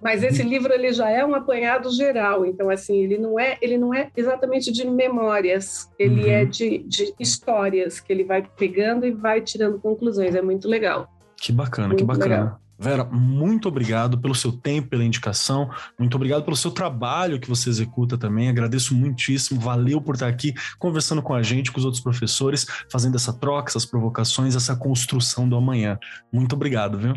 Mas 0.02 0.22
esse 0.22 0.44
livro 0.44 0.72
ele 0.74 0.92
já 0.94 1.10
é 1.10 1.26
um 1.26 1.34
apanhado 1.34 1.90
geral, 1.90 2.46
então 2.46 2.70
assim 2.70 3.04
ele 3.04 3.18
não 3.18 3.40
é 3.40 3.58
ele 3.62 3.78
não 3.78 3.94
é 3.94 4.10
exatamente 4.16 4.72
de 4.72 4.86
memórias, 4.88 5.90
ele 5.98 6.26
uhum. 6.26 6.30
é 6.30 6.46
de, 6.46 6.80
de 6.80 7.14
histórias 7.20 8.00
que 8.00 8.12
ele 8.12 8.24
vai 8.24 8.48
pegando 8.58 9.06
e 9.06 9.12
vai 9.12 9.42
tirando 9.42 9.80
conclusões. 9.80 10.36
É 10.36 10.42
muito 10.42 10.68
legal. 10.68 11.08
Que 11.38 11.52
bacana, 11.52 11.88
muito 11.88 12.00
que 12.00 12.06
bacana. 12.06 12.36
Legal. 12.36 12.62
Vera, 12.78 13.06
muito 13.06 13.70
obrigado 13.70 14.20
pelo 14.20 14.36
seu 14.36 14.52
tempo, 14.52 14.90
pela 14.90 15.04
indicação, 15.04 15.70
muito 15.98 16.16
obrigado 16.16 16.44
pelo 16.44 16.58
seu 16.58 16.72
trabalho 16.72 17.40
que 17.40 17.48
você 17.48 17.70
executa 17.70 18.18
também. 18.18 18.50
Agradeço 18.50 18.94
muitíssimo, 18.94 19.60
valeu 19.60 20.02
por 20.02 20.16
estar 20.16 20.28
aqui 20.28 20.54
conversando 20.78 21.22
com 21.22 21.34
a 21.34 21.42
gente, 21.42 21.72
com 21.72 21.80
os 21.80 21.86
outros 21.86 22.04
professores, 22.04 22.66
fazendo 22.92 23.16
essa 23.16 23.32
troca, 23.32 23.70
essas 23.70 23.86
provocações, 23.86 24.56
essa 24.56 24.76
construção 24.76 25.48
do 25.48 25.56
amanhã. 25.56 25.98
Muito 26.32 26.54
obrigado, 26.54 26.98
viu? 26.98 27.16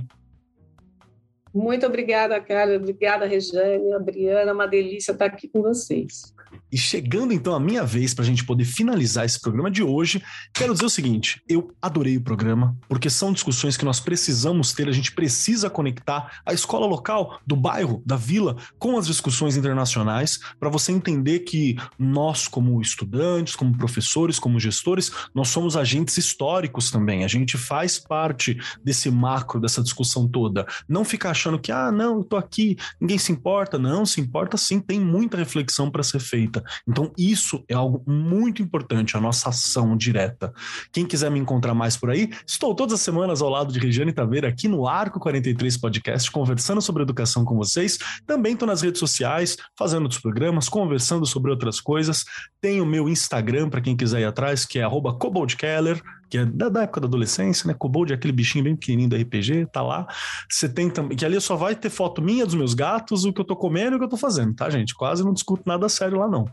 Muito 1.52 1.86
obrigada, 1.86 2.40
cara. 2.40 2.76
Obrigada, 2.76 3.26
Rejane, 3.26 3.92
Adriana. 3.92 4.52
Uma 4.52 4.68
delícia 4.68 5.12
estar 5.12 5.26
aqui 5.26 5.48
com 5.48 5.62
vocês. 5.62 6.34
E 6.70 6.76
chegando 6.76 7.32
então 7.32 7.55
a 7.55 7.61
minha 7.61 7.84
vez 7.84 8.12
para 8.12 8.24
a 8.24 8.26
gente 8.26 8.44
poder 8.44 8.64
finalizar 8.64 9.24
esse 9.24 9.40
programa 9.40 9.70
de 9.70 9.82
hoje, 9.82 10.22
quero 10.53 10.72
dizer 10.72 10.84
o 10.84 10.90
seguinte: 10.90 11.42
eu 11.49 11.72
adorei 11.80 12.16
o 12.16 12.20
programa, 12.20 12.76
porque 12.88 13.09
são 13.09 13.32
discussões 13.32 13.76
que 13.76 13.84
nós 13.84 14.01
precisamos 14.01 14.72
ter, 14.72 14.88
a 14.88 14.92
gente 14.92 15.12
precisa 15.12 15.70
conectar 15.70 16.40
a 16.44 16.53
escola 16.53 16.86
local, 16.86 17.40
do 17.46 17.57
bairro, 17.57 18.03
da 18.05 18.16
vila, 18.16 18.57
com 18.78 18.99
as 18.99 19.07
discussões 19.07 19.57
internacionais, 19.57 20.38
para 20.59 20.68
você 20.68 20.92
entender 20.92 21.40
que 21.40 21.76
nós, 21.99 22.46
como 22.46 22.80
estudantes, 22.80 23.57
como 23.57 23.76
professores, 23.76 24.38
como 24.38 24.61
gestores, 24.61 25.11
nós 25.34 25.49
somos 25.49 25.76
agentes 25.76 26.16
históricos 26.16 26.90
também. 26.90 27.24
A 27.24 27.28
gente 27.28 27.57
faz 27.57 27.99
parte 27.99 28.59
desse 28.84 29.11
macro, 29.11 29.61
dessa 29.61 29.82
discussão 29.82 30.28
toda. 30.28 30.66
Não 30.88 31.05
ficar 31.05 31.30
achando 31.30 31.59
que, 31.59 31.72
ah, 31.72 31.90
não, 31.90 32.18
eu 32.18 32.24
tô 32.24 32.36
aqui, 32.36 32.76
ninguém 33.01 33.18
se 33.18 33.32
importa. 33.32 33.78
Não, 33.78 34.05
se 34.05 34.20
importa 34.20 34.57
sim, 34.57 34.80
tem 34.80 35.01
muita 35.01 35.36
reflexão 35.36 35.90
para 35.90 36.03
ser 36.03 36.20
feita 36.20 36.38
feita. 36.39 36.62
Então, 36.86 37.12
isso 37.18 37.64
é 37.68 37.74
algo 37.74 38.01
muito 38.07 38.62
importante, 38.62 39.16
a 39.16 39.20
nossa 39.20 39.49
ação 39.49 39.97
direta. 39.97 40.53
Quem 40.93 41.05
quiser 41.05 41.30
me 41.32 41.41
encontrar 41.41 41.74
mais 41.74 41.97
por 41.97 42.11
aí, 42.11 42.30
estou 42.47 42.74
todas 42.76 42.95
as 42.95 43.01
semanas 43.01 43.43
ao 43.43 43.51
lado 43.51 43.72
de 43.72 43.80
Regiane 43.80 44.12
Taveira 44.12 44.47
aqui 44.47 44.68
no 44.68 44.86
Arco 44.86 45.18
43 45.18 45.76
Podcast, 45.76 46.30
conversando 46.30 46.80
sobre 46.80 47.03
educação 47.03 47.45
com 47.45 47.57
vocês. 47.57 47.99
Também 48.24 48.53
estou 48.53 48.68
nas 48.68 48.82
redes 48.82 49.01
sociais, 49.01 49.57
fazendo 49.76 50.03
outros 50.03 50.20
programas, 50.20 50.68
conversando 50.68 51.26
sobre 51.26 51.51
outras 51.51 51.80
coisas. 51.80 52.24
Tem 52.61 52.80
o 52.80 52.86
meu 52.86 53.09
Instagram, 53.09 53.68
para 53.68 53.80
quem 53.80 53.97
quiser 53.97 54.20
ir 54.20 54.26
atrás, 54.26 54.64
que 54.64 54.78
é 54.78 54.89
@coboldkeller 54.89 56.01
que 56.29 56.39
é 56.39 56.45
da, 56.45 56.68
da, 56.68 56.83
época 56.83 57.01
da 57.01 57.07
adolescência, 57.07 57.66
né? 57.66 57.74
Kobold 57.74 58.12
é 58.12 58.16
aquele 58.16 58.33
bichinho 58.33 58.64
bem 58.64 58.76
pequenininho 58.76 59.11
do 59.11 59.16
RPG, 59.16 59.66
tá 59.72 59.83
lá. 59.83 60.07
Você 60.49 60.68
tem 60.68 60.91
também. 60.91 61.16
Que 61.16 61.24
ali 61.24 61.41
só 61.41 61.57
vai 61.57 61.74
ter 61.74 61.91
foto 61.91 62.20
minha 62.20 62.45
dos 62.45 62.55
meus 62.55 62.74
gatos, 62.74 63.24
o 63.24 63.33
que 63.33 63.41
eu 63.41 63.45
tô 63.45 63.57
comendo 63.57 63.93
e 63.93 63.97
o 63.97 63.99
que 63.99 64.05
eu 64.05 64.09
tô 64.09 64.16
fazendo, 64.16 64.55
tá, 64.55 64.68
gente? 64.70 64.95
Quase 64.95 65.24
não 65.24 65.33
discuto 65.33 65.62
nada 65.66 65.89
sério 65.89 66.18
lá, 66.18 66.29
não. 66.29 66.45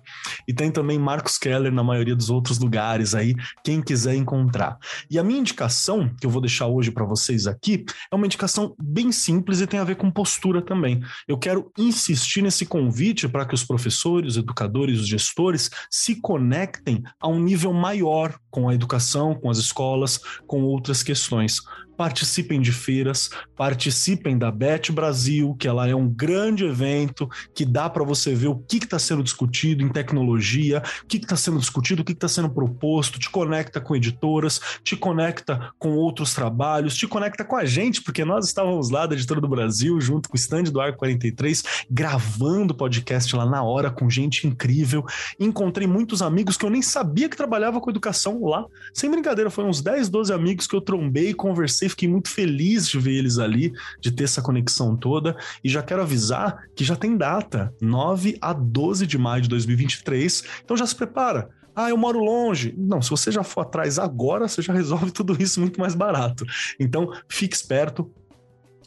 E 0.48 0.54
tem 0.54 0.72
também 0.72 0.98
Marcos 0.98 1.38
Keller 1.38 1.72
na 1.72 1.84
maioria 1.84 2.16
dos 2.16 2.30
outros 2.30 2.60
lugares 2.60 3.14
aí, 3.14 3.36
quem 3.64 3.82
quiser 3.82 4.16
encontrar. 4.16 4.78
E 5.10 5.20
a 5.20 5.24
minha 5.24 5.40
indicação, 5.40 6.10
que 6.20 6.26
eu 6.26 6.30
vou 6.30 6.42
deixar 6.42 6.68
hoje 6.68 6.92
para 6.92 7.06
vocês 7.06 7.48
aqui, 7.48 7.86
é 8.12 8.16
uma 8.16 8.26
indicação 8.26 8.76
bem 8.80 9.12
simples 9.12 9.62
e 9.62 9.68
tem 9.68 9.80
a 9.80 9.84
ver 9.84 9.96
com 9.96 10.10
postura 10.10 10.62
também. 10.62 11.02
Eu 11.28 11.38
quero 11.38 11.72
insistir 11.78 12.42
nesse 12.42 12.66
convite 12.66 13.28
para 13.28 13.46
que 13.46 13.54
os 13.54 13.64
professores, 13.64 14.34
os 14.34 14.38
educadores, 14.38 15.00
os 15.00 15.08
gestores 15.08 15.70
se 15.90 16.16
conectem 16.16 17.04
a 17.20 17.28
um 17.28 17.40
nível 17.40 17.74
maior 17.74 18.40
com 18.56 18.70
a 18.70 18.74
educação, 18.74 19.36
com 19.36 19.50
as 19.50 19.58
escolas, 19.58 20.18
com 20.48 20.64
outras 20.64 21.04
questões 21.04 21.62
participem 21.96 22.62
de 22.62 22.72
feiras, 22.72 23.30
participem 23.56 24.38
da 24.38 24.52
Bet 24.52 24.92
Brasil, 24.92 25.56
que 25.60 25.68
ela 25.68 25.88
é 25.88 25.96
um 25.96 26.08
grande 26.08 26.66
evento 26.66 27.30
que 27.54 27.66
dá 27.66 27.90
para 27.90 28.04
você 28.04 28.34
ver 28.36 28.48
o 28.48 28.56
que 28.56 28.78
está 28.78 29.00
sendo 29.00 29.24
discutido 29.24 29.84
em 29.84 29.90
tecnologia, 29.90 30.82
o 31.04 31.08
que 31.08 31.18
está 31.18 31.36
sendo 31.36 31.60
discutido, 31.60 32.02
o 32.02 32.06
que 32.06 32.12
está 32.12 32.28
sendo 32.28 32.50
proposto, 32.50 33.20
te 33.20 33.30
conecta 33.30 33.80
com 33.80 33.96
editoras, 33.96 34.60
te 34.84 34.96
conecta 34.96 35.72
com 35.80 35.96
outros 35.96 36.34
trabalhos, 36.34 36.96
te 36.96 37.08
conecta 37.08 37.44
com 37.44 37.56
a 37.56 37.66
gente, 37.66 38.02
porque 38.02 38.26
nós 38.26 38.46
estávamos 38.46 38.90
lá 38.90 39.06
da 39.06 39.16
Editora 39.16 39.42
do 39.42 39.48
Brasil, 39.48 40.00
junto 40.02 40.30
com 40.30 40.36
o 40.36 40.40
stand 40.40 40.64
do 40.64 40.82
Arco 40.82 41.00
43, 41.00 41.64
gravando 41.90 42.76
podcast 42.76 43.36
lá 43.36 43.46
na 43.46 43.64
hora 43.64 43.90
com 43.90 44.10
gente 44.10 44.48
incrível. 44.48 45.06
Encontrei 45.40 45.88
muitos 45.88 46.22
amigos 46.22 46.58
que 46.58 46.66
eu 46.66 46.70
nem 46.70 46.82
sabia 46.82 47.30
que 47.30 47.38
trabalhava 47.38 47.80
com 47.80 47.90
educação 47.90 48.44
lá. 48.46 48.66
Sem 48.94 49.10
brincadeira, 49.10 49.50
foram 49.50 49.70
uns 49.70 49.82
10, 49.82 50.10
12 50.10 50.34
amigos 50.34 50.68
que 50.68 50.76
eu 50.76 50.82
trombei, 50.82 51.34
conversei 51.34 51.85
fiquei 51.90 52.08
muito 52.08 52.30
feliz 52.30 52.88
de 52.88 53.00
ver 53.00 53.14
eles 53.14 53.38
ali, 53.38 53.74
de 54.02 54.12
ter 54.12 54.26
essa 54.26 54.42
conexão 54.42 54.96
toda. 54.96 55.36
E 55.64 55.70
já 55.70 55.82
quero 55.82 56.02
avisar 56.02 56.64
que 56.76 56.84
já 56.84 56.96
tem 56.96 57.18
data, 57.18 57.74
9 57.82 58.38
a 58.42 58.54
12 58.54 59.06
de 59.08 59.18
maio 59.18 59.44
de 59.44 59.50
2023. 59.50 60.44
Então 60.64 60.78
já 60.78 60.86
se 60.86 60.96
prepara. 60.96 61.50
Ah, 61.76 61.90
eu 61.90 61.98
moro 61.98 62.20
longe. 62.20 62.74
Não, 62.78 63.02
se 63.02 63.10
você 63.10 63.32
já 63.32 63.44
for 63.44 63.62
atrás 63.62 64.00
agora, 64.00 64.48
você 64.48 64.62
já 64.62 64.74
resolve 64.74 65.12
tudo 65.14 65.36
isso 65.42 65.60
muito 65.60 65.80
mais 65.80 65.94
barato. 65.94 66.46
Então, 66.80 67.12
fique 67.28 67.56
esperto, 67.56 68.10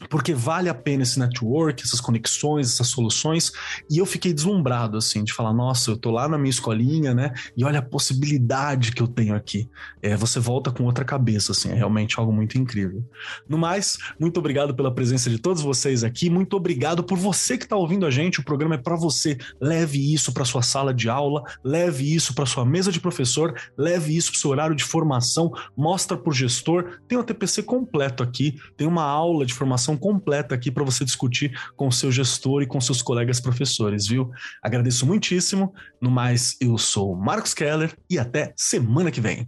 porque 0.07 0.33
vale 0.33 0.69
a 0.69 0.73
pena 0.73 1.03
esse 1.03 1.19
network, 1.19 1.83
essas 1.83 1.99
conexões, 1.99 2.73
essas 2.73 2.87
soluções. 2.87 3.51
E 3.89 3.97
eu 3.97 4.05
fiquei 4.05 4.33
deslumbrado, 4.33 4.97
assim, 4.97 5.23
de 5.23 5.33
falar: 5.33 5.53
nossa, 5.53 5.91
eu 5.91 5.97
tô 5.97 6.11
lá 6.11 6.27
na 6.27 6.37
minha 6.37 6.49
escolinha, 6.49 7.13
né? 7.13 7.33
E 7.57 7.63
olha 7.63 7.79
a 7.79 7.81
possibilidade 7.81 8.91
que 8.91 9.01
eu 9.01 9.07
tenho 9.07 9.35
aqui. 9.35 9.69
É, 10.01 10.15
você 10.15 10.39
volta 10.39 10.71
com 10.71 10.83
outra 10.83 11.03
cabeça, 11.03 11.51
assim, 11.51 11.69
é 11.69 11.73
realmente 11.73 12.19
algo 12.19 12.31
muito 12.31 12.57
incrível. 12.57 13.03
No 13.47 13.57
mais, 13.57 13.97
muito 14.19 14.39
obrigado 14.39 14.73
pela 14.73 14.93
presença 14.93 15.29
de 15.29 15.37
todos 15.37 15.61
vocês 15.61 16.03
aqui, 16.03 16.29
muito 16.29 16.55
obrigado 16.55 17.03
por 17.03 17.17
você 17.17 17.57
que 17.57 17.65
está 17.65 17.75
ouvindo 17.75 18.05
a 18.05 18.11
gente. 18.11 18.39
O 18.39 18.43
programa 18.43 18.75
é 18.75 18.77
para 18.77 18.95
você. 18.95 19.37
Leve 19.59 20.13
isso 20.13 20.31
para 20.31 20.45
sua 20.45 20.61
sala 20.61 20.93
de 20.93 21.09
aula, 21.09 21.43
leve 21.63 22.13
isso 22.13 22.33
para 22.33 22.45
sua 22.45 22.65
mesa 22.65 22.91
de 22.91 22.99
professor, 22.99 23.53
leve 23.77 24.15
isso 24.15 24.31
para 24.31 24.39
seu 24.39 24.49
horário 24.51 24.75
de 24.75 24.83
formação, 24.83 25.51
mostra 25.75 26.17
para 26.17 26.29
o 26.29 26.33
gestor. 26.33 26.99
Tem 27.07 27.17
o 27.17 27.23
TPC 27.23 27.63
completo 27.63 28.23
aqui, 28.23 28.59
tem 28.77 28.87
uma 28.87 29.03
aula 29.03 29.45
de 29.45 29.53
formação 29.53 29.88
completa 29.97 30.55
aqui 30.55 30.71
para 30.71 30.83
você 30.83 31.03
discutir 31.03 31.57
com 31.75 31.87
o 31.87 31.91
seu 31.91 32.11
gestor 32.11 32.61
e 32.61 32.67
com 32.67 32.79
seus 32.79 33.01
colegas 33.01 33.39
professores, 33.39 34.07
viu? 34.07 34.31
Agradeço 34.61 35.05
muitíssimo. 35.05 35.73
No 36.01 36.09
mais, 36.09 36.55
eu 36.59 36.77
sou 36.77 37.15
Marcos 37.15 37.53
Keller 37.53 37.95
e 38.09 38.17
até 38.17 38.53
semana 38.55 39.11
que 39.11 39.21
vem. 39.21 39.47